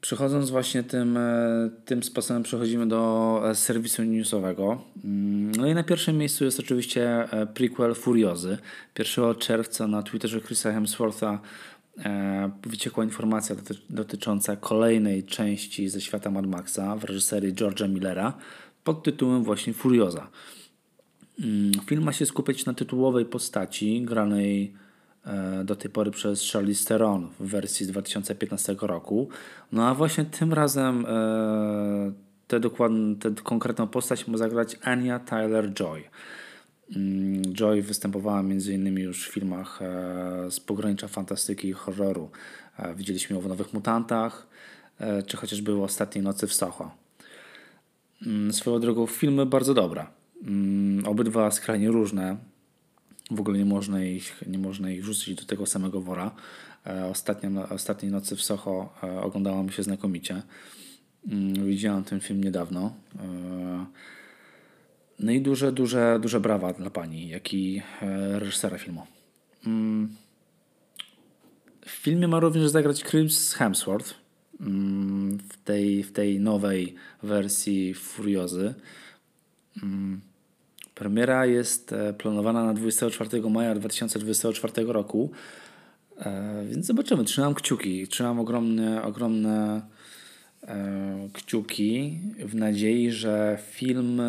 przechodząc 0.00 0.50
właśnie 0.50 0.82
tym, 0.82 1.16
e, 1.16 1.70
tym 1.84 2.02
sposobem, 2.02 2.42
przechodzimy 2.42 2.86
do 2.86 3.42
e, 3.44 3.54
serwisu 3.54 4.02
newsowego. 4.02 4.82
Mm, 5.04 5.52
no 5.52 5.66
i 5.66 5.74
na 5.74 5.82
pierwszym 5.82 6.18
miejscu 6.18 6.44
jest 6.44 6.60
oczywiście 6.60 7.32
e, 7.32 7.46
prequel 7.46 7.94
Furiozy. 7.94 8.58
1 8.98 9.34
czerwca 9.34 9.86
na 9.86 10.02
Twitterze 10.02 10.40
Chrisa 10.40 10.72
Hemswortha 10.72 11.40
wyciekła 12.62 13.04
informacja 13.04 13.56
dotycząca 13.90 14.56
kolejnej 14.56 15.24
części 15.24 15.88
ze 15.88 16.00
świata 16.00 16.30
Mad 16.30 16.46
Maxa 16.46 16.96
w 16.96 17.04
reżyserii 17.04 17.54
George'a 17.54 17.88
Millera 17.88 18.32
pod 18.84 19.02
tytułem 19.02 19.44
właśnie 19.44 19.72
Furioza. 19.72 20.28
Mm, 21.40 21.72
film 21.86 22.04
ma 22.04 22.12
się 22.12 22.26
skupiać 22.26 22.66
na 22.66 22.74
tytułowej 22.74 23.24
postaci 23.24 24.02
granej 24.02 24.74
E, 25.28 25.64
do 25.64 25.76
tej 25.76 25.90
pory 25.90 26.10
przez 26.10 26.52
Charlize 26.52 26.88
Theron 26.88 27.28
w 27.40 27.50
wersji 27.50 27.86
z 27.86 27.88
2015 27.88 28.76
roku. 28.80 29.28
No 29.72 29.88
a 29.88 29.94
właśnie 29.94 30.24
tym 30.24 30.52
razem 30.52 31.06
e, 31.08 32.12
tę 32.46 32.60
dokładną, 32.60 33.16
tę 33.16 33.30
konkretną 33.42 33.86
postać 33.86 34.28
ma 34.28 34.38
zagrać 34.38 34.76
Anya 34.82 35.18
Tyler-Joy. 35.18 36.02
Mm, 36.96 37.42
Joy 37.42 37.82
występowała 37.82 38.40
m.in. 38.40 38.98
już 38.98 39.28
w 39.28 39.32
filmach 39.32 39.82
e, 39.82 40.50
z 40.50 40.60
pogranicza 40.60 41.08
fantastyki 41.08 41.68
i 41.68 41.72
horroru. 41.72 42.30
Widzieliśmy 42.96 43.36
ją 43.36 43.42
w 43.42 43.48
Nowych 43.48 43.72
Mutantach, 43.72 44.46
czy 45.26 45.36
chociażby 45.36 45.74
w 45.74 45.82
Ostatniej 45.82 46.24
Nocy 46.24 46.46
w 46.46 46.54
Soho. 46.54 46.90
Mm, 48.26 48.52
swoją 48.52 48.80
drogą 48.80 49.06
filmy 49.06 49.46
bardzo 49.46 49.74
dobre. 49.74 50.06
Mm, 50.42 51.06
obydwa 51.06 51.50
skrajnie 51.50 51.88
różne, 51.88 52.36
w 53.30 53.40
ogóle 53.40 53.58
nie 53.58 53.64
można 53.64 54.04
ich, 54.04 54.44
nie 54.46 54.58
można 54.58 54.90
ich 54.90 55.02
wrzucić 55.02 55.34
do 55.34 55.44
tego 55.44 55.66
samego 55.66 56.00
wora. 56.00 56.34
E, 56.86 57.06
ostatnia, 57.06 57.68
ostatniej 57.68 58.12
nocy 58.12 58.36
w 58.36 58.42
Soho 58.42 58.94
e, 59.02 59.20
oglądało 59.20 59.62
mi 59.62 59.72
się 59.72 59.82
znakomicie. 59.82 60.42
Mm, 61.28 61.66
widziałem 61.66 62.04
ten 62.04 62.20
film 62.20 62.44
niedawno. 62.44 62.94
E, 63.18 63.86
no 65.18 65.32
i 65.32 65.40
duże, 65.40 65.72
duże, 65.72 66.18
duże 66.22 66.40
brawa 66.40 66.72
dla 66.72 66.90
pani, 66.90 67.28
jak 67.28 67.54
i 67.54 67.82
reżysera 68.32 68.78
filmu. 68.78 69.06
Mm, 69.66 70.16
w 71.86 71.90
filmie 71.90 72.28
ma 72.28 72.40
również 72.40 72.70
zagrać 72.70 73.04
Chris 73.04 73.52
Hemsworth 73.54 74.14
w 75.48 75.56
tej, 75.64 76.02
w 76.02 76.12
tej 76.12 76.40
nowej 76.40 76.94
wersji 77.22 77.94
Furiozy. 77.94 78.74
Premiera 80.98 81.46
jest 81.46 81.92
e, 81.92 82.12
planowana 82.12 82.64
na 82.64 82.74
24 82.74 83.50
maja 83.50 83.74
2024 83.74 84.84
roku, 84.86 85.30
e, 86.18 86.64
więc 86.70 86.86
zobaczymy. 86.86 87.24
Trzymam 87.24 87.54
kciuki. 87.54 88.08
Trzymam 88.08 88.40
ogromne, 88.40 89.02
ogromne 89.02 89.82
e, 90.62 91.28
kciuki 91.32 92.18
w 92.38 92.54
nadziei, 92.54 93.10
że 93.10 93.58
film, 93.70 94.22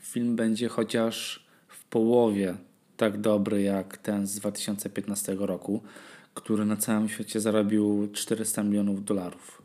film 0.00 0.36
będzie 0.36 0.68
chociaż 0.68 1.46
w 1.68 1.84
połowie 1.84 2.54
tak 2.96 3.20
dobry 3.20 3.62
jak 3.62 3.96
ten 3.96 4.26
z 4.26 4.34
2015 4.34 5.36
roku, 5.38 5.82
który 6.34 6.64
na 6.64 6.76
całym 6.76 7.08
świecie 7.08 7.40
zarobił 7.40 8.08
400 8.12 8.62
milionów 8.62 9.04
dolarów. 9.04 9.63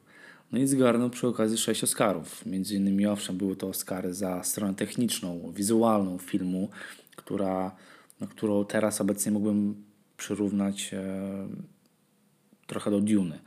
No 0.52 0.60
i 0.60 0.68
zgarnął 0.68 1.10
przy 1.10 1.28
okazji 1.28 1.58
sześć 1.58 1.84
Oscarów. 1.84 2.46
Między 2.46 2.76
innymi, 2.76 3.08
owszem, 3.08 3.38
były 3.38 3.56
to 3.56 3.68
Oscary 3.68 4.14
za 4.14 4.44
stronę 4.44 4.74
techniczną, 4.74 5.52
wizualną 5.56 6.18
filmu, 6.18 6.70
która, 7.16 7.76
no, 8.22 8.28
którą 8.28 8.66
teraz 8.66 9.02
obecnie 9.02 9.32
mógłbym 9.32 9.84
przyrównać 10.18 10.94
e, 10.94 11.48
trochę 12.68 12.92
do 12.92 13.02
Duny. 13.02 13.40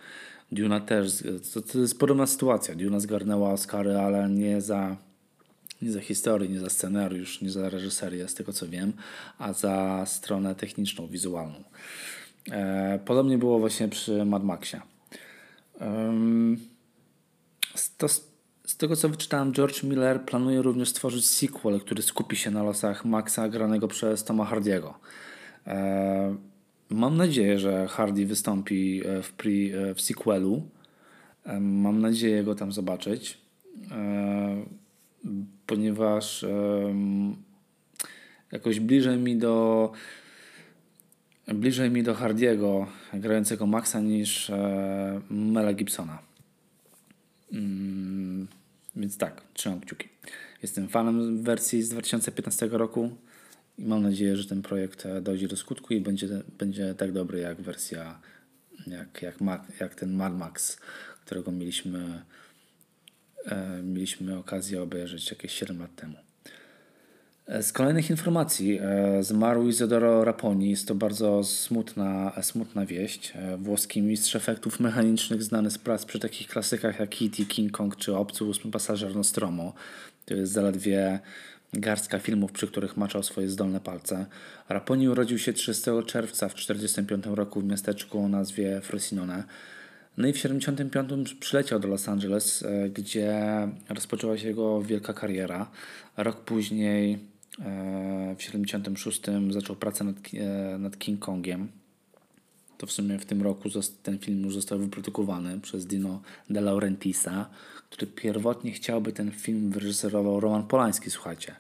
Duna 0.53 0.81
też, 0.81 1.25
to, 1.55 1.63
to 1.63 1.79
jest 1.79 1.99
podobna 1.99 2.27
sytuacja. 2.27 2.75
Duna 2.75 3.01
zgarnęła 3.01 3.53
Oscary, 3.53 3.99
ale 3.99 4.31
nie 4.31 4.61
za, 4.61 4.97
nie 5.83 5.93
za 5.93 6.01
historię, 6.01 6.49
nie 6.49 6.61
za 6.61 6.71
scenariusz, 6.71 7.41
nie 7.41 7.51
za 7.51 7.71
reżyserię, 7.71 8.29
z 8.29 8.35
tego 8.35 8.53
co 8.53 8.69
wiem, 8.69 8.93
a 9.39 9.53
za 9.53 10.05
stronę 10.07 10.55
techniczną, 10.55 11.07
wizualną. 11.07 11.65
E, 12.51 12.99
podobnie 13.05 13.39
było 13.39 13.59
właśnie 13.59 13.89
przy 13.89 14.25
Mad 14.25 14.45
Maxie. 14.45 14.81
Um, 15.81 16.72
to, 17.99 18.09
z 18.66 18.77
tego 18.77 18.97
co 18.97 19.09
wyczytałem, 19.09 19.53
George 19.53 19.83
Miller 19.83 20.25
planuje 20.25 20.62
również 20.62 20.89
stworzyć 20.89 21.29
sequel, 21.29 21.81
który 21.81 22.03
skupi 22.03 22.37
się 22.37 22.51
na 22.51 22.62
losach 22.62 23.05
Maxa 23.05 23.49
granego 23.49 23.89
przez 23.89 24.25
Toma 24.25 24.45
Hardiego. 24.45 24.95
E, 25.66 26.37
mam 26.91 27.16
nadzieję, 27.16 27.59
że 27.59 27.89
Hardy 27.89 28.27
wystąpi 28.27 29.03
e, 29.07 29.23
w, 29.23 29.33
pre, 29.33 29.51
e, 29.51 29.95
w 29.95 30.01
sequelu. 30.01 30.62
Mam 31.61 32.01
nadzieję 32.01 32.45
go 32.45 32.55
tam 32.55 32.73
zobaczyć, 32.73 33.39
ponieważ 35.66 36.45
jakoś 38.53 38.81
bliżej 38.81 39.18
mi 39.18 39.37
do 39.37 39.93
bliżej 41.49 41.91
mi 41.91 42.03
do 42.03 42.14
Hardiego 42.14 42.87
grającego 43.14 43.66
Maxa 43.66 44.01
niż 44.01 44.53
Mela 45.31 45.73
Gibsona. 45.73 46.18
Mm, 47.53 48.49
więc 48.97 49.19
tak, 49.19 49.43
trzymam 49.55 49.81
kciuki. 49.81 50.09
Jestem 50.63 50.89
fanem 50.89 51.43
wersji 51.43 51.83
z 51.83 51.89
2015 51.89 52.67
roku 52.67 53.17
i 53.79 53.85
mam 53.85 54.03
nadzieję, 54.03 54.37
że 54.37 54.49
ten 54.49 54.63
projekt 54.63 55.07
e, 55.07 55.21
dojdzie 55.21 55.49
do 55.49 55.57
skutku 55.57 55.95
i 55.95 56.01
będzie, 56.01 56.29
będzie 56.59 56.95
tak 56.95 57.13
dobry 57.13 57.39
jak 57.39 57.61
wersja, 57.61 58.21
jak, 58.87 59.23
jak, 59.23 59.37
jak 59.81 59.95
ten 59.95 60.13
Mad 60.13 60.37
Max, 60.37 60.77
którego 61.25 61.53
mieliśmy, 61.53 62.23
e, 63.47 63.83
mieliśmy 63.83 64.39
okazję 64.39 64.83
obejrzeć 64.83 65.31
jakieś 65.31 65.53
7 65.53 65.79
lat 65.79 65.95
temu. 65.97 66.17
E, 67.47 67.62
z 67.62 67.72
kolejnych 67.72 68.11
informacji 68.11 68.78
e, 68.82 69.22
zmarł 69.22 69.68
Isidoro 69.68 70.24
Raponi. 70.24 70.70
Jest 70.70 70.88
to 70.88 70.95
bardzo 70.95 71.45
smutna, 71.45 72.32
smutna 72.43 72.86
wieść. 72.86 73.32
E, 73.34 73.57
włoski 73.57 74.03
mistrz 74.03 74.36
efektów 74.36 74.80
mechanicznych 74.80 75.43
znany 75.43 75.70
z 75.70 75.78
prac 75.78 76.05
przy 76.05 76.18
takich 76.18 76.49
klasykach 76.49 77.01
jak 77.01 77.12
E.T., 77.12 77.45
King 77.45 77.72
Kong 77.72 77.97
czy 77.97 78.16
Obcy 78.16 78.45
Ósmy 78.45 78.70
Pasażer 78.70 79.16
Nostromo. 79.16 79.72
To 80.26 80.34
jest 80.34 80.53
zaledwie 80.53 81.20
garstka 81.72 82.18
filmów, 82.18 82.53
przy 82.53 82.66
których 82.66 82.97
maczał 82.97 83.22
swoje 83.22 83.49
zdolne 83.49 83.80
palce. 83.80 84.26
Raponi 84.68 85.09
urodził 85.09 85.38
się 85.38 85.53
30 85.53 85.90
czerwca 86.07 86.49
w 86.49 86.55
1945 86.55 87.36
roku 87.36 87.61
w 87.61 87.64
miasteczku 87.64 88.18
o 88.18 88.28
nazwie 88.28 88.80
Frosinone. 88.80 89.45
No 90.16 90.28
i 90.28 90.32
w 90.32 90.36
1975 90.36 91.34
przyleciał 91.34 91.80
do 91.80 91.88
Los 91.88 92.09
Angeles, 92.09 92.64
gdzie 92.90 93.38
rozpoczęła 93.88 94.38
się 94.38 94.49
jego 94.49 94.82
wielka 94.82 95.12
kariera. 95.12 95.70
Rok 96.16 96.40
później 96.40 97.32
w 97.59 98.37
1976 98.39 99.23
zaczął 99.51 99.77
pracę 99.77 100.05
nad, 100.05 100.17
nad 100.79 100.99
King 100.99 101.21
Kongiem. 101.21 101.69
To 102.79 102.87
w 102.87 102.93
sumie 102.93 103.19
w 103.19 103.25
tym 103.25 103.43
roku 103.43 103.69
ten 104.03 104.19
film 104.19 104.45
już 104.45 104.55
został 104.55 104.79
wyprodukowany 104.79 105.61
przez 105.61 105.87
Dino 105.87 106.23
De 106.51 106.61
Laurentisa, 106.61 107.51
który 107.91 108.07
pierwotnie 108.07 108.73
chciałby 108.73 109.13
ten 109.13 109.31
film 109.31 109.71
wyreżyserował 109.71 110.41
Roman 110.41 110.67
Polański, 110.67 111.11
słuchajcie. 111.11 111.55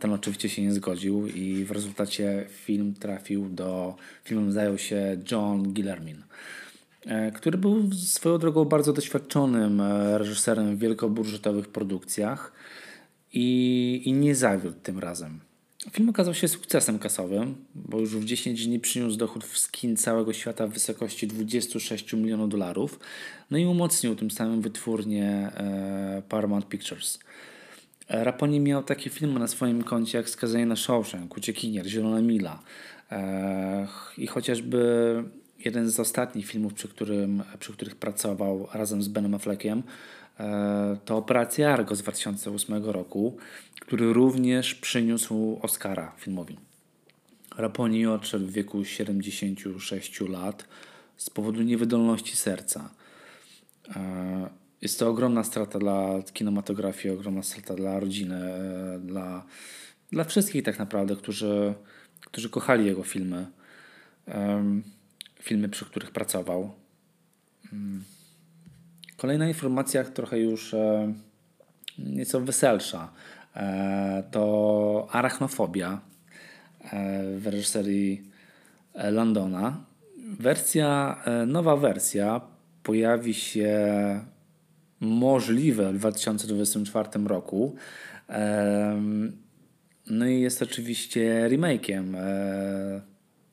Ten 0.00 0.12
oczywiście 0.12 0.48
się 0.48 0.62
nie 0.62 0.72
zgodził 0.72 1.26
i 1.26 1.64
w 1.64 1.70
rezultacie 1.70 2.46
film 2.48 2.94
trafił 2.94 3.48
do... 3.48 3.96
Filmem 4.24 4.52
zajął 4.52 4.78
się 4.78 5.16
John 5.30 5.62
Guillermin, 5.62 6.22
e, 7.06 7.32
który 7.32 7.58
był 7.58 7.92
swoją 7.92 8.38
drogą 8.38 8.64
bardzo 8.64 8.92
doświadczonym 8.92 9.80
e, 9.80 10.18
reżyserem 10.18 10.76
w 10.76 10.78
wielkobudżetowych 10.78 11.68
produkcjach 11.68 12.52
i, 13.32 14.02
i 14.04 14.12
nie 14.12 14.34
zawiódł 14.34 14.80
tym 14.82 14.98
razem. 14.98 15.40
Film 15.92 16.08
okazał 16.08 16.34
się 16.34 16.48
sukcesem 16.48 16.98
kasowym, 16.98 17.54
bo 17.74 18.00
już 18.00 18.16
w 18.16 18.24
10 18.24 18.66
dni 18.66 18.80
przyniósł 18.80 19.16
dochód 19.16 19.44
w 19.44 19.58
skin 19.58 19.96
całego 19.96 20.32
świata 20.32 20.66
w 20.66 20.70
wysokości 20.70 21.26
26 21.26 22.12
milionów 22.12 22.48
dolarów, 22.48 23.00
no 23.50 23.58
i 23.58 23.66
umocnił 23.66 24.16
tym 24.16 24.30
samym 24.30 24.62
wytwórnię 24.62 25.26
e, 25.26 26.22
Paramount 26.28 26.68
Pictures. 26.68 27.18
Raponi 28.08 28.60
miał 28.60 28.82
takie 28.82 29.10
filmy 29.10 29.40
na 29.40 29.48
swoim 29.48 29.82
koncie 29.82 30.18
jak 30.18 30.30
Skazanie 30.30 30.66
na 30.66 30.76
Shawshank, 30.76 31.36
Uciekinier, 31.36 31.86
Zielona 31.86 32.20
Mila 32.20 32.62
e, 33.12 33.88
i 34.18 34.26
chociażby 34.26 35.24
jeden 35.64 35.90
z 35.90 36.00
ostatnich 36.00 36.46
filmów, 36.46 36.74
przy, 36.74 36.88
którym, 36.88 37.42
przy 37.58 37.72
których 37.72 37.96
pracował 37.96 38.68
razem 38.72 39.02
z 39.02 39.08
Benem 39.08 39.34
Affleckiem, 39.34 39.78
e, 39.78 39.82
to 41.04 41.16
Operacja 41.16 41.72
Argo 41.72 41.96
z 41.96 42.02
2008 42.02 42.84
roku, 42.84 43.36
który 43.80 44.12
również 44.12 44.74
przyniósł 44.74 45.58
Oscara 45.62 46.12
filmowi. 46.18 46.58
Raponi 47.56 48.06
odszedł 48.06 48.46
w 48.46 48.52
wieku 48.52 48.84
76 48.84 50.20
lat 50.20 50.68
z 51.16 51.30
powodu 51.30 51.62
niewydolności 51.62 52.36
serca. 52.36 52.90
E, 53.96 54.50
jest 54.82 54.98
to 54.98 55.08
ogromna 55.08 55.44
strata 55.44 55.78
dla 55.78 56.22
kinematografii, 56.32 57.14
ogromna 57.14 57.42
strata 57.42 57.74
dla 57.74 58.00
rodziny, 58.00 58.36
e, 58.36 58.98
dla, 58.98 59.44
dla 60.12 60.24
wszystkich 60.24 60.62
tak 60.62 60.78
naprawdę, 60.78 61.16
którzy, 61.16 61.74
którzy 62.20 62.50
kochali 62.50 62.86
jego 62.86 63.02
filmy. 63.02 63.46
filmy, 65.42 65.68
przy 65.68 65.84
których 65.84 66.10
pracował. 66.10 66.72
Kolejna 69.18 69.48
informacja, 69.48 70.04
trochę 70.04 70.38
już 70.38 70.74
e, 70.74 71.12
nieco 71.98 72.40
weselsza, 72.40 73.12
e, 73.56 74.22
to 74.30 75.08
Arachnofobia 75.12 76.00
w 77.36 77.46
reżyserii 77.46 78.22
Londona. 78.94 79.84
Wersja, 80.40 81.22
nowa 81.46 81.76
wersja 81.76 82.40
pojawi 82.82 83.34
się 83.34 83.80
możliwe 85.00 85.92
w 85.92 85.98
2024 85.98 87.08
roku. 87.26 87.76
No 90.10 90.26
i 90.26 90.40
jest 90.40 90.62
oczywiście 90.62 91.48
remake'iem 91.50 92.16
e, 92.16 93.00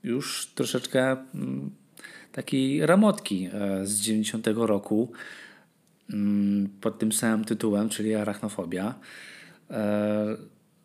już 0.03 0.51
troszeczkę 0.55 1.11
mm, 1.11 1.71
takiej 2.31 2.85
ramotki 2.85 3.49
e, 3.53 3.85
z 3.85 3.99
90 4.01 4.47
roku 4.47 5.11
pod 6.81 6.99
tym 6.99 7.11
samym 7.11 7.45
tytułem, 7.45 7.89
czyli 7.89 8.15
Arachnofobia. 8.15 8.95
E, 9.71 10.25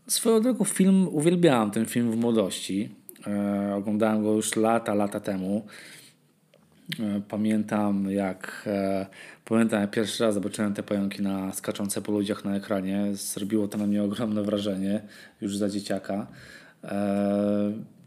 swoją 0.07 0.41
drogą 0.41 0.64
film, 0.64 1.09
uwielbiałem 1.09 1.71
ten 1.71 1.87
film 1.87 2.11
w 2.11 2.16
młodości. 2.16 2.95
Oglądałem 3.75 4.23
go 4.23 4.33
już 4.33 4.57
lata, 4.57 4.95
lata 4.95 5.21
temu. 5.21 5.66
Pamiętam 7.29 8.11
jak 8.11 8.68
Pamiętam, 9.51 9.81
jak 9.81 9.91
pierwszy 9.91 10.25
raz 10.25 10.35
zobaczyłem 10.35 10.75
te 10.75 10.83
pająki 10.83 11.23
na, 11.23 11.53
skaczące 11.53 12.03
po 12.03 12.12
ludziach 12.12 12.45
na 12.45 12.57
ekranie. 12.57 13.07
Zrobiło 13.12 13.68
to 13.68 13.79
na 13.79 13.87
mnie 13.87 14.03
ogromne 14.03 14.43
wrażenie, 14.43 15.03
już 15.41 15.57
za 15.57 15.68
dzieciaka. 15.68 16.27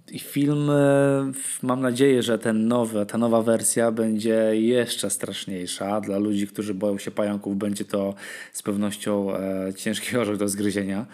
E, 0.07 0.11
I 0.11 0.19
film, 0.19 0.69
e, 0.69 1.31
mam 1.61 1.81
nadzieję, 1.81 2.23
że 2.23 2.39
ten 2.39 2.67
nowy, 2.67 3.05
ta 3.05 3.17
nowa 3.17 3.41
wersja 3.41 3.91
będzie 3.91 4.51
jeszcze 4.53 5.09
straszniejsza. 5.09 6.01
Dla 6.01 6.17
ludzi, 6.17 6.47
którzy 6.47 6.73
boją 6.73 6.97
się 6.97 7.11
pająków, 7.11 7.57
będzie 7.57 7.85
to 7.85 8.15
z 8.53 8.61
pewnością 8.61 9.35
e, 9.37 9.73
ciężki 9.73 10.17
orzech 10.17 10.37
do 10.37 10.47
zgryzienia. 10.47 11.05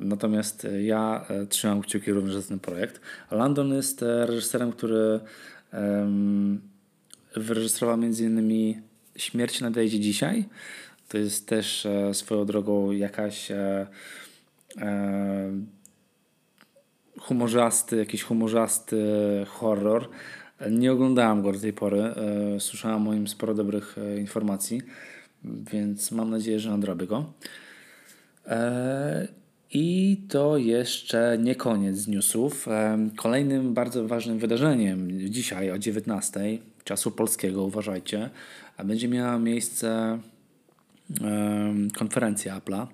Natomiast 0.00 0.66
ja 0.82 1.26
trzymam 1.48 1.82
kciuki 1.82 2.12
również 2.12 2.34
za 2.34 2.48
ten 2.48 2.58
projekt. 2.58 3.00
Landon 3.30 3.74
jest 3.74 4.02
reżyserem, 4.02 4.72
który 4.72 5.20
wyreżyserowała 7.36 7.98
m.in. 8.04 8.82
Śmierć 9.16 9.60
nadejdzie 9.60 10.00
dzisiaj. 10.00 10.44
To 11.08 11.18
jest 11.18 11.48
też 11.48 11.86
e, 11.86 12.14
swoją 12.14 12.44
drogą 12.44 12.90
jakaś 12.90 13.50
e, 13.50 13.86
e, 14.78 15.50
humorzasty, 17.24 17.96
jakiś 17.96 18.22
humorzasty 18.22 18.96
horror. 19.48 20.08
Nie 20.70 20.92
oglądałem 20.92 21.42
go 21.42 21.52
do 21.52 21.58
tej 21.58 21.72
pory. 21.72 22.00
E, 22.02 22.60
słyszałem 22.60 23.08
o 23.08 23.14
nim 23.14 23.28
sporo 23.28 23.54
dobrych 23.54 23.96
e, 23.98 24.18
informacji, 24.18 24.82
więc 25.44 26.12
mam 26.12 26.30
nadzieję, 26.30 26.60
że 26.60 26.70
nadrobię 26.70 27.06
go. 27.06 27.32
E, 28.46 29.28
I 29.72 30.20
to 30.28 30.56
jeszcze 30.56 31.38
nie 31.40 31.54
koniec 31.54 32.06
newsów. 32.06 32.66
Kolejnym 33.16 33.74
bardzo 33.74 34.08
ważnym 34.08 34.38
wydarzeniem 34.38 35.30
dzisiaj 35.30 35.70
o 35.70 35.78
19 35.78 36.58
czasu 36.84 37.10
polskiego, 37.10 37.64
uważajcie, 37.64 38.30
będzie 38.84 39.08
miała 39.08 39.38
miejsce 39.38 40.18
konferencja 41.98 42.60
Apple'a 42.60 42.86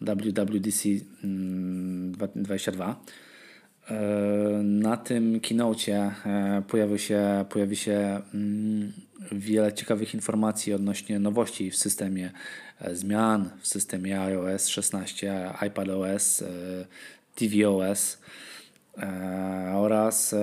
WWDC 0.00 0.88
22. 2.34 3.00
Na 4.62 4.96
tym 4.96 5.40
keynote 5.40 6.14
pojawi 6.68 6.98
się, 6.98 7.44
pojawi 7.48 7.76
się 7.76 8.20
mm, 8.34 8.92
wiele 9.32 9.72
ciekawych 9.72 10.14
informacji 10.14 10.74
odnośnie 10.74 11.18
nowości 11.18 11.70
w 11.70 11.76
systemie 11.76 12.32
e, 12.80 12.94
zmian 12.94 13.50
w 13.60 13.68
systemie 13.68 14.20
iOS 14.20 14.68
16, 14.68 15.52
iPadOS, 15.66 16.42
e, 16.42 16.46
tvOS 17.34 18.18
e, 18.98 19.72
oraz 19.74 20.34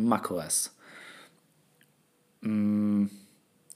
macOS. 0.00 0.74
Mm, 2.42 3.08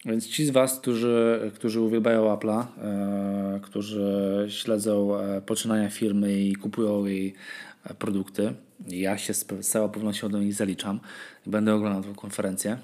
więc 0.04 0.28
ci 0.28 0.46
z 0.46 0.50
Was, 0.50 0.80
którzy, 0.80 1.50
którzy 1.54 1.80
uwielbiają 1.80 2.36
Apple'a, 2.36 2.64
e, 2.78 3.60
którzy 3.62 4.46
śledzą 4.48 5.16
e, 5.16 5.40
poczynania 5.40 5.90
firmy 5.90 6.40
i 6.40 6.56
kupują 6.56 7.04
jej 7.04 7.28
e, 7.28 7.67
produkty, 7.98 8.54
ja 8.88 9.18
się 9.18 9.34
z, 9.34 9.46
całą 9.60 9.88
pewnością 9.88 10.28
do 10.28 10.38
nich 10.38 10.54
zaliczam 10.54 11.00
będę 11.46 11.74
oglądał 11.74 12.02
tę 12.02 12.20
konferencję. 12.20 12.78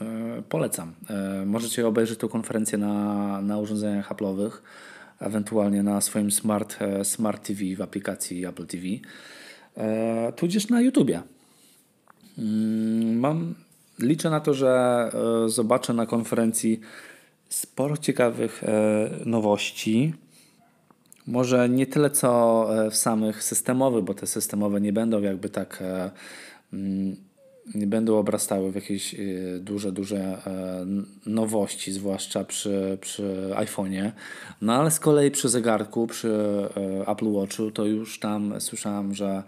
E, 0.00 0.42
polecam. 0.48 0.94
E, 1.10 1.46
możecie 1.46 1.86
obejrzeć 1.86 2.18
tę 2.18 2.28
konferencję 2.28 2.78
na, 2.78 3.42
na 3.42 3.58
urządzeniach 3.58 4.12
Apple'owych, 4.12 4.50
ewentualnie 5.20 5.82
na 5.82 6.00
swoim 6.00 6.30
smart, 6.30 6.76
e, 6.80 7.04
smart 7.04 7.46
TV 7.46 7.60
w 7.76 7.82
aplikacji 7.82 8.46
Apple 8.46 8.66
TV, 8.66 8.86
tudzież 10.36 10.68
na 10.68 10.80
YouTubie. 10.80 11.22
Mm, 12.38 13.18
mam 13.18 13.54
liczę 13.98 14.30
na 14.30 14.40
to, 14.40 14.54
że 14.54 14.70
e, 15.44 15.48
zobaczę 15.48 15.92
na 15.92 16.06
konferencji 16.06 16.80
sporo 17.48 17.96
ciekawych 17.96 18.64
e, 18.64 19.10
nowości. 19.26 20.14
Może 21.26 21.68
nie 21.68 21.86
tyle 21.86 22.10
co 22.10 22.66
e, 22.86 22.90
w 22.90 22.96
samych 22.96 23.42
systemowych, 23.42 24.04
bo 24.04 24.14
te 24.14 24.26
systemowe 24.26 24.80
nie 24.80 24.92
będą 24.92 25.20
jakby 25.20 25.48
tak 25.48 25.82
mm, 26.72 27.16
nie 27.74 27.86
będą 27.86 28.18
obrastały 28.18 28.72
w 28.72 28.74
jakieś 28.74 29.14
duże, 29.60 29.92
duże 29.92 30.38
nowości, 31.26 31.92
zwłaszcza 31.92 32.44
przy, 32.44 32.98
przy 33.00 33.50
iPhone'ie. 33.54 34.10
No 34.60 34.74
ale 34.74 34.90
z 34.90 35.00
kolei 35.00 35.30
przy 35.30 35.48
zegarku, 35.48 36.06
przy 36.06 36.38
Apple 37.06 37.32
Watchu, 37.32 37.70
to 37.70 37.86
już 37.86 38.18
tam 38.18 38.60
słyszałem, 38.60 39.14
że 39.14 39.42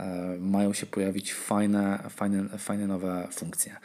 E, 0.00 0.36
mają 0.40 0.72
się 0.72 0.86
pojawić 0.86 1.34
fajne, 1.34 1.98
fajne, 2.10 2.48
fajne 2.58 2.86
nowe 2.86 3.28
funkcje. 3.32 3.76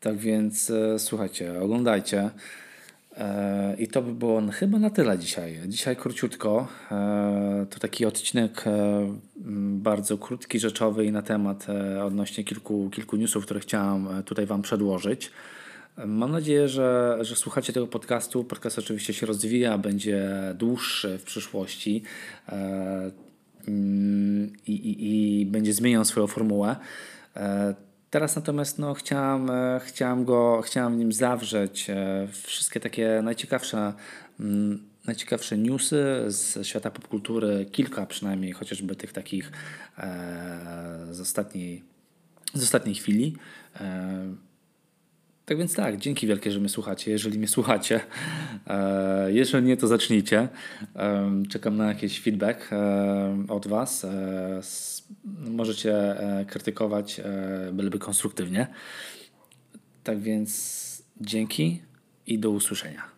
Tak 0.00 0.16
więc 0.16 0.70
e, 0.70 0.98
słuchajcie, 0.98 1.60
oglądajcie. 1.60 2.30
E, 3.18 3.76
I 3.78 3.88
to 3.88 4.02
by 4.02 4.14
było 4.14 4.42
chyba 4.52 4.78
na 4.78 4.90
tyle 4.90 5.18
dzisiaj. 5.18 5.60
Dzisiaj 5.66 5.96
króciutko. 5.96 6.68
To 7.70 7.78
taki 7.80 8.06
odcinek 8.06 8.64
bardzo 9.70 10.18
krótki, 10.18 10.60
rzeczowy 10.60 11.04
i 11.04 11.12
na 11.12 11.22
temat 11.22 11.66
odnośnie 12.04 12.44
kilku, 12.44 12.90
kilku 12.90 13.16
newsów, 13.16 13.44
które 13.44 13.60
chciałem 13.60 14.22
tutaj 14.24 14.46
Wam 14.46 14.62
przedłożyć. 14.62 15.30
Mam 16.06 16.32
nadzieję, 16.32 16.68
że, 16.68 17.18
że 17.20 17.36
słuchacie 17.36 17.72
tego 17.72 17.86
podcastu. 17.86 18.44
Podcast 18.44 18.78
oczywiście 18.78 19.14
się 19.14 19.26
rozwija, 19.26 19.78
będzie 19.78 20.30
dłuższy 20.54 21.18
w 21.18 21.22
przyszłości 21.22 22.02
e, 22.48 23.10
i, 24.66 24.72
i, 24.72 25.40
i 25.40 25.46
będzie 25.46 25.72
zmieniał 25.72 26.04
swoją 26.04 26.26
formułę. 26.26 26.76
E, 28.08 28.10
teraz 28.10 28.36
natomiast 28.36 28.78
no, 28.78 28.94
chciałem, 28.94 29.50
e, 29.50 29.80
chciałem, 29.84 30.24
go, 30.24 30.62
chciałem 30.64 30.94
w 30.94 30.98
nim 30.98 31.12
zawrzeć 31.12 31.86
wszystkie 32.42 32.80
takie 32.80 33.20
najciekawsze, 33.22 33.92
mm, 34.40 34.88
najciekawsze 35.06 35.58
newsy 35.58 36.24
z 36.26 36.66
świata 36.66 36.90
popkultury, 36.90 37.66
kilka 37.72 38.06
przynajmniej, 38.06 38.52
chociażby 38.52 38.96
tych 38.96 39.12
takich 39.12 39.52
z 41.10 41.20
ostatniej, 41.20 41.84
z 42.54 42.62
ostatniej 42.62 42.94
chwili. 42.94 43.36
Tak 45.48 45.58
więc 45.58 45.74
tak, 45.74 45.96
dzięki 45.96 46.26
wielkie, 46.26 46.52
że 46.52 46.60
mnie 46.60 46.68
słuchacie, 46.68 47.10
jeżeli 47.10 47.38
mnie 47.38 47.48
słuchacie. 47.48 48.00
E, 48.66 49.32
jeżeli 49.32 49.66
nie, 49.66 49.76
to 49.76 49.86
zacznijcie. 49.86 50.48
E, 50.96 51.42
czekam 51.48 51.76
na 51.76 51.86
jakiś 51.88 52.20
feedback 52.20 52.72
e, 52.72 53.44
od 53.48 53.66
Was. 53.66 54.06
Możecie 55.50 56.16
krytykować, 56.48 57.20
byleby 57.72 57.98
konstruktywnie. 57.98 58.66
Tak 60.04 60.20
więc 60.20 61.02
dzięki 61.20 61.82
i 62.26 62.38
do 62.38 62.50
usłyszenia. 62.50 63.17